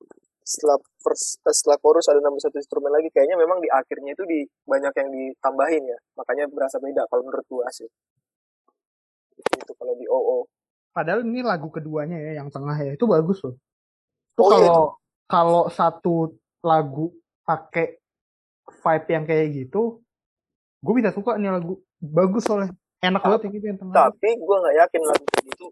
setelah 0.46 0.78
verse 1.02 1.42
eh, 1.42 1.50
setelah 1.50 1.76
chorus 1.82 2.06
ada 2.06 2.22
nambah 2.22 2.38
satu 2.38 2.56
instrumen 2.62 2.94
lagi 2.94 3.10
kayaknya 3.10 3.34
memang 3.34 3.58
di 3.58 3.66
akhirnya 3.66 4.14
itu 4.14 4.22
di 4.22 4.46
banyak 4.62 4.94
yang 4.94 5.08
ditambahin 5.10 5.82
ya. 5.90 5.98
Makanya 6.14 6.46
berasa 6.46 6.78
beda 6.78 7.02
kalau 7.10 7.26
menurut 7.26 7.46
gua 7.50 7.66
sih. 7.74 7.90
Itu 9.58 9.72
kalau 9.74 9.98
di 9.98 10.06
OO 10.06 10.46
padahal 10.96 11.28
ini 11.28 11.44
lagu 11.44 11.68
keduanya 11.68 12.16
ya 12.16 12.40
yang 12.40 12.48
tengah 12.48 12.78
ya. 12.78 12.94
Itu 12.94 13.04
bagus 13.04 13.42
loh. 13.44 13.58
Itu 14.32 14.40
Oh, 14.46 14.50
iya, 14.54 14.68
kalau 14.70 14.86
kalau 15.26 15.64
satu 15.68 16.14
lagu 16.64 17.12
pakai 17.44 17.98
vibe 18.66 19.08
yang 19.12 19.24
kayak 19.26 19.46
gitu 19.52 20.00
gue 20.80 20.94
bisa 20.94 21.10
suka 21.10 21.34
nih 21.36 21.50
lagu. 21.50 21.82
Bagus 21.98 22.46
soalnya. 22.46 22.70
Enak 23.02 23.20
banget 23.20 23.40
yang 23.50 23.54
itu 23.58 23.66
yang 23.68 23.78
tengah. 23.80 23.94
tapi 24.08 24.28
gue 24.40 24.56
nggak 24.56 24.76
yakin 24.86 25.02
lagu 25.04 25.24
gitu 25.44 25.66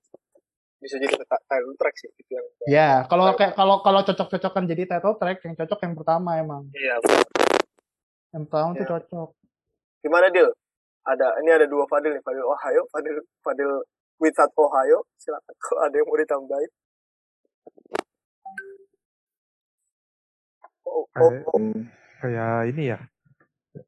bisa 0.85 1.01
jadi 1.01 1.17
title 1.17 1.75
track 1.75 1.97
sih 1.97 2.13
itu 2.13 2.31
yang 2.31 2.47
ya 2.69 2.89
kalau 3.09 3.33
kayak 3.33 3.57
kalau 3.57 3.81
kalau 3.81 4.05
cocok-cocokan 4.05 4.69
jadi 4.69 4.85
title 4.87 5.17
track 5.17 5.41
yang 5.41 5.57
cocok 5.57 5.81
yang 5.81 5.95
pertama 5.97 6.37
emang 6.37 6.69
iya 6.71 7.01
benar. 7.01 7.25
yang 8.31 8.45
pertama 8.45 8.71
tuh 8.75 8.85
Ya. 8.85 8.91
cocok 8.93 9.29
gimana 10.01 10.29
Dil 10.29 10.53
ada 11.03 11.29
ini 11.41 11.51
ada 11.51 11.65
dua 11.65 11.89
Fadil 11.89 12.13
nih 12.13 12.21
Fadil 12.21 12.45
Ohio 12.45 12.83
Fadil 12.89 13.17
Fadil 13.41 13.73
Without 14.15 14.53
Ohio 14.55 15.09
silakan 15.17 15.55
kalau 15.59 15.81
ada 15.83 15.95
yang 15.95 16.05
mau 16.05 16.17
ditambahin 16.17 16.71
oh, 20.85 20.93
oh, 20.93 21.05
Kayak- 21.11 21.45
oh. 21.49 21.61
kayak 22.21 22.57
ini 22.71 22.83
ya 22.93 23.01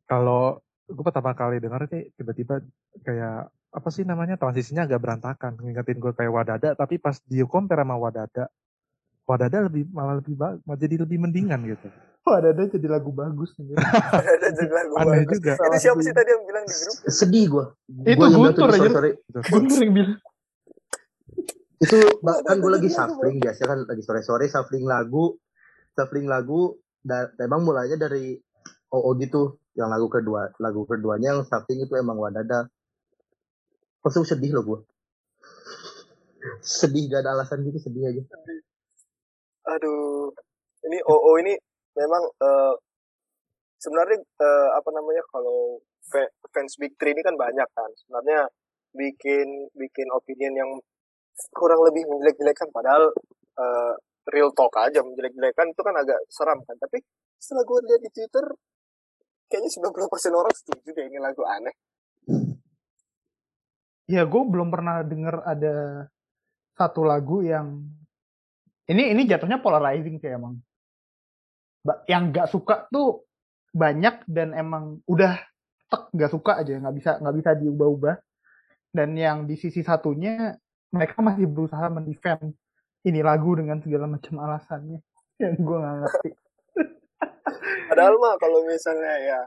kalau 0.08 0.60
gue 0.86 1.04
pertama 1.04 1.32
kali 1.32 1.58
denger 1.58 1.88
nih 1.88 2.08
tiba-tiba 2.14 2.62
kayak 3.02 3.52
apa 3.70 3.88
sih 3.90 4.02
namanya 4.02 4.36
transisinya 4.36 4.84
agak 4.84 5.00
berantakan 5.00 5.58
ngingetin 5.58 5.98
gue 5.98 6.12
kayak 6.12 6.32
wadada 6.32 6.68
tapi 6.72 6.96
pas 6.96 7.18
dia 7.24 7.44
compare 7.44 7.82
sama 7.82 7.96
wadada 7.96 8.48
wadada 9.24 9.66
lebih 9.66 9.90
malah 9.90 10.18
lebih 10.18 10.34
malah 10.38 10.78
jadi 10.78 11.02
lebih 11.02 11.18
mendingan 11.18 11.60
gitu 11.66 11.88
Wah, 12.26 12.42
ada 12.42 12.50
ada 12.50 12.66
jadi 12.66 12.90
lagu 12.90 13.14
bagus 13.14 13.54
nih. 13.54 13.78
ada 14.34 14.50
jadi 14.50 14.66
lagu 14.66 14.98
Aneh 14.98 15.22
bagus. 15.22 15.38
juga. 15.38 15.52
itu 15.62 15.78
siapa 15.78 16.00
sih 16.02 16.10
tadi 16.10 16.34
yang 16.34 16.42
bilang 16.42 16.64
di 16.66 16.74
grup 16.74 16.96
Sedih 17.06 17.44
gua. 17.46 17.64
Itu 17.86 18.02
Gua 18.02 18.02
yang 18.02 18.18
bilang 18.18 18.34
Guntur. 18.50 18.66
Gitu. 19.06 19.38
Guntur 19.46 19.78
yang 19.78 19.94
bilang. 19.94 20.16
itu 21.76 21.98
ba- 22.24 22.42
kan 22.42 22.56
gue 22.56 22.72
lagi 22.72 22.88
shuffling 22.88 23.36
biasa 23.38 23.62
kan 23.62 23.78
lagi 23.84 24.02
sore 24.02 24.24
sore 24.24 24.48
shuffling 24.48 24.88
lagu 24.88 25.38
shuffling 25.92 26.26
lagu 26.26 26.74
dan 27.04 27.30
emang 27.38 27.62
mulainya 27.62 27.94
dari 27.94 28.34
OO 28.90 29.10
gitu 29.20 29.42
yang 29.76 29.92
lagu 29.92 30.08
kedua 30.08 30.50
lagu 30.56 30.82
keduanya 30.82 31.36
yang 31.36 31.44
shuffling 31.44 31.84
itu 31.84 31.94
emang 31.94 32.16
wadada 32.16 32.66
pasti 34.06 34.22
sedih 34.22 34.54
loh 34.54 34.62
gue 34.62 34.80
sedih 36.62 37.10
gak 37.10 37.26
ada 37.26 37.34
alasan 37.34 37.62
gitu 37.66 37.78
sedih 37.82 38.06
aja. 38.06 38.22
Aduh. 39.74 40.30
Ini 40.86 40.98
OO 41.02 41.32
ini 41.42 41.54
memang 41.98 42.22
eh, 42.22 42.74
sebenarnya 43.82 44.18
eh, 44.22 44.68
apa 44.78 44.90
namanya 44.94 45.22
kalau 45.34 45.82
fa- 46.06 46.32
fans 46.54 46.78
Big 46.78 46.94
Three 46.94 47.18
ini 47.18 47.22
kan 47.26 47.34
banyak 47.34 47.66
kan. 47.74 47.90
Sebenarnya 47.98 48.46
bikin 48.94 49.66
bikin 49.74 50.08
opinion 50.14 50.54
yang 50.54 50.70
kurang 51.50 51.82
lebih 51.82 52.06
menjelek-jelekan. 52.06 52.70
Padahal 52.70 53.10
eh, 53.58 53.94
real 54.30 54.54
talk 54.54 54.74
aja 54.78 55.02
menjelek-jelekan 55.02 55.74
itu 55.74 55.82
kan 55.82 55.94
agak 55.98 56.18
seram 56.30 56.62
kan. 56.62 56.76
Tapi 56.78 57.02
setelah 57.42 57.66
gue 57.66 57.78
lihat 57.90 58.02
di 58.06 58.10
Twitter 58.14 58.46
kayaknya 59.46 59.70
90% 59.78 60.34
orang 60.34 60.54
setuju 60.54 60.90
deh 60.90 61.06
ini 61.06 61.18
lagu 61.22 61.42
aneh 61.46 61.70
Ya 64.06 64.22
gue 64.22 64.42
belum 64.46 64.70
pernah 64.70 65.02
denger 65.02 65.42
ada 65.42 66.06
satu 66.78 67.02
lagu 67.02 67.42
yang 67.42 67.82
ini 68.86 69.10
ini 69.10 69.26
jatuhnya 69.26 69.58
polarizing 69.58 70.22
sih 70.22 70.30
emang. 70.30 70.62
Yang 72.06 72.22
gak 72.34 72.48
suka 72.54 72.76
tuh 72.90 73.26
banyak 73.74 74.22
dan 74.30 74.54
emang 74.54 75.02
udah 75.10 75.38
tek 75.90 76.02
gak 76.14 76.30
suka 76.32 76.62
aja 76.62 76.78
nggak 76.82 76.96
bisa 76.96 77.10
nggak 77.18 77.36
bisa 77.36 77.50
diubah-ubah. 77.58 78.16
Dan 78.94 79.18
yang 79.18 79.44
di 79.44 79.58
sisi 79.58 79.82
satunya 79.82 80.54
mereka 80.94 81.18
masih 81.20 81.50
berusaha 81.50 81.90
mendefend 81.90 82.54
ini 83.06 83.20
lagu 83.22 83.54
dengan 83.54 83.78
segala 83.82 84.06
macam 84.10 84.34
alasannya 84.42 84.98
yang 85.42 85.54
gue 85.58 85.78
nggak 85.78 85.96
ngerti. 86.02 86.30
padahal 87.86 88.14
mah 88.18 88.34
kalau 88.36 88.66
misalnya 88.66 89.14
ya 89.22 89.40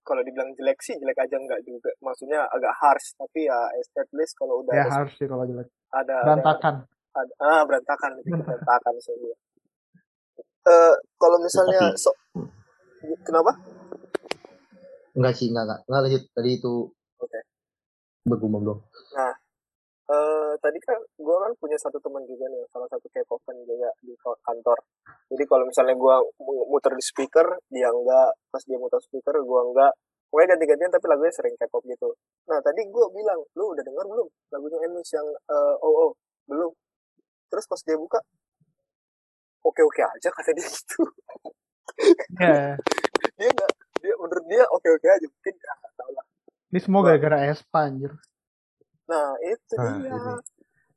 kalau 0.00 0.20
dibilang 0.20 0.50
jelek 0.54 0.80
sih 0.80 0.94
jelek 0.94 1.18
aja 1.18 1.36
enggak 1.36 1.60
juga 1.62 1.90
maksudnya 2.00 2.44
agak 2.46 2.72
harsh 2.74 3.14
tapi 3.14 3.44
ya 3.44 3.58
at 3.72 4.10
least 4.12 4.34
kalau 4.34 4.60
udah 4.60 4.72
Ya 4.72 4.84
ada 4.84 4.92
harus 4.96 5.12
sih 5.14 5.24
kalau 5.24 5.44
jelek. 5.44 5.68
ada, 5.90 6.00
ada, 6.14 6.16
Berantakan. 6.24 6.74
ada- 7.12 7.36
ah 7.38 7.62
berantakan 7.64 8.10
berantakan 8.40 8.94
saya 8.98 9.32
Eh 10.60 10.92
kalau 11.16 11.40
misalnya 11.40 11.80
Tapi- 11.88 11.96
so, 11.96 12.12
kenapa 13.22 13.56
Enggak 15.10 15.34
sih, 15.34 15.48
enggak, 15.48 15.64
enggak. 15.66 15.80
Enggak 15.82 16.00
lanjut. 16.00 16.22
Tadi 16.30 16.50
itu 16.54 16.72
Oke. 17.18 17.40
bergumam 18.22 18.62
dong. 18.62 18.80
Eh 20.10 20.52
tadi 20.58 20.78
kan 20.82 20.98
gue 20.98 21.36
kan 21.38 21.52
punya 21.54 21.78
satu 21.78 22.02
teman 22.02 22.26
juga 22.26 22.50
nih 22.50 22.66
salah 22.74 22.90
satu 22.90 23.06
K-pop 23.14 23.38
fan 23.46 23.54
juga 23.62 23.94
di 24.02 24.10
kantor 24.18 24.78
jadi 25.30 25.44
kalau 25.46 25.64
misalnya 25.70 25.94
gue 25.94 26.14
muter 26.66 26.92
di 26.98 27.04
speaker 27.04 27.46
dia 27.70 27.86
enggak 27.94 28.34
pas 28.50 28.62
dia 28.66 28.74
muter 28.74 28.98
speaker 28.98 29.38
gue 29.38 29.60
enggak 29.70 29.94
Pokoknya 30.30 30.54
ganti-gantian 30.54 30.94
tapi 30.94 31.06
lagunya 31.10 31.34
sering 31.34 31.58
K-pop 31.58 31.82
gitu. 31.90 32.14
Nah 32.46 32.62
tadi 32.62 32.86
gue 32.86 33.06
bilang, 33.10 33.42
lu 33.58 33.74
udah 33.74 33.82
denger 33.82 34.06
belum 34.06 34.28
lagunya 34.54 34.78
Emis 34.86 35.10
yang 35.10 35.26
eh, 35.26 35.74
oh 35.82 35.94
oh 36.06 36.10
belum. 36.46 36.70
Terus 37.50 37.66
pas 37.66 37.82
dia 37.82 37.98
buka, 37.98 38.22
oke-oke 39.66 40.02
aja 40.06 40.30
kata 40.30 40.54
dia 40.54 40.70
gitu. 40.70 41.02
Ya, 42.38 42.78
dia 43.42 43.48
enggak, 43.50 43.72
dia 43.98 44.14
menurut 44.22 44.46
dia 44.46 44.62
oke-oke 44.70 45.08
aja 45.10 45.26
mungkin 45.26 45.54
ya 45.58 45.74
tahu 45.98 46.10
lah. 46.14 46.24
ini 46.70 46.78
semua 46.78 47.02
gara-gara 47.02 47.50
Espa 47.50 47.90
anjir. 47.90 48.14
Nah 49.10 49.28
itu 49.42 49.74
Nah, 49.74 49.98
dia. 49.98 50.14
ini. 50.14 50.32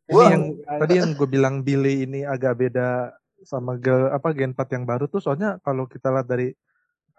Ini 0.04 0.24
yang 0.30 0.44
tadi 0.68 0.94
yang 1.00 1.12
gue 1.16 1.28
bilang 1.32 1.56
Billy 1.64 2.06
ini 2.06 2.28
agak 2.28 2.60
beda 2.60 3.16
sama 3.44 3.76
gel, 3.80 4.12
apa 4.12 4.32
Gen 4.36 4.56
4 4.56 4.76
yang 4.76 4.86
baru 4.88 5.08
tuh 5.08 5.20
soalnya 5.20 5.60
kalau 5.64 5.88
kita 5.88 6.12
lihat 6.12 6.28
dari 6.28 6.52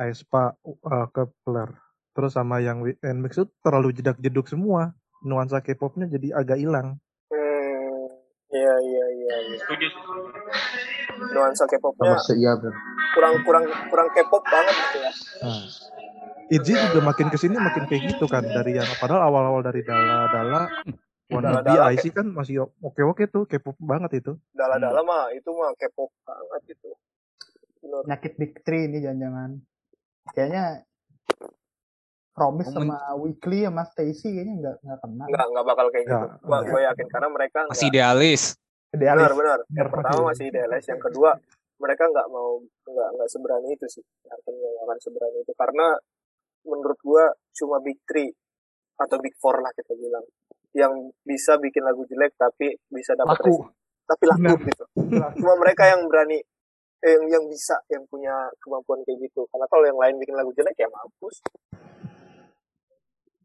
Aespa 0.01 0.57
uh, 0.64 1.07
ke 1.12 1.28
Flare 1.45 1.74
terus 2.14 2.36
sama 2.38 2.62
yang 2.62 2.80
NMAX 3.03 3.42
itu 3.42 3.47
terlalu 3.61 3.90
jedak-jeduk 3.92 4.47
semua 4.47 4.95
nuansa 5.24 5.61
K-popnya 5.61 6.07
jadi 6.07 6.36
agak 6.38 6.59
hilang 6.61 6.97
iya 8.55 8.75
iya 8.79 9.05
iya. 9.11 9.35
iya. 9.51 9.57
Setuju. 9.59 9.87
Nuansa 11.35 11.65
K-popnya 11.67 12.15
iya 12.39 12.53
kurang 13.15 13.35
kurang 13.47 13.65
kurang 13.91 14.09
K-pop 14.11 14.43
banget 14.43 14.75
gitu 14.75 14.99
ya. 14.99 15.13
nah 15.43 15.63
ITZY 16.45 16.75
juga 16.93 17.01
makin 17.09 17.27
ke 17.33 17.39
sini 17.41 17.57
makin 17.57 17.85
kayak 17.89 18.03
gitu 18.15 18.27
kan 18.29 18.45
dari 18.45 18.77
yang 18.77 18.89
padahal 19.01 19.33
awal-awal 19.33 19.65
dari 19.65 19.81
Dala 19.81 20.29
Dala 20.29 20.63
Wannabe 21.33 21.65
Dala-Dala 21.65 21.97
IC 21.97 22.13
kan 22.13 22.27
masih 22.29 22.69
oke-oke 22.85 23.25
tuh 23.33 23.49
K-pop 23.49 23.81
banget 23.81 24.21
itu 24.21 24.37
Dala-dala 24.53 25.01
mah 25.01 25.33
itu 25.33 25.49
mah 25.57 25.73
K-pop 25.79 26.13
banget 26.21 26.77
itu. 26.77 26.91
Penyakit 27.85 28.33
Big 28.37 28.53
Three 28.65 28.89
ini 28.89 29.01
jangan-jangan. 29.01 29.51
Kayaknya 30.33 30.65
Promise 32.35 32.68
Momen- 32.68 32.91
sama 32.91 32.99
Weekly 33.16 33.59
sama 33.62 33.82
Stacy 33.85 34.28
kayaknya 34.28 34.55
nggak 34.59 34.76
nggak 34.80 34.99
kena. 35.01 35.24
Nggak 35.24 35.47
nggak 35.49 35.64
bakal 35.64 35.87
kayak 35.89 36.05
gitu. 36.05 36.18
Nggak, 36.18 36.41
Gua 36.43 36.59
gua 36.64 36.80
yakin 36.85 37.07
karena 37.09 37.28
mereka 37.30 37.59
Masih 37.64 37.70
nggak 37.80 37.93
idealis. 37.93 38.43
Idealis. 38.91 39.22
benar 39.22 39.35
benar. 39.35 39.59
Yang 39.68 39.89
pertama 39.91 40.20
masih 40.28 40.45
idealis, 40.47 40.85
yang 40.85 41.01
kedua 41.01 41.30
mereka 41.76 42.05
nggak 42.07 42.26
mau 42.28 42.51
nggak 42.85 43.09
nggak 43.12 43.28
seberani 43.28 43.68
itu 43.70 43.87
sih. 43.89 44.03
Artinya 44.24 44.68
nggak 44.68 44.85
akan 44.85 44.99
seberani 45.01 45.39
itu 45.41 45.53
karena 45.55 45.87
menurut 46.64 46.99
gua 47.01 47.24
cuma 47.53 47.76
Big 47.78 47.99
Three 48.03 48.30
atau 48.97 49.16
Big 49.18 49.35
Four 49.37 49.59
lah 49.59 49.70
kita 49.70 49.95
bilang 49.95 50.22
yang 50.72 50.91
bisa 51.20 51.55
bikin 51.57 51.82
lagu 51.82 52.03
jelek 52.05 52.35
tapi 52.35 52.74
bisa 52.89 53.14
dapat 53.14 53.39
laku. 53.39 53.62
res- 53.62 53.70
tapi 54.05 54.24
laku 54.26 54.43
Benar. 54.43 54.59
gitu. 54.64 54.85
Laku. 55.14 55.35
Cuma 55.39 55.55
mereka 55.57 55.87
yang 55.87 56.03
berani 56.05 56.43
eh, 57.01 57.11
yang 57.12 57.24
yang 57.30 57.45
bisa 57.47 57.78
yang 57.89 58.03
punya 58.05 58.32
kemampuan 58.59 58.99
kayak 59.03 59.22
gitu. 59.22 59.47
Karena 59.47 59.66
kalau 59.66 59.85
yang 59.85 59.97
lain 59.97 60.14
bikin 60.16 60.35
lagu 60.35 60.51
jelek 60.51 60.74
ya 60.74 60.89
mampus. 60.89 61.39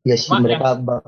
Ya 0.08 0.16
sih 0.16 0.32
Mak, 0.32 0.40
mereka 0.44 0.70
bak 0.80 1.02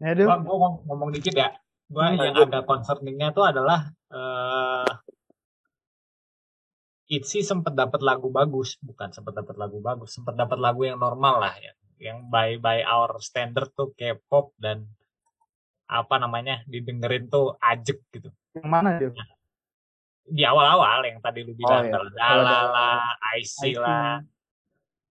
Ya 0.00 0.16
deh. 0.16 0.24
Gua, 0.24 0.36
gua 0.40 0.56
ngom- 0.56 0.82
ngomong 0.88 1.10
dikit 1.12 1.34
ya. 1.36 1.52
Gua 1.92 2.08
Hmm, 2.08 2.16
yang 2.16 2.32
lanjut. 2.32 2.46
agak 2.48 2.62
concerningnya 2.64 3.28
tuh 3.36 3.44
adalah 3.44 3.90
eh 4.10 4.90
Itzy 7.10 7.42
sempat 7.42 7.74
dapat 7.74 8.06
lagu 8.06 8.30
bagus, 8.30 8.78
bukan 8.78 9.10
sempat 9.10 9.34
dapat 9.34 9.58
lagu 9.58 9.82
bagus, 9.82 10.14
sempat 10.14 10.38
dapat 10.38 10.62
lagu 10.62 10.86
yang 10.86 10.94
normal 11.02 11.42
lah 11.42 11.54
ya, 11.58 11.74
yang 11.98 12.30
by 12.30 12.54
by 12.62 12.86
our 12.86 13.18
standard 13.18 13.66
tuh 13.74 13.90
K-pop 13.98 14.54
dan 14.62 14.86
apa 15.90 16.22
namanya 16.22 16.62
didengerin 16.70 17.26
tuh 17.26 17.58
ajek 17.58 17.98
gitu. 18.14 18.30
Yang 18.54 18.68
mana 18.70 18.88
dia? 18.94 19.10
Di 20.22 20.46
awal-awal 20.46 21.02
yang 21.02 21.18
tadi 21.18 21.42
lu 21.42 21.50
bilang 21.58 21.90
iya. 21.90 21.98
Dala 21.98 22.10
Dala-Dala. 22.14 22.70
lah, 22.70 23.02
IC 23.42 23.74
lah, 23.74 24.22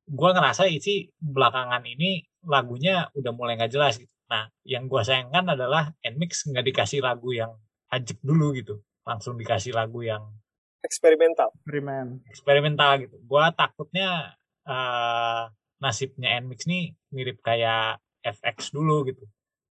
gua 0.07 0.29
ngerasa 0.31 0.71
Itzy 0.71 1.11
belakangan 1.19 1.83
ini 1.83 2.23
lagunya 2.43 3.07
udah 3.13 3.31
mulai 3.31 3.55
nggak 3.55 3.73
jelas 3.73 3.97
gitu. 3.97 4.11
Nah, 4.29 4.45
yang 4.61 4.85
gua 4.85 5.01
sayangkan 5.01 5.57
adalah 5.57 5.89
Nmix 5.99 6.45
nggak 6.45 6.65
dikasih 6.65 7.01
lagu 7.01 7.33
yang 7.33 7.51
ajek 7.89 8.21
dulu 8.21 8.53
gitu, 8.53 8.77
langsung 9.01 9.35
dikasih 9.35 9.73
lagu 9.73 10.05
yang 10.05 10.21
Eksperimental. 10.79 11.51
Eksperimen. 11.59 12.23
eksperimental 12.29 12.91
gitu. 13.03 13.17
Gua 13.27 13.51
takutnya 13.51 14.37
eh, 14.63 15.43
nasibnya 15.81 16.39
Nmix 16.39 16.63
nih 16.63 16.93
mirip 17.11 17.41
kayak 17.41 17.97
FX 18.21 18.71
dulu 18.71 19.03
gitu. 19.09 19.25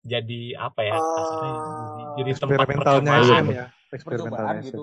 Jadi 0.05 0.53
apa 0.55 0.81
ya? 0.81 0.97
kasarnya 1.01 1.51
Ah, 1.51 1.65
jadi, 1.65 2.03
jadi 2.15 2.31
tempat 2.37 2.57
eksperimentalnya 2.61 3.13
percobaan. 3.13 3.25
SM 3.25 3.47
ya 3.51 3.67
eksperimentalnya 3.91 4.61
gitu. 4.65 4.83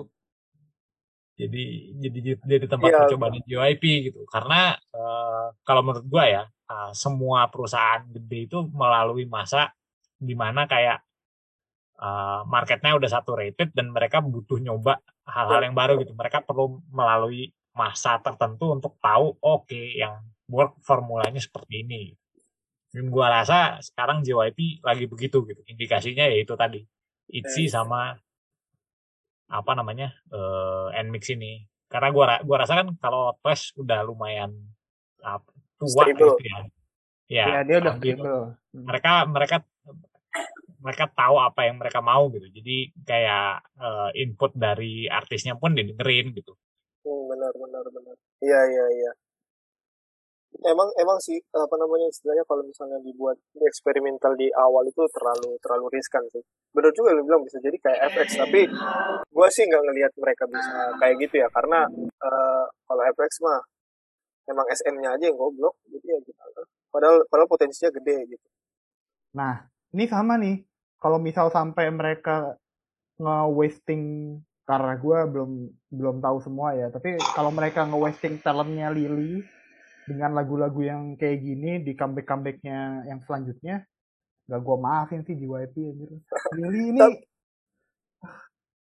Jadi 1.32 1.64
jadi 1.96 2.18
jadi 2.44 2.66
tempat 2.68 2.88
Iya. 2.92 2.98
percobaan 3.08 3.34
JYP 3.42 3.84
gitu 4.12 4.20
karena 4.28 4.76
eh, 4.76 5.46
kalau 5.64 5.80
menurut 5.80 6.04
gua 6.06 6.24
ya 6.28 6.42
eh, 6.72 6.90
semua 6.96 7.52
perusahaan 7.52 8.00
gede 8.08 8.38
itu 8.48 8.58
melalui 8.72 9.28
masa 9.28 9.68
di 10.16 10.32
mana 10.32 10.64
kayak 10.64 10.98
eh, 12.00 12.40
marketnya 12.48 12.96
udah 12.96 13.10
saturated 13.12 13.68
dan 13.76 13.92
mereka 13.92 14.24
butuh 14.24 14.56
nyoba 14.56 14.96
hal-hal 15.28 15.60
yang 15.62 15.76
baru 15.76 16.00
gitu. 16.00 16.16
Mereka 16.16 16.48
perlu 16.48 16.80
melalui 16.90 17.52
masa 17.76 18.20
tertentu 18.20 18.72
untuk 18.72 18.96
tahu 19.00 19.36
oke 19.40 19.82
yang 19.96 20.24
work 20.48 20.80
formulanya 20.84 21.40
seperti 21.40 21.84
ini. 21.84 22.02
Dan 22.92 23.08
gua 23.08 23.32
rasa 23.32 23.80
sekarang 23.80 24.20
JYP 24.20 24.84
lagi 24.84 25.04
begitu 25.08 25.44
gitu. 25.48 25.60
Indikasinya 25.64 26.28
yaitu 26.28 26.52
tadi. 26.58 26.84
ITZY 27.32 27.72
sama 27.72 28.12
apa 29.48 29.72
namanya 29.72 30.12
eh 30.28 31.00
Nmix 31.00 31.32
ini. 31.32 31.64
Karena 31.88 32.12
gua 32.12 32.36
gua 32.44 32.56
rasa 32.64 32.76
kan 32.84 32.92
kalau 33.00 33.32
Twice 33.40 33.72
udah 33.80 34.04
lumayan 34.04 34.52
tua 35.82 36.04
Stable. 36.06 36.14
gitu 36.14 36.44
ya 36.44 36.58
ya, 37.26 37.44
Ya, 37.48 37.60
dia 37.64 37.76
udah 37.78 37.94
gitu. 37.98 38.22
stable. 38.22 38.42
Hmm. 38.70 38.84
mereka 38.86 39.12
mereka 39.26 39.56
mereka 40.78 41.04
tahu 41.08 41.36
apa 41.38 41.60
yang 41.62 41.76
mereka 41.76 42.00
mau 42.00 42.26
gitu 42.28 42.46
jadi 42.50 42.76
kayak 43.02 43.46
eh, 43.78 44.10
input 44.18 44.50
dari 44.54 45.06
artisnya 45.06 45.54
pun 45.54 45.72
didengerin 45.72 46.30
gitu 46.32 46.54
Hmm, 47.02 47.26
benar 47.26 47.50
benar 47.58 47.82
benar. 47.90 48.14
Iya 48.38 48.60
iya 48.62 48.86
iya. 48.94 49.10
Emang 50.62 50.86
emang 50.94 51.18
sih 51.18 51.34
apa 51.50 51.74
namanya 51.74 52.06
istilahnya 52.06 52.46
kalau 52.46 52.62
misalnya 52.62 53.02
dibuat 53.02 53.34
di 53.50 53.66
eksperimental 53.66 54.38
di 54.38 54.46
awal 54.54 54.86
itu 54.86 55.02
terlalu 55.10 55.58
terlalu 55.58 55.90
riskan 55.90 56.22
sih. 56.30 56.38
Benar 56.70 56.94
juga 56.94 57.10
lu 57.10 57.26
bilang 57.26 57.42
bisa 57.42 57.58
jadi 57.58 57.74
kayak 57.74 58.00
FX 58.14 58.28
tapi 58.38 58.70
gua 59.34 59.48
sih 59.50 59.66
nggak 59.66 59.82
ngelihat 59.82 60.12
mereka 60.14 60.46
bisa 60.46 60.70
kayak 61.02 61.16
gitu 61.18 61.42
ya 61.42 61.48
karena 61.50 61.90
eh, 62.22 62.64
kalau 62.86 63.02
FX 63.18 63.32
mah 63.42 63.58
emang 64.48 64.66
SM-nya 64.70 65.18
aja 65.18 65.24
yang 65.30 65.38
goblok 65.38 65.78
jadi 65.86 66.06
ya 66.06 66.18
gitu. 66.24 66.40
Padahal 66.92 67.24
padahal 67.28 67.48
potensinya 67.48 67.90
gede 67.94 68.36
gitu. 68.36 68.46
Nah, 69.36 69.64
ini 69.94 70.04
sama 70.08 70.36
nih. 70.36 70.62
Kalau 71.02 71.18
misal 71.18 71.50
sampai 71.50 71.90
mereka 71.90 72.54
nge-wasting 73.18 74.38
karena 74.62 74.94
gue 74.94 75.18
belum 75.26 75.50
belum 75.90 76.16
tahu 76.22 76.38
semua 76.42 76.78
ya. 76.78 76.92
Tapi 76.92 77.18
kalau 77.34 77.50
mereka 77.50 77.82
nge-wasting 77.88 78.38
talentnya 78.38 78.92
Lily 78.94 79.42
dengan 80.06 80.34
lagu-lagu 80.34 80.80
yang 80.82 81.02
kayak 81.14 81.38
gini 81.42 81.82
di 81.82 81.94
comeback 81.94 82.26
comebacknya 82.26 83.06
yang 83.06 83.22
selanjutnya 83.22 83.86
gak 84.50 84.60
gue 84.62 84.76
maafin 84.76 85.22
sih 85.22 85.38
JYP 85.38 85.74
anjir 85.78 86.10
Lily 86.58 86.82
ini 86.90 87.00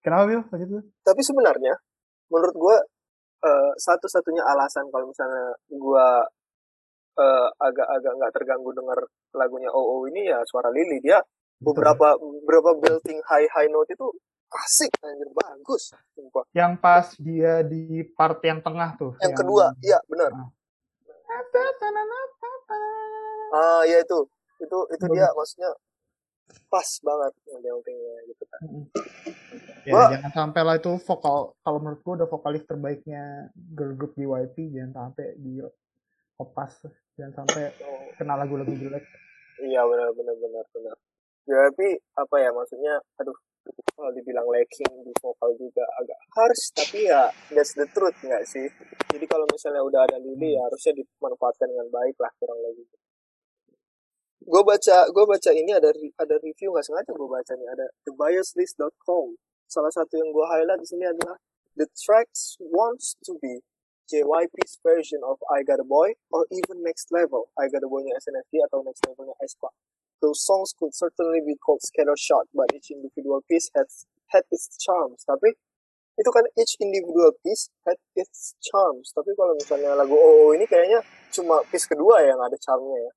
kenapa 0.03 0.23
Bil 0.27 0.43
lanjut 0.51 0.85
tapi 1.07 1.21
sebenarnya 1.23 1.79
menurut 2.29 2.55
gue 2.59 2.77
satu-satunya 3.77 4.43
alasan 4.45 4.89
kalau 4.89 5.11
misalnya 5.11 5.53
gue 5.69 6.09
eh, 7.21 7.49
agak-agak 7.61 8.13
nggak 8.17 8.33
terganggu 8.35 8.71
dengar 8.73 8.99
lagunya 9.37 9.71
OO 9.71 10.09
ini 10.09 10.31
ya 10.31 10.41
suara 10.49 10.73
Lily. 10.73 11.01
Dia 11.05 11.21
beberapa 11.61 12.17
beberapa 12.19 12.77
belting 12.77 13.21
high 13.29 13.49
high 13.53 13.71
note 13.71 13.91
itu 13.93 14.07
asik 14.55 14.93
anjir 15.03 15.29
bagus. 15.35 15.93
Sumpah. 16.15 16.45
yang 16.55 16.79
pas 16.79 17.11
dia 17.19 17.61
di 17.67 18.07
part 18.15 18.39
yang 18.47 18.63
tengah 18.63 18.95
tuh 18.95 19.13
yang 19.19 19.35
kedua 19.35 19.75
iya 19.83 19.99
benar 20.07 20.31
ah. 23.55 23.83
Ya 23.87 23.99
itu. 24.03 24.21
Itu 24.63 24.79
itu 24.91 25.05
dia 25.11 25.27
maksudnya 25.35 25.71
pas 26.69 26.89
banget 27.03 27.33
beltingnya 27.49 28.17
gitu 28.31 28.45
kan 28.51 28.61
ya 29.85 29.93
Gua- 29.93 30.11
jangan 30.17 30.33
sampai 30.33 30.61
lah 30.65 30.75
itu 30.81 30.93
vokal 31.01 31.55
kalau 31.61 31.79
menurut 31.81 32.01
gua 32.03 32.15
udah 32.23 32.29
vokalis 32.29 32.65
terbaiknya 32.65 33.49
girl 33.55 33.93
group 33.97 34.13
JYP 34.17 34.73
jangan 34.73 34.93
sampai 35.13 35.37
di 35.39 35.61
kopas 36.35 36.85
jangan 37.15 37.45
sampai 37.45 37.71
kena 38.19 38.35
lagu-lagu 38.35 38.73
jelek 38.75 39.05
Iya 39.63 39.87
benar 39.87 40.11
benar 40.19 40.35
benar 40.43 40.67
benar. 40.75 40.97
Ya, 41.47 41.71
tapi 41.71 41.95
apa 42.19 42.37
ya 42.43 42.51
maksudnya, 42.51 42.99
aduh 43.23 43.37
kalau 43.95 44.11
dibilang 44.11 44.49
lacking 44.51 44.91
di 45.07 45.13
vokal 45.23 45.55
juga 45.55 45.87
agak 46.03 46.19
harsh, 46.35 46.75
tapi 46.75 47.07
ya 47.07 47.31
that's 47.55 47.79
the 47.79 47.87
truth 47.95 48.17
nggak 48.19 48.43
sih? 48.51 48.67
Jadi 49.15 49.25
kalau 49.31 49.47
misalnya 49.47 49.85
udah 49.87 50.03
ada 50.11 50.19
Lily 50.19 50.59
ya 50.59 50.61
harusnya 50.67 50.99
dimanfaatkan 50.99 51.71
dengan 51.71 51.87
baik 51.93 52.17
lah 52.19 52.33
kurang 52.43 52.59
lebih. 52.67 52.83
Gue 54.45 54.61
baca 54.61 55.09
gue 55.09 55.25
baca 55.25 55.51
ini 55.57 55.73
ada 55.73 55.89
ada 56.21 56.37
review 56.45 56.77
nggak 56.77 56.85
sengaja 56.85 57.17
gue 57.17 57.29
baca 57.29 57.53
nih 57.57 57.65
ada 57.65 57.87
thebiaslist.com. 58.05 59.41
Salah 59.65 59.89
satu 59.89 60.21
yang 60.21 60.29
gue 60.37 60.45
highlight 60.45 60.85
di 60.85 60.89
sini 60.89 61.09
adalah 61.09 61.41
the 61.81 61.89
tracks 61.97 62.61
wants 62.61 63.17
to 63.25 63.41
be 63.41 63.65
JYP's 64.13 64.85
version 64.85 65.25
of 65.25 65.41
I 65.49 65.65
Got 65.65 65.81
a 65.81 65.89
Boy 65.89 66.21
or 66.29 66.45
even 66.53 66.85
Next 66.85 67.09
Level, 67.09 67.49
I 67.57 67.73
Got 67.73 67.83
a 67.83 67.89
Boy-nya 67.89 68.21
SNSD 68.21 68.61
atau 68.69 68.85
Next 68.85 69.01
Level-nya 69.09 69.33
aespa. 69.41 69.73
Those 70.21 70.45
songs 70.45 70.77
could 70.77 70.93
certainly 70.93 71.41
be 71.41 71.57
called 71.57 71.81
scattershot, 71.81 72.53
but 72.53 72.69
each 72.77 72.93
individual 72.93 73.41
piece 73.49 73.73
has 73.73 74.05
had 74.29 74.45
its 74.53 74.77
charms. 74.77 75.25
Tapi 75.25 75.57
itu 76.21 76.31
kan 76.31 76.45
each 76.53 76.77
individual 76.85 77.33
piece 77.41 77.73
had 77.89 77.97
its 78.13 78.61
charms. 78.61 79.09
Tapi 79.17 79.33
kalau 79.33 79.57
misalnya 79.57 79.97
lagu 79.97 80.13
OO 80.13 80.53
ini 80.53 80.69
kayaknya 80.69 81.01
cuma 81.33 81.65
piece 81.73 81.89
kedua 81.89 82.21
yang 82.29 82.37
ada 82.45 82.61
charmnya 82.61 83.09
ya. 83.09 83.13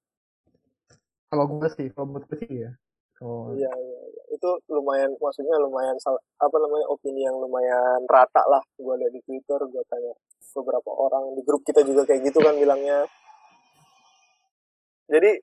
Kalau 1.28 1.46
gue 1.52 1.68
sih 1.76 1.88
kalau 1.92 2.06
menurut 2.12 2.28
gue 2.32 2.40
sih 2.48 2.68
ya 2.68 2.72
kalau 3.18 3.50
Iya, 3.58 3.74
iya, 3.74 4.00
iya. 4.14 4.24
Itu 4.38 4.50
lumayan, 4.70 5.10
maksudnya 5.18 5.58
lumayan, 5.58 5.98
apa 6.38 6.56
namanya, 6.62 6.86
opini 6.86 7.26
yang 7.26 7.34
lumayan 7.34 8.06
rata 8.06 8.46
lah. 8.46 8.62
Gue 8.78 8.94
lihat 8.94 9.10
di 9.10 9.22
Twitter, 9.26 9.58
gue 9.58 9.84
tanya 9.90 10.14
beberapa 10.54 10.90
orang 10.94 11.34
di 11.34 11.42
grup 11.42 11.66
kita 11.66 11.82
juga 11.82 12.06
kayak 12.06 12.30
gitu 12.30 12.38
kan 12.46 12.54
bilangnya. 12.54 13.10
Jadi, 15.10 15.42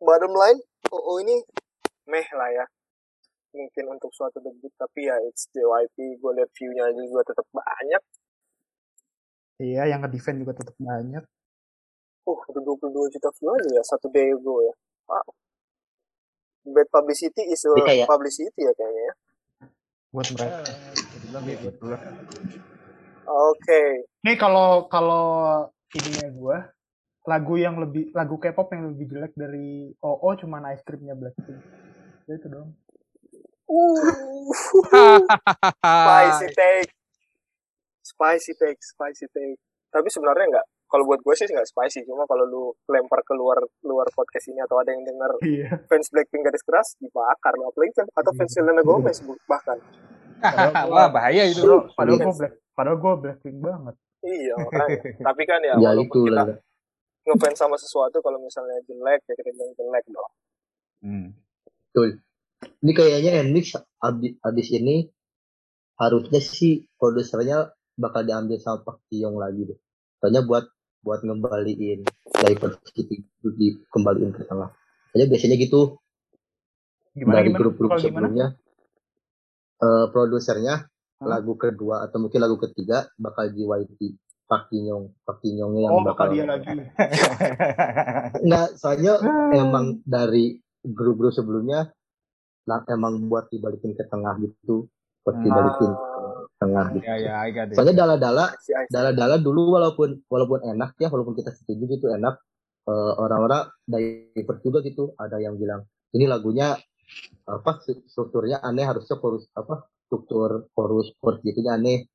bottom 0.00 0.32
line, 0.32 0.60
OO 0.88 1.20
ini 1.28 1.36
meh 2.08 2.28
lah 2.32 2.50
ya. 2.56 2.64
Mungkin 3.52 3.84
untuk 3.92 4.08
suatu 4.16 4.40
debut, 4.40 4.72
tapi 4.80 5.12
ya 5.12 5.16
it's 5.28 5.52
JYP. 5.52 6.24
Gue 6.24 6.32
lihat 6.40 6.48
view-nya 6.56 6.88
juga 6.96 7.20
tetap 7.28 7.44
banyak. 7.52 8.02
iya 9.58 9.90
yang 9.90 10.06
nge-defend 10.06 10.38
juga 10.38 10.54
tetap 10.54 10.78
banyak 10.78 11.26
Uh, 12.28 12.36
udah 12.52 12.60
22 12.60 13.08
juta 13.08 13.32
view 13.40 13.48
aja 13.56 13.80
ya, 13.80 13.82
satu 13.88 14.12
day 14.12 14.28
ago 14.28 14.60
ya. 14.60 14.74
Wow. 15.08 15.24
Bad 16.68 16.88
publicity 16.92 17.48
is 17.48 17.64
a 17.64 17.72
Ini 17.72 17.82
kayak- 17.82 18.08
publicity 18.08 18.60
ya 18.60 18.72
kayaknya 18.72 19.02
ya. 19.02 19.14
buat 20.08 20.24
mereka 20.32 20.64
lah. 20.64 22.00
Oke. 23.28 23.82
Ini 24.24 24.32
kalau 24.36 24.88
kalau 24.88 25.26
ininya 25.90 26.28
gue 26.30 26.56
lagu 27.24 27.54
yang 27.56 27.76
lebih 27.76 28.08
lagu 28.12 28.40
K-pop 28.40 28.72
yang 28.72 28.88
lebih 28.88 29.04
jelek 29.06 29.36
dari 29.36 29.92
OO 30.00 30.28
cuman 30.34 30.72
ice 30.72 30.80
creamnya 30.80 31.12
Blackpink. 31.12 31.60
Ya 32.24 32.34
itu 32.36 32.48
dong. 32.48 32.72
Uh, 33.68 34.48
spicy 35.84 36.48
take, 36.56 36.92
spicy 38.00 38.52
take, 38.56 38.80
spicy 38.80 39.26
take. 39.28 39.60
Tapi 39.88 40.08
sebenarnya 40.08 40.44
nggak. 40.50 40.66
Kalau 40.88 41.04
buat 41.04 41.20
gue 41.20 41.34
sih 41.34 41.44
nggak 41.44 41.68
spicy. 41.68 42.00
Cuma 42.02 42.24
kalau 42.24 42.44
lu 42.44 42.62
lempar 42.86 43.20
keluar 43.22 43.56
luar 43.82 44.08
podcast 44.10 44.48
ini 44.48 44.58
atau 44.58 44.76
ada 44.76 44.88
yang 44.88 45.04
dengar 45.04 45.30
Iya. 45.40 45.84
fans 45.84 46.08
Blackpink 46.08 46.42
garis 46.42 46.60
keras 46.62 46.96
dibakar 46.96 47.52
lo 47.54 47.68
apalagi 47.68 47.92
kan 47.94 48.08
atau 48.10 48.32
fans 48.32 48.50
Selena 48.50 48.80
Gomez 48.80 49.20
bahkan. 49.44 49.76
Wah 50.88 51.08
bahaya 51.08 51.44
itu. 51.44 51.60
Padahal, 51.60 51.92
padahal 51.92 52.16
Iya. 52.16 52.24
gue 52.24 52.34
black, 52.34 52.52
padahal 52.72 52.96
gue 52.96 53.12
Blackpink 53.20 53.58
banget. 53.58 53.94
Iya 54.18 54.54
makanya. 54.56 54.98
Tapi 55.28 55.42
kan 55.44 55.60
ya, 55.60 55.74
Ya 55.74 55.90
walaupun 55.92 56.06
itu 56.08 56.20
kita 56.26 56.42
lah. 56.42 56.58
ngefans 57.22 57.58
sama 57.58 57.76
sesuatu 57.76 58.16
kalau 58.18 58.38
misalnya 58.38 58.80
jelek 58.82 59.20
ya 59.24 59.34
kita 59.34 59.50
bilang 59.52 59.72
jelek 59.74 60.04
dong. 60.08 60.32
Hmm. 60.98 61.28
Betul. 61.88 62.08
Ini 62.58 62.92
kayaknya 62.92 63.32
Enmix 63.38 63.76
abis, 63.98 64.32
abis 64.40 64.68
ini 64.72 65.06
harusnya 65.94 66.40
sih 66.40 66.86
produsernya 66.94 67.70
bakal 67.94 68.22
diambil 68.22 68.56
sama 68.56 68.82
Pak 68.82 69.06
Jiyong 69.06 69.36
lagi 69.36 69.66
deh. 69.66 69.78
Soalnya 70.18 70.42
buat 70.42 70.64
buat 71.02 71.22
ngembaliin 71.22 72.04
diversity 72.42 73.22
dikembaliin 73.42 74.34
ke 74.34 74.44
tengah. 74.44 74.70
Soalnya 75.10 75.26
biasanya 75.30 75.56
gitu 75.56 75.96
Gimana 77.16 77.42
dari 77.42 77.50
grup-grup 77.50 77.98
sebelumnya 77.98 78.54
eh 79.78 80.06
produsernya 80.10 80.86
Hah? 81.22 81.26
lagu 81.26 81.54
kedua 81.58 82.06
atau 82.06 82.18
mungkin 82.22 82.42
lagu 82.42 82.58
ketiga 82.58 83.06
bakal 83.18 83.50
JYP 83.50 84.14
Pak 84.48 84.72
Jiyong 84.72 85.12
Pak 85.22 85.44
Jiyongnya 85.44 85.86
yang 85.86 85.94
Oh, 85.98 86.04
bakal 86.06 86.32
dia 86.32 86.46
lagi. 86.48 86.72
Enggak, 88.44 88.68
soalnya 88.80 89.20
emang 89.52 90.00
dari 90.06 90.56
grup-grup 90.82 91.34
sebelumnya 91.34 91.90
lah 92.68 92.84
emang 92.88 93.28
buat 93.28 93.48
dibalikin 93.48 93.96
ke 93.96 94.04
tengah 94.08 94.36
gitu, 94.44 94.88
buat 95.24 95.36
Hmm. 95.40 95.44
dibalikin 95.44 95.90
ke 95.92 96.07
tengah 96.58 96.86
gitu. 96.94 97.06
ya 97.06 97.14
ya, 97.22 97.32
I 97.46 97.50
got 97.54 97.70
it. 97.70 97.74
Soalnya 97.78 97.94
dala-dala, 98.04 98.44
dala-dala 98.90 99.36
dulu 99.38 99.78
walaupun 99.78 100.26
walaupun 100.26 100.66
enak 100.66 100.98
ya, 100.98 101.08
walaupun 101.08 101.38
kita 101.38 101.54
setuju 101.54 101.86
gitu 101.86 102.06
enak, 102.10 102.34
eh, 102.90 103.12
orang-orang 103.14 103.70
divert 103.86 104.60
juga 104.66 104.78
gitu. 104.82 105.14
Ada 105.14 105.38
yang 105.38 105.54
bilang 105.54 105.86
ini 106.12 106.26
lagunya 106.26 106.74
apa 107.48 107.80
stru- 107.80 108.04
strukturnya 108.10 108.58
aneh, 108.60 108.84
harusnya 108.84 109.16
chorus 109.16 109.46
apa 109.54 109.86
struktur 110.10 110.66
chorus 110.74 111.14
chord 111.22 111.40
gitu 111.46 111.62
aneh. 111.70 112.10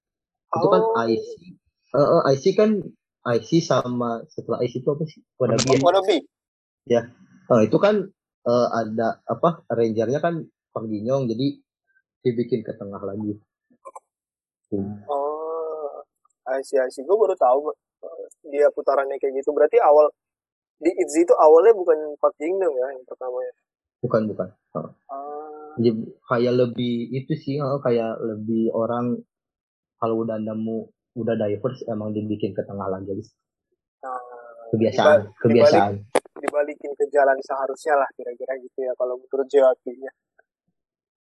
Itu 0.54 0.68
kan 0.70 0.82
Oh. 0.84 1.08
IC, 1.08 1.28
eh, 1.96 1.98
eh, 1.98 2.22
IC 2.36 2.46
kan 2.54 2.70
IC 3.24 3.64
sama 3.64 4.28
setelah 4.28 4.60
IC 4.60 4.84
itu 4.84 4.90
apa 4.92 5.04
sih? 5.08 5.24
Wannabe 5.40 5.72
ya? 5.72 5.80
Wannabe. 5.80 6.16
Oh, 7.48 7.60
itu 7.64 7.78
kan 7.80 8.12
eh, 8.44 8.68
ada 8.76 9.24
apa 9.24 9.64
arrangernya 9.72 10.20
kan 10.20 10.44
Pang 10.76 10.90
Ginyong 10.92 11.32
jadi 11.32 11.64
dibikin 12.28 12.66
ke 12.66 12.76
tengah 12.76 13.00
lagi. 13.00 13.40
Hmm. 14.74 15.06
Oh, 15.06 16.02
I 16.50 16.66
see, 16.66 16.82
I 16.82 16.90
see. 16.90 17.06
Gue 17.06 17.14
baru 17.14 17.38
tahu 17.38 17.70
dia 18.50 18.68
putarannya 18.74 19.22
kayak 19.22 19.38
gitu. 19.38 19.54
Berarti 19.54 19.78
awal 19.78 20.10
di 20.82 20.90
ITZY 20.90 21.24
itu 21.24 21.36
awalnya 21.38 21.78
bukan 21.78 22.18
Park 22.18 22.34
Kingdom 22.36 22.74
ya 22.74 22.90
yang 22.90 23.06
pertama 23.06 23.38
ya. 23.40 23.54
Bukan 24.02 24.22
bukan. 24.28 24.50
Oh. 24.74 24.90
Ah, 25.08 25.78
Jadi 25.78 25.94
kayak 26.26 26.54
lebih 26.58 26.94
itu 27.14 27.34
sih 27.38 27.62
oh, 27.62 27.78
kayak 27.80 28.18
lebih 28.20 28.74
orang 28.74 29.22
kalau 29.96 30.26
udah 30.26 30.36
nemu 30.36 30.90
udah 31.14 31.38
diverse 31.38 31.86
emang 31.88 32.12
dibikin 32.12 32.52
ke 32.52 32.66
tengah 32.66 32.90
lagi. 32.90 33.14
nah, 34.02 34.18
Kebiasaan, 34.74 35.22
Diba- 35.22 35.38
kebiasaan. 35.40 35.94
dibalikin 36.44 36.92
ke 36.98 37.06
jalan 37.08 37.38
seharusnya 37.40 37.96
lah 37.96 38.10
kira-kira 38.18 38.58
gitu 38.60 38.84
ya 38.84 38.92
kalau 38.98 39.16
menurut 39.16 39.48
JYP-nya. 39.48 40.12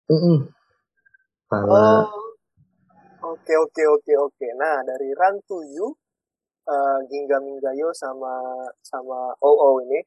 Mm-mm. 0.08 0.38
Karena 1.52 2.06
Oh, 2.08 2.31
oke 3.22 3.54
oke 3.54 3.84
oke 4.00 4.14
oke. 4.18 4.48
Nah 4.58 4.82
dari 4.86 5.10
Run 5.14 5.42
to 5.46 5.62
You, 5.66 5.94
uh, 6.68 7.00
Ginga 7.08 7.38
Minggayo 7.42 7.94
sama 7.94 8.66
sama 8.82 9.34
OO 9.42 9.86
ini, 9.86 10.00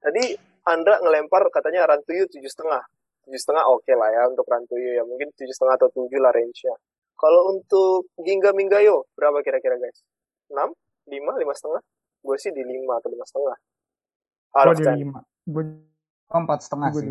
tadi 0.00 0.32
Andra 0.62 0.98
ngelempar 1.02 1.46
katanya 1.52 1.88
Run 1.88 2.02
to 2.06 2.12
You 2.14 2.24
tujuh 2.30 2.48
setengah, 2.48 2.82
tujuh 3.28 3.40
setengah 3.40 3.64
oke 3.68 3.92
lah 3.92 4.08
ya 4.10 4.22
untuk 4.30 4.46
Run 4.48 4.64
to 4.68 4.76
You 4.78 5.00
ya 5.00 5.04
mungkin 5.04 5.30
tujuh 5.36 5.52
setengah 5.52 5.74
atau 5.76 5.88
tujuh 5.92 6.20
lah 6.20 6.32
range-nya. 6.32 6.74
Kalau 7.18 7.54
untuk 7.54 8.10
Ginga 8.18 8.50
Minggayo 8.50 9.06
berapa 9.14 9.44
kira-kira 9.46 9.78
guys? 9.78 10.02
Enam, 10.50 10.74
lima, 11.06 11.38
lima 11.38 11.54
setengah? 11.54 11.82
Gue 12.22 12.36
sih 12.38 12.50
di 12.50 12.62
lima 12.66 12.98
atau 12.98 13.10
lima 13.10 13.22
setengah. 13.22 13.56
Gue 14.52 14.74
di 14.78 14.86
lima. 15.06 15.20
Gue 15.46 15.64
empat 16.32 16.58
setengah 16.66 16.88
sih. 16.98 17.06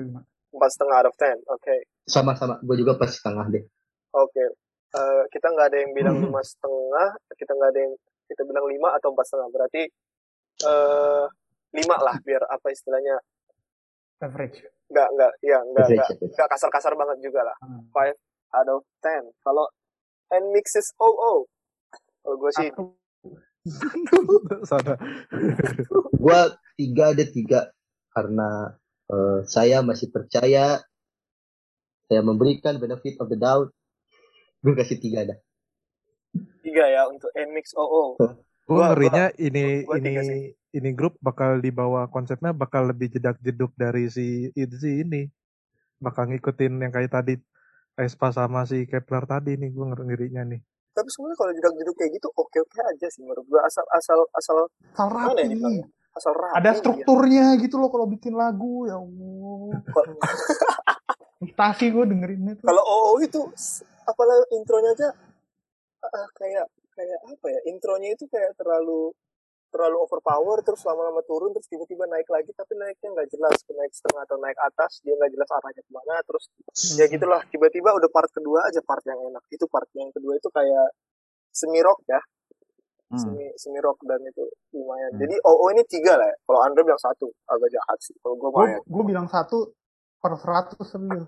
empat 0.51 0.70
setengah 0.76 0.95
out 0.99 1.07
of 1.07 1.16
ten. 1.16 1.38
Oke. 1.47 1.88
sama-sama 2.09 2.59
gue 2.59 2.76
juga 2.76 2.99
pas 2.99 3.07
setengah 3.07 3.45
deh. 3.47 3.64
Oke, 4.12 4.43
Eh, 4.91 5.23
kita 5.31 5.47
nggak 5.47 5.67
ada 5.71 5.77
yang 5.79 5.91
bilang 5.95 6.19
lima 6.19 6.43
setengah, 6.43 7.15
kita 7.39 7.51
nggak 7.55 7.69
ada 7.71 7.79
yang 7.79 7.93
kita 8.27 8.41
bilang 8.43 8.65
lima 8.67 8.91
atau 8.99 9.15
empat 9.15 9.25
setengah. 9.27 9.49
Berarti 9.49 9.83
eh 10.61 11.25
lima 11.71 11.95
lah 12.03 12.15
biar 12.19 12.43
apa 12.45 12.67
istilahnya 12.69 13.15
Average. 14.19 14.67
nggak 14.91 15.07
nggak 15.15 15.31
ya 15.39 15.57
nggak 15.63 15.87
nggak 16.35 16.47
kasar-kasar 16.51 16.93
banget 16.99 17.23
juga 17.23 17.47
lah 17.47 17.55
Hmm. 17.63 17.87
five 17.95 18.13
out 18.51 18.67
of 18.67 18.83
ten 18.99 19.23
kalau 19.41 19.65
and 20.29 20.51
mixes 20.51 20.91
oh 20.99 21.15
oh 21.15 21.39
kalau 22.21 22.35
gue 22.37 22.51
sih. 22.59 22.69
Sana. 24.69 24.93
Gua 26.11 26.51
tiga 26.75 27.15
ada 27.15 27.25
tiga 27.25 27.71
karena 28.11 28.75
eh, 29.07 29.39
saya 29.47 29.79
masih 29.81 30.11
percaya 30.11 30.83
saya 32.05 32.21
memberikan 32.21 32.75
benefit 32.77 33.15
of 33.17 33.31
the 33.31 33.39
doubt. 33.39 33.71
Gue 34.62 34.74
kasih 34.74 34.97
tiga 34.97 35.26
dah. 35.26 35.38
tiga 36.62 36.86
ya 36.86 37.03
untuk 37.05 37.28
and 37.34 37.51
mix 37.51 37.74
oh 37.74 37.84
oh 37.84 38.09
Gue 38.16 38.32
Gua- 38.72 38.89
ngerinya 38.89 39.34
ini 39.36 39.82
gua 39.82 39.97
ini 39.97 40.12
ini 40.72 40.89
grup 40.91 41.18
bakal 41.20 41.57
dibawa 41.57 42.07
konsepnya 42.07 42.51
bakal 42.51 42.86
lebih 42.86 43.09
jedak 43.09 43.36
jeduk 43.39 43.74
dari 43.74 44.07
si 44.07 44.28
Itzy 44.53 45.01
ini. 45.01 45.28
Bakal 45.97 46.30
ngikutin 46.30 46.80
yang 46.80 46.89
kayak 46.89 47.12
tadi 47.12 47.36
Espa 47.93 48.30
sama 48.30 48.64
si 48.64 48.86
Kepler 48.86 49.26
tadi 49.26 49.53
nih 49.53 49.70
gue 49.70 49.86
ngerinya 49.86 50.45
nih. 50.45 50.62
tapi 50.91 51.07
sebenarnya 51.07 51.38
kalau 51.38 51.51
jedak-jeduk 51.53 51.95
kayak 51.95 52.12
gitu 52.14 52.28
oke 52.30 52.57
oke 52.57 52.78
aja 52.82 53.07
sih 53.07 53.22
menurut 53.22 53.45
gue 53.45 53.62
asal 53.62 53.86
asal 53.89 54.20
asal 54.30 54.57
Asal 54.89 55.07
Mana 55.07 55.32
ya 55.34 55.36
rapi. 55.39 55.43
dibilangnya? 55.49 55.88
asal 56.12 56.34
rapi 56.34 56.53
Ada 56.53 56.68
ya. 56.68 56.78
strukturnya 56.78 57.45
gitu 57.57 57.76
loh 57.78 57.88
kalau 57.88 58.05
bikin 58.05 58.34
lagu 58.34 58.86
ya 58.86 58.95
Allah. 58.95 59.80
Frustasi 61.39 61.86
gue 61.89 62.05
dengerinnya 62.05 62.53
tuh. 62.55 62.66
kalau 62.66 62.84
oh 62.84 63.18
itu 63.18 63.39
apalah 64.08 64.38
intronya 64.54 64.91
aja 64.95 65.10
ah, 66.06 66.28
kayak 66.38 66.66
kayak 66.95 67.20
apa 67.24 67.47
ya 67.47 67.60
intronya 67.72 68.14
itu 68.14 68.26
kayak 68.28 68.54
terlalu 68.60 69.14
terlalu 69.72 70.04
overpower 70.04 70.60
terus 70.68 70.84
lama-lama 70.84 71.24
turun 71.24 71.56
terus 71.56 71.64
tiba-tiba 71.72 72.04
naik 72.12 72.28
lagi 72.28 72.52
tapi 72.52 72.76
naiknya 72.76 73.08
nggak 73.16 73.30
jelas 73.32 73.56
naik 73.72 73.93
setengah 73.95 74.28
atau 74.28 74.38
naik 74.43 74.60
atas 74.60 74.99
dia 74.99 75.16
nggak 75.16 75.32
jelas 75.32 75.47
arahnya 75.47 75.80
ke 75.80 75.91
mana 75.95 76.16
terus 76.28 76.43
ya 76.99 77.08
gitulah 77.08 77.39
tiba-tiba 77.47 77.95
udah 77.95 78.10
part 78.12 78.28
kedua 78.36 78.68
aja 78.68 78.84
part 78.84 78.99
yang 79.08 79.20
enak 79.32 79.43
itu 79.47 79.64
part 79.72 79.88
yang 79.95 80.12
kedua 80.12 80.36
itu 80.36 80.49
kayak 80.52 80.88
semi 81.56 81.80
rock 81.80 82.04
ya 82.08 82.20
Hmm. 83.12 83.20
semi 83.20 83.43
semi 83.60 83.76
rock 83.84 83.99
dan 84.08 84.24
itu 84.24 84.39
lumayan 84.72 85.12
Hmm. 85.12 85.20
jadi 85.20 85.36
oh, 85.43 85.68
ini 85.68 85.84
tiga 85.84 86.16
lah 86.16 86.32
ya 86.32 86.36
kalau 86.47 86.64
Andre 86.64 86.80
bilang 86.88 86.95
satu 87.04 87.28
agak 87.43 87.68
jahat 87.68 87.99
sih 87.99 88.16
kalau 88.24 88.39
gue 88.39 88.49
Gue 88.56 88.64
main 88.64 88.80
gue 88.88 89.04
bilang 89.04 89.28
satu 89.28 89.76
per 90.24 90.32
seratus 90.39 90.80
serius. 90.88 91.28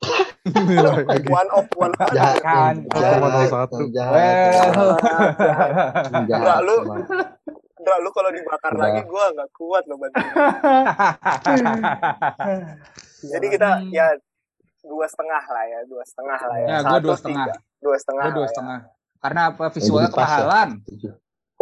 Lagi. 0.42 1.30
one 1.30 1.50
of 1.54 1.66
one 1.78 1.94
of 1.94 2.08
Jahat, 2.10 2.42
Kan, 2.42 2.74
jahat, 2.90 3.22
nomor 3.22 3.46
satu. 3.46 3.86
jahat, 3.94 4.74
lu. 6.66 6.74
Ndra, 7.78 7.96
lu 7.98 8.10
kalau 8.10 8.30
dibakar 8.30 8.72
Udah. 8.72 8.82
lagi 8.84 9.02
gue 9.02 9.24
nggak 9.34 9.50
kuat 9.52 9.82
loh 9.86 9.96
bantuin 9.98 10.22
Jadi 13.32 13.46
kita 13.48 13.68
Hmm. 13.78 13.90
ya 13.90 14.06
dua 14.82 15.06
setengah 15.06 15.42
lah 15.44 15.64
ya, 15.66 15.78
dua 15.86 16.02
setengah 16.02 16.38
lah 16.42 16.56
ya. 16.58 16.66
Ya, 16.66 16.78
gue 16.80 16.90
Satu, 16.90 17.02
dua 17.02 17.16
setengah. 17.16 17.46
tiga. 17.46 17.54
Dua 17.78 17.96
setengah. 17.98 18.22
Gue 18.22 18.32
dua 18.32 18.42
ya. 18.42 18.48
setengah. 18.50 18.78
Karena 19.18 19.40
apa? 19.50 19.64
Visualnya 19.70 20.10
ya. 20.10 20.14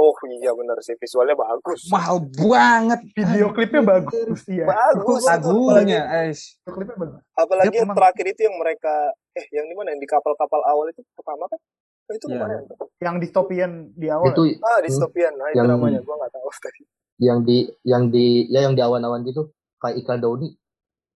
Oh 0.01 0.17
iya 0.33 0.57
benar 0.57 0.81
sih 0.81 0.97
visualnya 0.97 1.37
bagus. 1.37 1.85
Mahal 1.93 2.25
banget. 2.33 3.01
Video 3.13 3.53
klipnya 3.53 3.85
bagus 3.85 4.49
ya. 4.49 4.65
Bagus. 4.65 5.29
Lagunya, 5.29 6.09
es. 6.25 6.57
Video 6.57 6.73
klipnya 6.73 6.97
bagus. 6.97 7.21
apalagi 7.37 7.69
Dia 7.69 7.85
yang 7.85 7.93
terakhir 7.93 8.27
itu 8.33 8.41
yang 8.49 8.57
mereka 8.57 8.95
eh 9.37 9.45
yang 9.53 9.69
di 9.69 9.75
mana 9.77 9.93
yang 9.93 10.01
di 10.01 10.09
kapal-kapal 10.09 10.65
awal 10.65 10.89
itu 10.89 11.05
pertama 11.13 11.45
kan? 11.47 11.61
Oh, 12.09 12.15
itu 12.17 12.27
Iya. 12.27 12.35
lumayan. 12.41 12.63
Yang 12.97 13.17
distopian 13.23 13.71
di 13.93 14.09
awal. 14.09 14.33
Itu 14.33 14.43
Ah 14.65 14.81
distopian, 14.81 15.33
nah 15.37 15.53
itu 15.53 15.61
Yang- 15.61 15.69
namanya 15.69 16.01
gua 16.01 16.17
nggak 16.17 16.33
tahu 16.33 16.49
tadi. 16.59 16.83
yang 17.21 17.39
di 17.45 17.59
yang 17.85 18.09
di 18.09 18.49
ya 18.49 18.65
yang 18.65 18.73
di 18.73 18.81
awan-awan 18.81 19.21
gitu 19.23 19.53
kayak 19.77 20.01
iklan 20.01 20.25
Doni. 20.25 20.57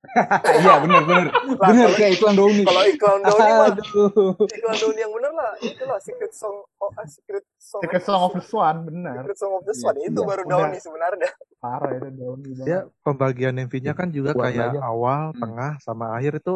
Iya, 0.61 0.75
bener, 0.79 1.03
bener. 1.03 1.27
Lah, 1.29 1.69
Bener, 1.69 1.87
kalau- 1.87 1.97
kayak 1.97 2.13
iklan 2.15 2.35
Doni. 2.35 2.63
Kalau 2.63 2.83
iklan 2.85 3.19
Doni 3.21 3.51
mah 3.51 3.69
iklan 4.47 4.77
Doni 4.77 4.99
yang 4.99 5.13
bener 5.13 5.33
lah, 5.33 5.53
itulah 5.59 5.99
secret 5.99 6.33
song 6.33 6.57
oh 6.77 6.91
secret 7.05 7.45
song 7.57 7.81
Secret 7.81 8.03
Song 8.03 8.21
of 8.23 8.33
the 8.33 8.43
Swan, 8.43 8.77
benar. 8.83 9.15
Secret 9.19 9.39
Song 9.39 9.53
of 9.53 9.63
the 9.63 9.73
Swan 9.73 9.97
itu 9.99 10.15
Iya, 10.15 10.27
baru. 10.27 10.43
Doni 10.45 10.79
sebenarnya. 10.79 11.31
Parah 11.57 11.91
itu 11.93 12.09
Doni. 12.11 12.51
Dia 12.59 12.79
pembagian 13.01 13.55
MV-nya 13.59 13.93
kan 13.93 14.09
juga 14.09 14.33
kayak 14.33 14.71
Warnanya. 14.71 14.83
awal, 14.83 15.23
Hmm. 15.29 15.41
tengah, 15.41 15.71
sama 15.79 16.13
akhir 16.13 16.39
itu 16.39 16.55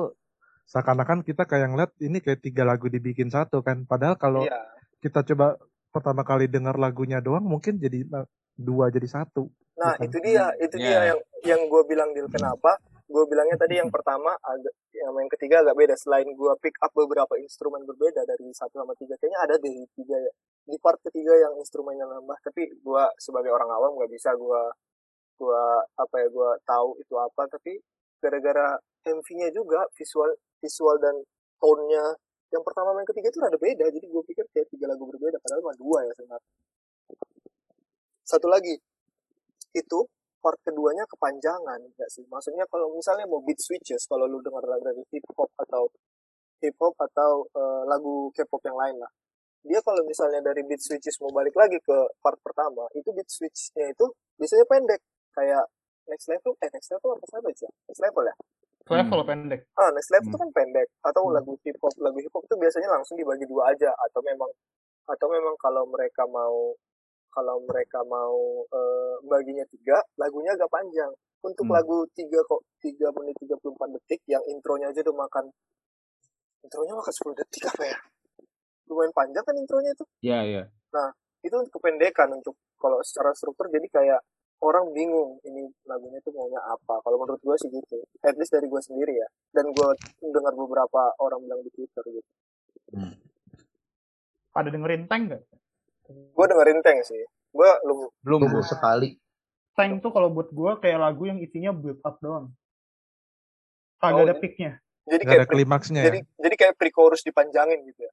seakan-akan 0.65 1.19
kita 1.23 1.43
kayak 1.43 1.67
ngeliat 1.67 1.93
ini 1.99 2.19
kayak 2.19 2.41
tiga 2.41 2.63
lagu 2.63 2.87
dibikin 2.87 3.29
satu 3.29 3.61
kan. 3.61 3.83
Padahal 3.83 4.15
kalau 4.15 4.45
Iya. 4.45 4.61
kita 5.01 5.25
coba 5.25 5.57
pertama 5.89 6.21
kali 6.21 6.45
dengar 6.47 6.77
lagunya 6.77 7.19
doang 7.19 7.43
mungkin 7.43 7.77
jadi 7.77 8.05
eh, 8.05 8.27
dua 8.55 8.89
jadi 8.89 9.09
satu. 9.09 9.49
Nah, 9.75 9.95
Bukan. 9.95 10.05
itu 10.05 10.17
dia, 10.21 10.45
itu 10.59 10.77
Iya. 10.77 10.85
dia 10.85 11.01
yang 11.09 11.21
yang 11.41 11.61
gue 11.65 11.83
bilang 11.87 12.11
Dil 12.11 12.27
kenapa? 12.27 12.77
Gue 13.09 13.25
bilangnya 13.25 13.57
tadi 13.57 13.81
yang 13.81 13.89
pertama 13.89 14.37
agak 14.45 14.75
yang 14.93 15.17
yang 15.17 15.31
ketiga 15.33 15.65
agak 15.65 15.77
beda. 15.81 15.95
Selain 15.97 16.29
gue 16.29 16.53
pick 16.61 16.77
up 16.85 16.93
beberapa 16.93 17.41
instrumen 17.41 17.81
berbeda 17.89 18.21
dari 18.29 18.53
satu 18.53 18.85
sama 18.85 18.93
tiga 19.01 19.17
kayaknya 19.17 19.41
ada 19.49 19.57
di 19.57 19.73
tiga 19.97 20.17
ya. 20.21 20.33
Di 20.69 20.77
part 20.77 21.01
ketiga 21.01 21.33
yang 21.33 21.57
instrumennya 21.57 22.05
nambah, 22.05 22.37
tapi 22.45 22.69
gue 22.69 23.05
sebagai 23.17 23.49
orang 23.49 23.73
awam 23.73 23.97
nggak 23.97 24.13
bisa 24.13 24.37
gue 24.37 24.63
gua 25.39 25.81
apa 25.97 26.17
ya 26.21 26.29
gue 26.29 26.51
tahu 26.69 27.01
itu 27.01 27.15
apa. 27.17 27.43
Tapi 27.49 27.73
gara-gara 28.21 28.77
MV-nya 29.09 29.49
juga 29.57 29.89
visual 29.97 30.29
visual 30.61 31.01
dan 31.01 31.17
tone-nya 31.57 32.05
yang 32.53 32.65
pertama 32.65 32.93
yang 32.93 33.09
ketiga 33.09 33.33
itu 33.33 33.41
rada 33.41 33.57
beda. 33.57 33.85
Jadi 33.89 34.05
gue 34.05 34.23
pikir 34.29 34.45
kayak 34.53 34.69
tiga 34.69 34.85
lagu 34.85 35.09
berbeda 35.09 35.41
padahal 35.41 35.65
cuma 35.65 35.77
dua 35.81 35.99
ya 36.05 36.13
sebenarnya. 36.13 36.53
Satu 38.29 38.53
lagi. 38.53 38.77
Itu 39.73 40.05
part 40.43 40.59
keduanya 40.63 41.05
kepanjangan 41.11 41.81
enggak 41.83 42.09
sih? 42.11 42.25
Maksudnya 42.31 42.65
kalau 42.71 42.91
misalnya 42.95 43.27
mau 43.27 43.43
beat 43.43 43.59
switches 43.59 44.07
kalau 44.07 44.25
lu 44.31 44.39
dengar 44.43 44.63
lagu 44.67 44.83
dari 44.83 45.03
hip 45.13 45.27
hop 45.35 45.51
atau 45.59 45.91
hip 46.63 46.75
hop 46.79 46.95
atau 46.99 47.47
eh, 47.55 47.83
lagu 47.87 48.31
K-pop 48.35 48.63
yang 48.67 48.79
lain 48.79 48.97
lah 48.99 49.11
dia 49.67 49.83
kalau 49.83 50.01
misalnya 50.07 50.39
dari 50.41 50.63
beat 50.65 50.79
switches 50.79 51.19
mau 51.19 51.35
balik 51.35 51.53
lagi 51.59 51.77
ke 51.83 51.97
part 52.23 52.39
pertama 52.41 52.87
itu 52.95 53.11
beat 53.11 53.27
switchnya 53.27 53.91
itu 53.91 54.07
biasanya 54.39 54.65
pendek. 54.71 55.01
Kayak 55.35 55.65
next 56.09 56.27
level 56.31 56.55
eh 56.63 56.71
next 56.73 56.89
level 56.95 57.11
apa 57.19 57.25
ya 57.53 57.71
next 57.91 58.01
level 58.01 58.25
ya? 58.25 58.35
Level 58.89 59.21
pendek. 59.29 59.61
ah 59.77 59.91
next 59.93 60.09
level 60.09 60.33
itu 60.33 60.39
Hmm. 60.39 60.45
kan 60.49 60.51
pendek. 60.57 60.89
Atau 61.05 61.29
Hmm. 61.29 61.37
lagu 61.37 61.53
hip 61.61 61.77
hop 61.83 61.93
lagu 62.01 62.17
hip 62.23 62.33
hop 62.33 62.43
itu 62.47 62.57
biasanya 62.57 62.89
langsung 62.89 63.19
dibagi 63.21 63.45
dua 63.45 63.75
aja. 63.75 63.91
Atau 64.09 64.23
memang 64.25 64.49
atau 65.09 65.27
memang 65.29 65.55
kalau 65.61 65.85
mereka 65.85 66.25
mau 66.25 66.73
kalau 67.39 67.63
mereka 67.63 68.03
mau 68.03 68.67
eh, 68.67 69.15
baginya 69.31 69.63
tiga 69.71 70.03
lagunya 70.19 70.59
agak 70.59 70.67
panjang. 70.67 71.15
Untuk 71.39 71.71
Hmm. 71.71 71.79
lagu 71.79 72.03
tiga 72.19 72.43
kok 72.43 72.67
tiga 72.83 73.15
menit 73.15 73.39
34 73.39 73.95
detik 73.95 74.27
yang 74.27 74.43
intronya 74.51 74.91
aja 74.91 75.07
udah 75.07 75.23
makan 75.23 75.47
intronya 76.67 76.99
makan 76.99 77.15
10 77.15 77.39
detik 77.39 77.63
apa 77.71 77.83
ya? 77.87 77.99
Lumayan 78.91 79.15
panjang 79.15 79.45
kan 79.47 79.55
intronya 79.55 79.95
itu 79.95 80.05
Iya, 80.27 80.39
iya. 80.43 80.63
itu 81.39 81.55
untuk 81.55 81.79
kependekan 81.79 82.35
untuk 82.35 82.59
kalau 82.75 82.99
secara 83.07 83.31
struktur 83.31 83.71
jadi 83.71 83.87
kayak 83.87 84.21
orang 84.59 84.91
bingung 84.91 85.39
ini 85.47 85.71
lagunya 85.87 86.19
tuh 86.27 86.35
maunya 86.35 86.59
apa. 86.59 86.99
Kalau 87.07 87.15
menurut 87.23 87.39
gue 87.39 87.55
sih 87.63 87.71
gitu 87.71 88.03
at 88.27 88.35
least 88.35 88.51
dari 88.51 88.67
gue 88.67 88.83
sendiri 88.83 89.15
ya. 89.15 89.29
Dan 89.55 89.71
gue 89.71 89.89
dengar 90.19 90.51
beberapa 90.59 91.15
orang 91.23 91.47
bilang 91.47 91.63
di 91.63 91.71
twitter 91.71 92.03
gitu. 92.11 92.31
Pada 94.51 94.69
dengerin 94.75 95.07
Tank 95.07 95.23
nggak? 95.31 95.43
Gue 96.09 96.45
dengerin 96.47 96.81
tank 96.81 97.05
sih 97.05 97.21
gue 97.49 97.71
lu 97.85 98.09
Belum 98.21 98.41
Tunggu 98.45 98.61
gue. 98.61 98.67
sekali. 98.67 99.09
Tank 99.73 100.01
tuh 100.01 100.11
kalau 100.11 100.29
buat 100.29 100.49
gue 100.49 100.73
kayak 100.81 100.99
lagu 100.99 101.23
yang 101.25 101.39
isinya 101.39 101.71
build 101.71 102.01
up 102.03 102.19
doang. 102.19 102.51
Kagak 103.99 104.15
Oh, 104.15 104.25
ada 104.25 104.35
peaknya. 104.35 104.71
jadi 105.05 105.23
Gak 105.23 105.29
kayak 105.29 105.39
ada 105.39 105.47
pre- 105.47 105.55
klimaksnya 105.57 106.01
jadi 106.03 106.19
ya. 106.21 106.25
jadi 106.39 106.55
kayak 106.55 106.75
pre-chorus 106.77 107.23
dipanjangin 107.23 107.81
gitu 107.85 108.01
ya 108.03 108.13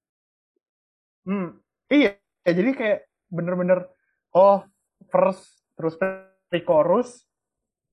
Hmm, 1.26 1.58
iya. 1.90 2.12
Ya, 2.42 2.52
jadi 2.54 2.72
kayak 2.72 3.00
bener-bener 3.28 3.90
oh 4.32 4.62
first 5.10 5.44
terus 5.74 5.98
pre-chorus 6.48 7.26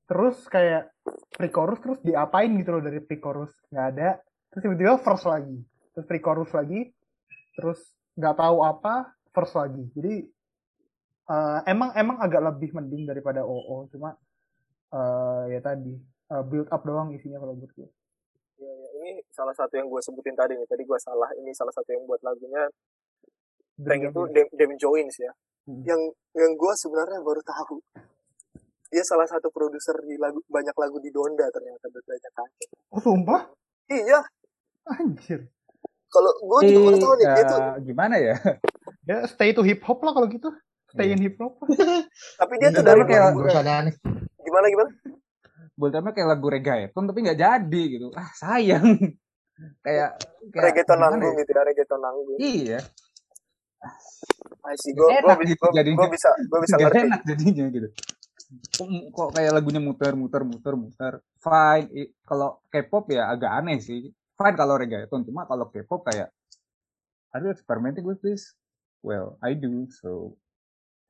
terus 0.05 0.37
kayak 0.47 0.93
pre-chorus 1.33 1.81
terus 1.81 1.99
diapain 2.01 2.53
gitu 2.55 2.77
loh 2.77 2.83
dari 2.85 3.01
pre-chorus 3.01 3.51
nggak 3.69 3.87
ada 3.97 4.09
terus 4.53 4.61
tiba-tiba 4.63 5.01
first 5.01 5.25
lagi 5.25 5.57
terus 5.91 6.05
pre-chorus 6.05 6.51
lagi 6.53 6.93
terus 7.57 7.81
nggak 8.15 8.37
tahu 8.37 8.61
apa 8.61 9.09
first 9.33 9.57
lagi. 9.57 9.85
Jadi 9.97 10.15
eh, 11.29 11.61
emang 11.67 11.91
emang 11.97 12.21
agak 12.21 12.43
lebih 12.53 12.77
mending 12.77 13.09
daripada 13.09 13.43
OO 13.43 13.89
cuma 13.91 14.15
eh, 14.93 15.43
ya 15.57 15.61
tadi 15.65 15.97
eh, 16.31 16.43
build 16.47 16.69
up 16.69 16.83
doang 16.85 17.11
isinya 17.17 17.41
kalau 17.41 17.57
buat 17.57 17.73
gue. 17.75 17.89
Ya, 18.63 18.71
ya, 18.71 18.89
ini 19.03 19.11
salah 19.35 19.57
satu 19.57 19.75
yang 19.75 19.91
gue 19.91 20.01
sebutin 20.05 20.39
tadi 20.39 20.55
nih. 20.55 20.69
Tadi 20.69 20.87
gue 20.87 20.99
salah. 21.03 21.33
Ini 21.35 21.51
salah 21.57 21.75
satu 21.75 21.89
yang 21.91 22.07
buat 22.07 22.23
lagunya 22.23 22.63
Tank 23.83 24.13
itu 24.13 24.21
Dem, 24.31 24.47
Dem 24.55 24.73
Joins 24.79 25.17
ya. 25.19 25.33
Hmm. 25.63 25.79
yang 25.87 26.01
yang 26.35 26.53
gue 26.59 26.73
sebenarnya 26.75 27.23
baru 27.23 27.39
tahu. 27.43 27.79
Dia 28.93 29.03
salah 29.07 29.25
satu 29.25 29.49
produser 29.49 29.95
di 30.05 30.19
lagu 30.21 30.43
banyak 30.51 30.75
lagu 30.77 31.01
di 31.01 31.09
Donda 31.09 31.49
ternyata 31.49 31.89
Dondanya 31.89 32.31
kakek 32.35 32.71
oh 32.93 33.01
sumpah? 33.01 33.43
Iya. 33.89 34.21
Anjir. 34.85 35.49
Kalau 36.13 36.33
gue 36.45 36.59
juga 36.69 36.81
baru 36.93 36.99
tahu 37.01 37.15
nih 37.17 37.27
dia 37.33 37.45
tuh 37.49 37.61
gimana 37.89 38.15
ya? 38.21 38.37
Ya 39.03 39.27
stay 39.27 39.51
to 39.53 39.63
hip 39.63 39.83
hop 39.83 39.99
lah 40.03 40.13
kalau 40.15 40.29
gitu 40.31 40.49
stay 40.93 41.11
in 41.11 41.21
hip 41.21 41.37
hop. 41.41 41.57
Tapi 42.41 42.53
dia 42.61 42.69
tuh 42.71 42.85
dari 42.85 43.03
kayak 43.09 43.33
2000 43.33 43.41
Terus 43.41 43.57
aneh-aneh. 43.65 43.95
gimana 44.43 44.67
gimana? 44.69 44.91
Boltama 45.73 46.09
kayak 46.13 46.29
lagu 46.37 46.47
reggaeton 46.53 47.05
tapi 47.09 47.19
nggak 47.25 47.41
jadi 47.41 47.83
gitu. 47.89 48.07
Ah 48.13 48.29
sayang. 48.37 48.85
kayak 49.87 50.11
kayak 50.53 50.65
Reggaeton 50.69 50.99
gimana 50.99 51.11
nanggung 51.17 51.35
ya? 51.35 51.41
gitu 51.41 51.51
ya, 51.55 51.63
reggaeton 51.65 52.01
nanggung. 52.03 52.37
Iya. 52.39 52.81
I 54.63 54.77
see, 54.79 54.95
gue 54.95 55.09
gue 55.11 55.35
gitu 55.51 55.65
jadinya. 55.75 55.99
gue 56.07 56.09
bisa 56.15 56.31
gue 56.39 56.61
bisa 56.63 56.75
Gak 56.79 56.83
ngerti. 56.87 57.01
enak 57.03 57.21
jadinya 57.27 57.65
gitu. 57.73 57.89
Kok, 58.79 58.89
kok 59.11 59.29
kayak 59.35 59.53
lagunya 59.57 59.81
muter 59.83 60.13
muter 60.15 60.43
muter 60.45 60.75
muter. 60.77 61.13
Fine. 61.41 61.89
Kalau 62.23 62.61
K-pop 62.69 63.05
ya 63.11 63.33
agak 63.33 63.51
aneh 63.59 63.81
sih. 63.83 64.13
Fine 64.37 64.55
kalau 64.55 64.77
reggaeton. 64.79 65.25
Cuma 65.27 65.49
kalau 65.49 65.67
K-pop 65.73 66.05
kayak 66.07 66.31
you 67.41 67.49
experimenting 67.51 68.05
with 68.05 68.21
this? 68.21 68.53
Well, 69.03 69.37
I 69.43 69.59
do. 69.59 69.91
So, 69.91 70.39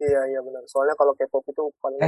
Iya 0.02 0.20
iya 0.34 0.40
benar. 0.42 0.66
Soalnya 0.66 0.98
kalau 0.98 1.14
K-pop 1.14 1.46
itu 1.46 1.62
paling 1.78 2.02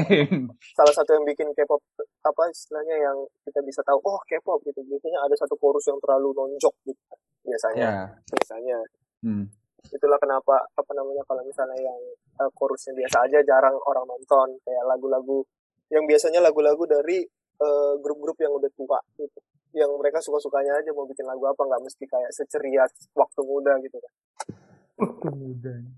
salah 0.75 0.91
satu 0.91 1.15
yang 1.15 1.23
bikin 1.23 1.47
K-pop 1.55 1.79
apa 2.27 2.43
istilahnya 2.51 2.97
yang 2.99 3.17
kita 3.47 3.63
bisa 3.63 3.87
tahu 3.87 4.03
oh 4.03 4.19
K-pop 4.27 4.59
gitu. 4.67 4.83
Biasanya 4.83 5.23
ada 5.23 5.35
satu 5.39 5.55
chorus 5.55 5.87
yang 5.87 6.03
terlalu 6.03 6.35
nonjok 6.35 6.75
gitu. 6.91 7.03
Biasanya 7.47 7.87
ya. 7.87 8.07
biasanya 8.35 8.79
Hmm. 9.25 9.49
itulah 9.89 10.21
kenapa 10.21 10.69
apa 10.77 10.93
namanya 10.93 11.25
kalau 11.25 11.41
misalnya 11.49 11.81
yang 11.81 11.97
eh, 12.37 12.51
chorusnya 12.61 12.93
biasa 12.93 13.25
aja 13.25 13.41
jarang 13.41 13.73
orang 13.89 14.05
nonton 14.05 14.53
kayak 14.61 14.85
lagu-lagu 14.85 15.41
yang 15.89 16.05
biasanya 16.05 16.45
lagu-lagu 16.45 16.85
dari 16.85 17.25
eh, 17.57 17.95
grup-grup 18.05 18.37
yang 18.45 18.53
udah 18.53 18.69
tua 18.77 19.01
gitu 19.17 19.41
yang 19.73 19.89
mereka 19.97 20.21
suka-sukanya 20.21 20.77
aja 20.77 20.93
mau 20.93 21.09
bikin 21.09 21.25
lagu 21.25 21.41
apa 21.49 21.57
nggak 21.57 21.83
mesti 21.89 22.05
kayak 22.05 22.31
seceria 22.37 22.85
waktu 23.17 23.41
muda 23.49 23.81
gitu 23.81 23.97
kan. 23.97 24.13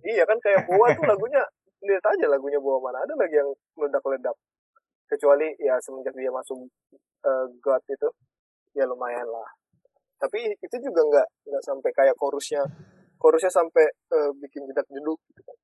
Iya 0.09 0.25
kan 0.25 0.39
kayak 0.41 0.65
Boa 0.65 0.89
tuh 0.97 1.05
lagunya 1.05 1.43
lihat 1.85 2.05
aja 2.05 2.27
lagunya 2.33 2.57
Boa 2.57 2.81
mana 2.81 3.05
ada 3.05 3.15
lagi 3.17 3.37
yang 3.37 3.51
meledak-ledak. 3.77 4.37
Kecuali 5.07 5.53
ya 5.61 5.77
semenjak 5.85 6.17
dia 6.17 6.33
masuk 6.33 6.67
eh, 7.23 7.47
God 7.61 7.83
itu 7.87 8.09
ya 8.75 8.85
lumayan 8.89 9.29
lah. 9.29 9.49
Tapi 10.17 10.57
itu 10.57 10.77
juga 10.81 11.01
nggak 11.05 11.29
nggak 11.53 11.63
sampai 11.63 11.91
kayak 11.93 12.17
chorusnya 12.17 12.65
chorusnya 13.21 13.53
sampai 13.53 13.85
eh, 13.87 14.31
bikin 14.41 14.65
jedak 14.69 14.89
jeduk 14.89 15.21
gitu 15.31 15.41
kan. 15.45 15.57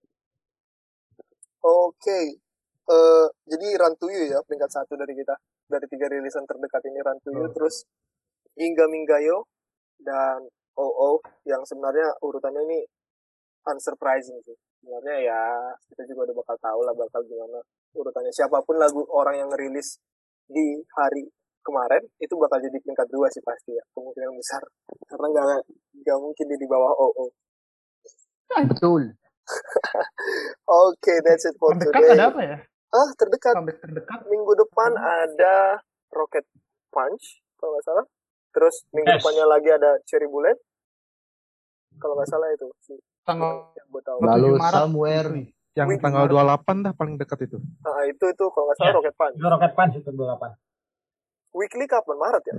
oke 1.63 2.21
Eh, 2.83 3.27
jadi 3.47 3.79
Run 3.79 3.95
to 3.95 4.11
You 4.11 4.27
ya 4.27 4.43
peringkat 4.43 4.71
satu 4.75 4.99
dari 4.99 5.15
kita. 5.15 5.39
Dari 5.71 5.87
tiga 5.87 6.11
rilisan 6.11 6.43
terdekat 6.45 6.83
ini 6.91 6.99
Run 6.99 7.19
to 7.23 7.31
You 7.31 7.47
terus 7.55 7.87
Hingga 8.59 8.91
Minggayo 8.91 9.47
dan 10.03 10.45
OO 10.75 11.23
yang 11.47 11.63
sebenarnya 11.63 12.11
urutannya 12.21 12.63
ini 12.67 12.81
unsurprising 13.65 14.39
sih. 14.43 14.57
Sebenarnya 14.79 15.17
ya 15.23 15.41
kita 15.87 16.03
juga 16.09 16.31
udah 16.31 16.37
bakal 16.43 16.57
tahu 16.59 16.81
lah 16.83 16.95
bakal 16.95 17.21
gimana 17.23 17.59
urutannya. 17.95 18.33
Siapa 18.33 18.59
pun 18.63 18.77
lagu 18.77 19.03
orang 19.11 19.39
yang 19.39 19.51
rilis 19.55 19.99
di 20.47 20.83
hari 20.99 21.31
kemarin 21.63 22.03
itu 22.19 22.35
bakal 22.35 22.59
jadi 22.59 22.75
peringkat 22.75 23.07
dua 23.09 23.31
sih 23.31 23.39
pasti 23.41 23.71
ya 23.73 23.85
kemungkinan 23.95 24.35
besar. 24.35 24.63
Karena 25.07 25.27
nggak 25.31 25.47
nggak 26.03 26.19
mungkin 26.19 26.45
dia 26.47 26.59
di 26.59 26.67
bawah 26.67 26.93
OO 26.93 27.27
Betul. 28.69 29.03
oke 30.69 31.15
that's 31.25 31.47
it 31.47 31.57
for 31.57 31.73
Terdekat 31.75 31.99
today. 31.99 32.15
ada 32.15 32.25
apa 32.29 32.41
ya? 32.43 32.57
ah 32.93 33.09
terdekat. 33.17 33.55
Comeback 33.57 33.79
terdekat. 33.81 34.21
minggu 34.29 34.53
depan 34.55 34.93
ada 34.93 35.81
Rocket 36.13 36.45
Punch 36.91 37.41
kalau 37.57 37.73
nggak 37.73 37.87
salah. 37.87 38.05
Terus 38.53 38.85
minggu 38.93 39.09
Yes. 39.09 39.23
depannya 39.23 39.45
lagi 39.49 39.69
ada 39.73 39.91
Cherry 40.05 40.29
Bullet. 40.29 40.59
Kalau 41.97 42.13
nggak 42.15 42.29
salah 42.29 42.49
itu 42.51 42.69
sih 42.83 42.99
Tanggal 43.23 43.51
yang 43.73 43.87
gue 43.89 44.03
tahu 44.03 44.19
Lalu 44.21 44.49
7 44.55 44.63
Maret. 44.63 44.75
somewhere 44.77 45.29
Yang 45.73 45.89
Wih, 45.89 45.99
tanggal 46.05 46.25
gimana? 46.29 46.61
28 46.61 46.85
dah 46.85 46.93
paling 46.93 47.15
dekat 47.17 47.39
itu. 47.49 47.57
nah 47.81 48.03
itu 48.05 48.25
itu 48.29 48.45
kalau 48.53 48.65
nggak 48.69 48.77
salah 48.77 48.91
Ya. 48.91 48.97
Rocket 49.01 49.15
Punch 49.17 49.35
Itu 49.39 49.47
Rocket 49.49 49.73
Punch 49.73 49.95
itu 49.97 50.11
28. 50.13 50.53
weekly 51.53 51.85
kapan 51.85 52.17
Maret 52.19 52.45
ya 52.45 52.55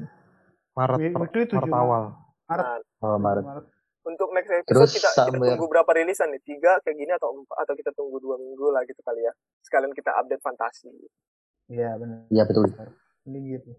Maret, 0.74 0.98
weekly 0.98 1.44
tujuh 1.46 1.62
Maret 1.62 1.78
awal. 1.78 2.04
Maret. 2.50 2.66
Nah, 2.66 3.06
oh, 3.06 3.18
Maret. 3.22 3.44
Maret. 3.46 3.66
untuk 4.04 4.28
next 4.36 4.52
episode 4.52 4.68
Terus 4.68 4.90
kita, 5.00 5.10
kita 5.16 5.32
tunggu 5.32 5.66
berapa 5.72 5.92
rilisan 5.96 6.28
nih 6.28 6.44
tiga 6.44 6.76
kayak 6.84 6.98
gini 7.00 7.12
atau 7.16 7.32
empat 7.32 7.56
atau 7.64 7.74
kita 7.78 7.92
tunggu 7.96 8.20
dua 8.20 8.36
minggu 8.36 8.68
lah 8.68 8.84
gitu 8.84 9.00
kali 9.00 9.24
ya 9.24 9.32
sekalian 9.64 9.96
kita 9.96 10.12
update 10.12 10.44
fantasi 10.44 10.92
Iya 11.72 11.96
benar. 11.96 12.28
Iya 12.28 12.44
betul. 12.44 12.68
Ini 13.24 13.40
gitu. 13.56 13.72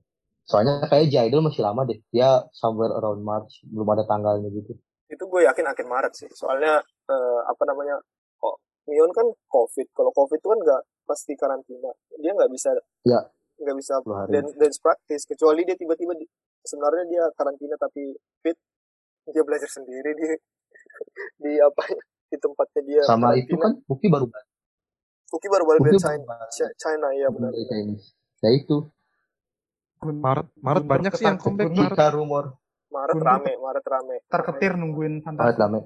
Soalnya 0.49 0.89
kayak 0.89 1.13
Jaidul 1.13 1.45
masih 1.45 1.61
lama 1.61 1.85
deh. 1.85 2.01
Dia 2.09 2.41
somewhere 2.57 2.97
around 2.97 3.21
March. 3.21 3.61
Belum 3.69 3.85
ada 3.93 4.09
tanggalnya 4.09 4.49
gitu. 4.49 4.73
Itu 5.15 5.25
gue 5.25 5.41
yakin 5.43 5.65
akhir 5.65 5.87
Maret 5.87 6.13
sih 6.13 6.29
soalnya 6.31 6.77
eh, 7.07 7.41
apa 7.45 7.63
namanya 7.65 7.97
kok 8.37 8.57
Mion 8.85 9.09
kan 9.09 9.25
COVID 9.47 9.87
kalau 9.91 10.11
COVID 10.11 10.37
itu 10.37 10.49
kan 10.49 10.61
nggak 10.61 10.83
pasti 11.05 11.33
karantina 11.35 11.89
dia 12.17 12.33
nggak 12.33 12.49
bisa 12.49 12.75
Ya. 13.03 13.21
nggak 13.57 13.77
bisa 13.77 13.95
10 13.99 14.11
hari. 14.11 14.31
dan 14.33 14.45
dance 14.53 14.79
practice 14.79 15.25
kecuali 15.25 15.63
dia 15.63 15.75
tiba-tiba 15.75 16.13
di- 16.13 16.27
sebenarnya 16.61 17.05
dia 17.07 17.25
karantina 17.33 17.77
tapi 17.77 18.11
fit 18.41 18.59
dia 19.27 19.41
belajar 19.41 19.69
sendiri 19.69 20.11
di 20.13 20.29
di 21.45 21.53
apa 21.57 21.83
di 22.27 22.37
tempatnya 22.37 22.83
dia 22.83 23.03
Sama 23.05 23.33
itu 23.33 23.53
karantina. 23.53 23.63
kan 23.63 23.73
Buki 23.87 24.07
baru 24.09 24.27
Buki 25.27 25.47
baru 25.49 25.65
balik 25.65 25.81
dari 25.83 25.99
China 25.99 26.25
baru 26.25 26.47
Ch- 26.49 26.75
China 26.77 27.09
ya 27.11 27.29
benar. 27.29 27.51
Ya 28.41 28.51
itu. 28.51 28.77
Maret, 30.05 30.53
Maret 30.61 30.85
banyak 30.85 31.13
sih 31.15 31.25
yang 31.25 31.41
comeback 31.41 31.73
Maret. 31.73 31.97
Kita 31.97 32.07
rumor. 32.13 32.61
Maret 32.95 33.15
Guntur 33.15 33.27
rame 33.29 33.53
Maret 33.59 33.85
rame 33.85 34.17
ketar-ketir 34.25 34.73
nungguin 34.75 35.15
Maret 35.19 35.27
fantasi. 35.27 35.59
lama. 35.59 35.79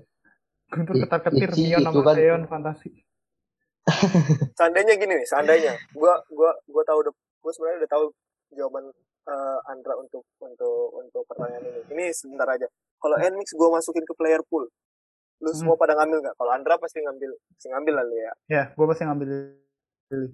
Guntur 0.68 0.94
Ih, 0.94 1.02
ketar-ketir 1.02 1.48
Mion 1.56 1.80
itu 1.80 1.86
sama 1.88 2.00
kan. 2.04 2.14
Seon 2.14 2.42
fantasi. 2.44 2.90
seandainya 4.58 4.94
gini 4.94 5.16
nih 5.16 5.24
seandainya 5.24 5.72
gua 5.92 6.20
gua 6.28 6.52
gua 6.68 6.82
tahu 6.84 6.98
udah 7.00 7.12
gua 7.40 7.52
sebenarnya 7.52 7.78
udah 7.80 7.90
tahu 7.90 8.04
jawaban 8.52 8.84
eh, 9.24 9.58
Andra 9.66 9.96
untuk 9.96 10.28
untuk 10.38 10.92
untuk 10.94 11.22
pertanyaan 11.24 11.64
ini 11.64 11.80
ini 11.88 12.04
sebentar 12.12 12.44
aja 12.46 12.68
kalau 13.00 13.16
Nmix 13.16 13.56
gua 13.56 13.80
masukin 13.80 14.04
ke 14.04 14.12
player 14.12 14.44
pool 14.44 14.68
lu 15.38 15.50
semua 15.54 15.72
pada 15.74 15.94
ngambil 15.94 16.20
nggak 16.20 16.36
kalau 16.36 16.52
Andra 16.52 16.76
pasti 16.76 17.00
ngambil 17.00 17.30
pasti 17.48 17.68
ngambil 17.70 17.92
lah 17.94 18.04
lu 18.04 18.16
ya 18.18 18.32
Ya, 18.50 18.62
gua 18.76 18.86
pasti 18.90 19.02
ngambil 19.04 19.28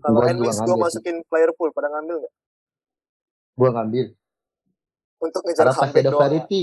kalau 0.01 0.19
Gua 0.19 0.27
juga 0.27 0.35
Nmix 0.35 0.51
gua 0.51 0.55
ngambil 0.57 0.75
sih. 0.75 0.83
masukin 0.83 1.17
player 1.25 1.51
pool 1.55 1.71
pada 1.71 1.89
ngambil 1.91 2.17
nggak 2.25 2.35
Gua 3.55 3.71
ngambil. 3.71 4.07
Untuk 5.25 5.41
ngejar 5.43 5.65
Karena 5.65 5.75
pasti 5.75 5.97
ada 5.97 6.05
doang 6.05 6.15
ya? 6.15 6.23
variety. 6.23 6.63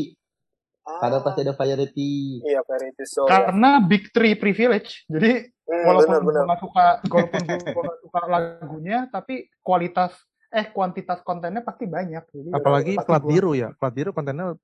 Karena 0.82 1.18
ah, 1.18 1.24
pasti 1.24 1.39
ada 1.39 1.53
variety. 1.53 2.12
iya 2.41 2.62
variety 2.62 3.03
so 3.05 3.22
ya 3.22 3.30
Karena 3.30 3.70
Big 3.82 4.03
Three 4.09 4.34
privilege. 4.34 5.05
Jadi 5.05 5.32
hmm, 5.45 5.84
walaupun 5.84 6.09
benar 6.09 6.20
gue 6.20 6.28
benar 6.28 6.43
gak 6.47 6.59
suka 6.59 6.86
walaupun 7.05 7.41
gue 7.43 7.59
gak 7.82 7.97
suka 8.01 8.22
lagunya 8.26 8.99
tapi 9.07 9.36
kualitas 9.59 10.12
eh 10.49 10.68
kuantitas 10.68 11.22
kontennya 11.22 11.62
pasti 11.62 11.86
banyak 11.88 12.24
jadi 12.28 12.49
Apalagi 12.51 12.93
pasti 12.95 13.07
plat 13.07 13.22
gua- 13.22 13.30
biru 13.30 13.51
ya. 13.53 13.70
Plat 13.74 13.93
biru 13.93 14.09
kontennya 14.12 14.57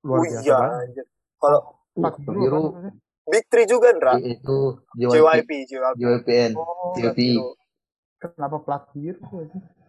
luar 0.00 0.18
oh 0.18 0.22
biasa 0.22 0.40
iya 0.40 0.54
banget. 0.54 0.80
anjir 0.86 1.06
kalau 1.36 1.60
plat 1.92 2.14
biru 2.16 2.38
biru. 2.38 2.62
namanya? 2.70 2.92
Big 3.26 3.44
Three 3.48 3.66
juga 3.66 3.86
Andra 3.90 4.12
Itu 4.18 4.58
JYP. 4.92 5.10
JYP 5.10 5.50
JYP 5.66 5.98
JYPN. 5.98 6.50
oh 6.54 6.94
JYP. 6.94 7.18
biru. 7.18 7.48
kenapa 8.18 8.56
plat 8.60 8.84
biru? 8.92 9.18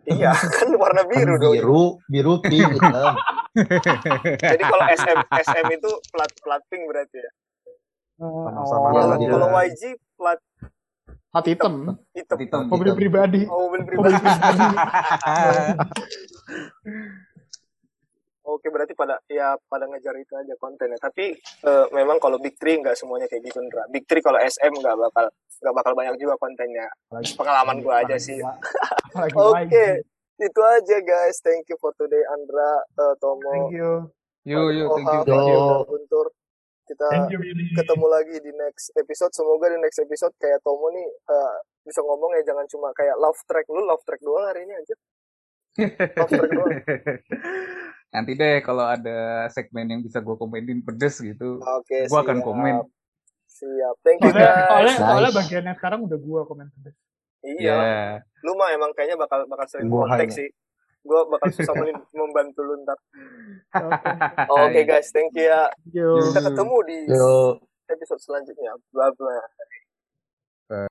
Iya 0.07 0.31
kan 0.57 0.69
warna 0.79 1.03
biru 1.03 1.35
Kan 1.35 1.41
dong. 1.43 1.53
biru, 1.53 1.83
biru 2.07 2.33
pink 2.39 2.79
hitam. 2.79 3.15
jadi 4.53 4.63
kalau 4.63 4.85
SM 4.87 5.19
SM 5.35 5.67
itu 5.75 5.91
plat 6.13 6.31
plat 6.41 6.61
pink 6.71 6.87
berarti 6.87 7.17
ya? 7.19 7.31
Sama-sama 8.17 8.89
oh, 8.89 8.93
kalau 8.95 9.15
kalau. 9.19 9.47
YG 9.67 9.99
plat 10.15 10.39
plat 11.29 11.45
hitam. 11.45 11.73
hitam. 12.15 12.37
Hitam. 12.39 12.61
mobil 12.71 12.95
pribadi. 12.95 13.45
Oh 13.51 13.67
mobil 13.69 13.83
pribadi 13.85 14.17
Oke 18.47 18.71
berarti 18.71 18.95
pada 18.95 19.19
ya 19.27 19.59
pada 19.67 19.83
ngejar 19.85 20.15
itu 20.15 20.31
aja 20.33 20.55
kontennya. 20.55 20.95
Tapi 20.95 21.35
eh, 21.35 21.85
memang 21.91 22.15
kalau 22.17 22.39
Big 22.39 22.55
Three 22.55 22.79
nggak 22.79 22.95
semuanya 22.95 23.27
kayak 23.27 23.43
gitu 23.43 23.59
Ndra. 23.59 23.83
Big 23.91 24.07
Three 24.07 24.23
kalau 24.23 24.39
SM 24.39 24.71
nggak 24.71 24.95
bakal 24.95 25.27
nggak 25.59 25.75
bakal 25.75 25.91
banyak 25.93 26.15
juga 26.15 26.39
kontennya. 26.39 26.87
Apalagi- 27.11 27.35
Pengalaman 27.35 27.77
gua 27.83 27.95
aja 28.01 28.15
sih. 28.15 28.39
apalagi 29.11 29.35
Oke 29.35 29.67
YG. 29.67 29.75
itu 30.39 30.61
aja 30.63 30.97
guys. 31.03 31.35
Thank 31.43 31.67
you 31.67 31.75
for 31.77 31.91
today 31.93 32.23
Andra, 32.29 32.71
eh, 32.95 33.13
Tomo, 33.19 33.43
thank 33.43 33.75
you 33.75 34.07
Yo 34.47 34.71
yo 34.71 34.95
thank 34.95 35.11
you 35.11 35.21
thank 35.27 35.47
you. 35.51 35.59
Guntur. 35.83 36.27
Kita 36.87 37.03
Thank 37.11 37.35
you, 37.35 37.39
Billy. 37.43 37.75
ketemu 37.75 38.05
lagi 38.07 38.39
di 38.39 38.51
next 38.55 38.95
episode. 38.95 39.35
Semoga 39.35 39.67
di 39.67 39.75
next 39.75 39.99
episode 39.99 40.31
kayak 40.39 40.63
Tomo 40.63 40.87
nih 40.87 41.03
eh, 41.03 41.55
bisa 41.83 41.99
ngomong 41.99 42.31
ya 42.31 42.47
jangan 42.47 42.63
cuma 42.63 42.95
kayak 42.95 43.19
love 43.19 43.35
track 43.43 43.67
lu 43.67 43.83
love 43.83 43.99
track 44.07 44.23
doang 44.23 44.47
hari 44.47 44.63
ini 44.63 44.71
aja. 44.71 44.95
Love 46.15 46.31
track 46.31 46.47
doang. 46.49 46.71
Nanti 48.07 48.31
deh 48.33 48.63
kalau 48.63 48.87
ada 48.87 49.45
segmen 49.51 49.85
yang 49.87 50.01
bisa 50.01 50.23
gue 50.23 50.35
komenin 50.35 50.79
pedes 50.79 51.19
gitu, 51.19 51.59
Oke. 51.59 52.07
gue 52.07 52.19
akan 52.19 52.39
komen. 52.39 52.87
Siap. 53.47 53.95
Thank 54.05 54.21
you 54.21 54.31
guys. 54.31 54.69
soalnya, 54.69 54.93
Nice. 54.93 55.01
soalnya 55.01 55.31
bagiannya 55.33 55.73
sekarang 55.75 55.99
udah 56.05 56.19
gua 56.21 56.41
komen 56.45 56.69
pedes 56.71 56.95
Iya. 57.41 57.73
Ya. 57.73 58.01
lu 58.43 58.53
mah 58.53 58.69
emang 58.69 58.91
kayaknya 58.93 59.17
bakal 59.17 59.45
bakal 59.45 59.65
sering 59.65 59.87
Gua 59.89 60.05
kontak 60.05 60.29
sih 60.29 60.49
gue 61.07 61.19
bakal 61.31 61.47
susah 61.55 61.71
membantu 62.11 62.59
lu 62.67 62.83
ntar 62.83 62.99
oke 63.71 64.11
oke 64.67 64.79
guys 64.83 65.07
thank 65.15 65.31
you 65.31 65.47
ya 65.47 65.71
you 65.87 66.19
kita 66.19 66.51
ketemu 66.51 66.75
di 66.83 66.97
Yo. 67.07 67.55
episode 67.87 68.19
selanjutnya 68.19 68.75
bla 68.91 69.07
bla 69.15 69.39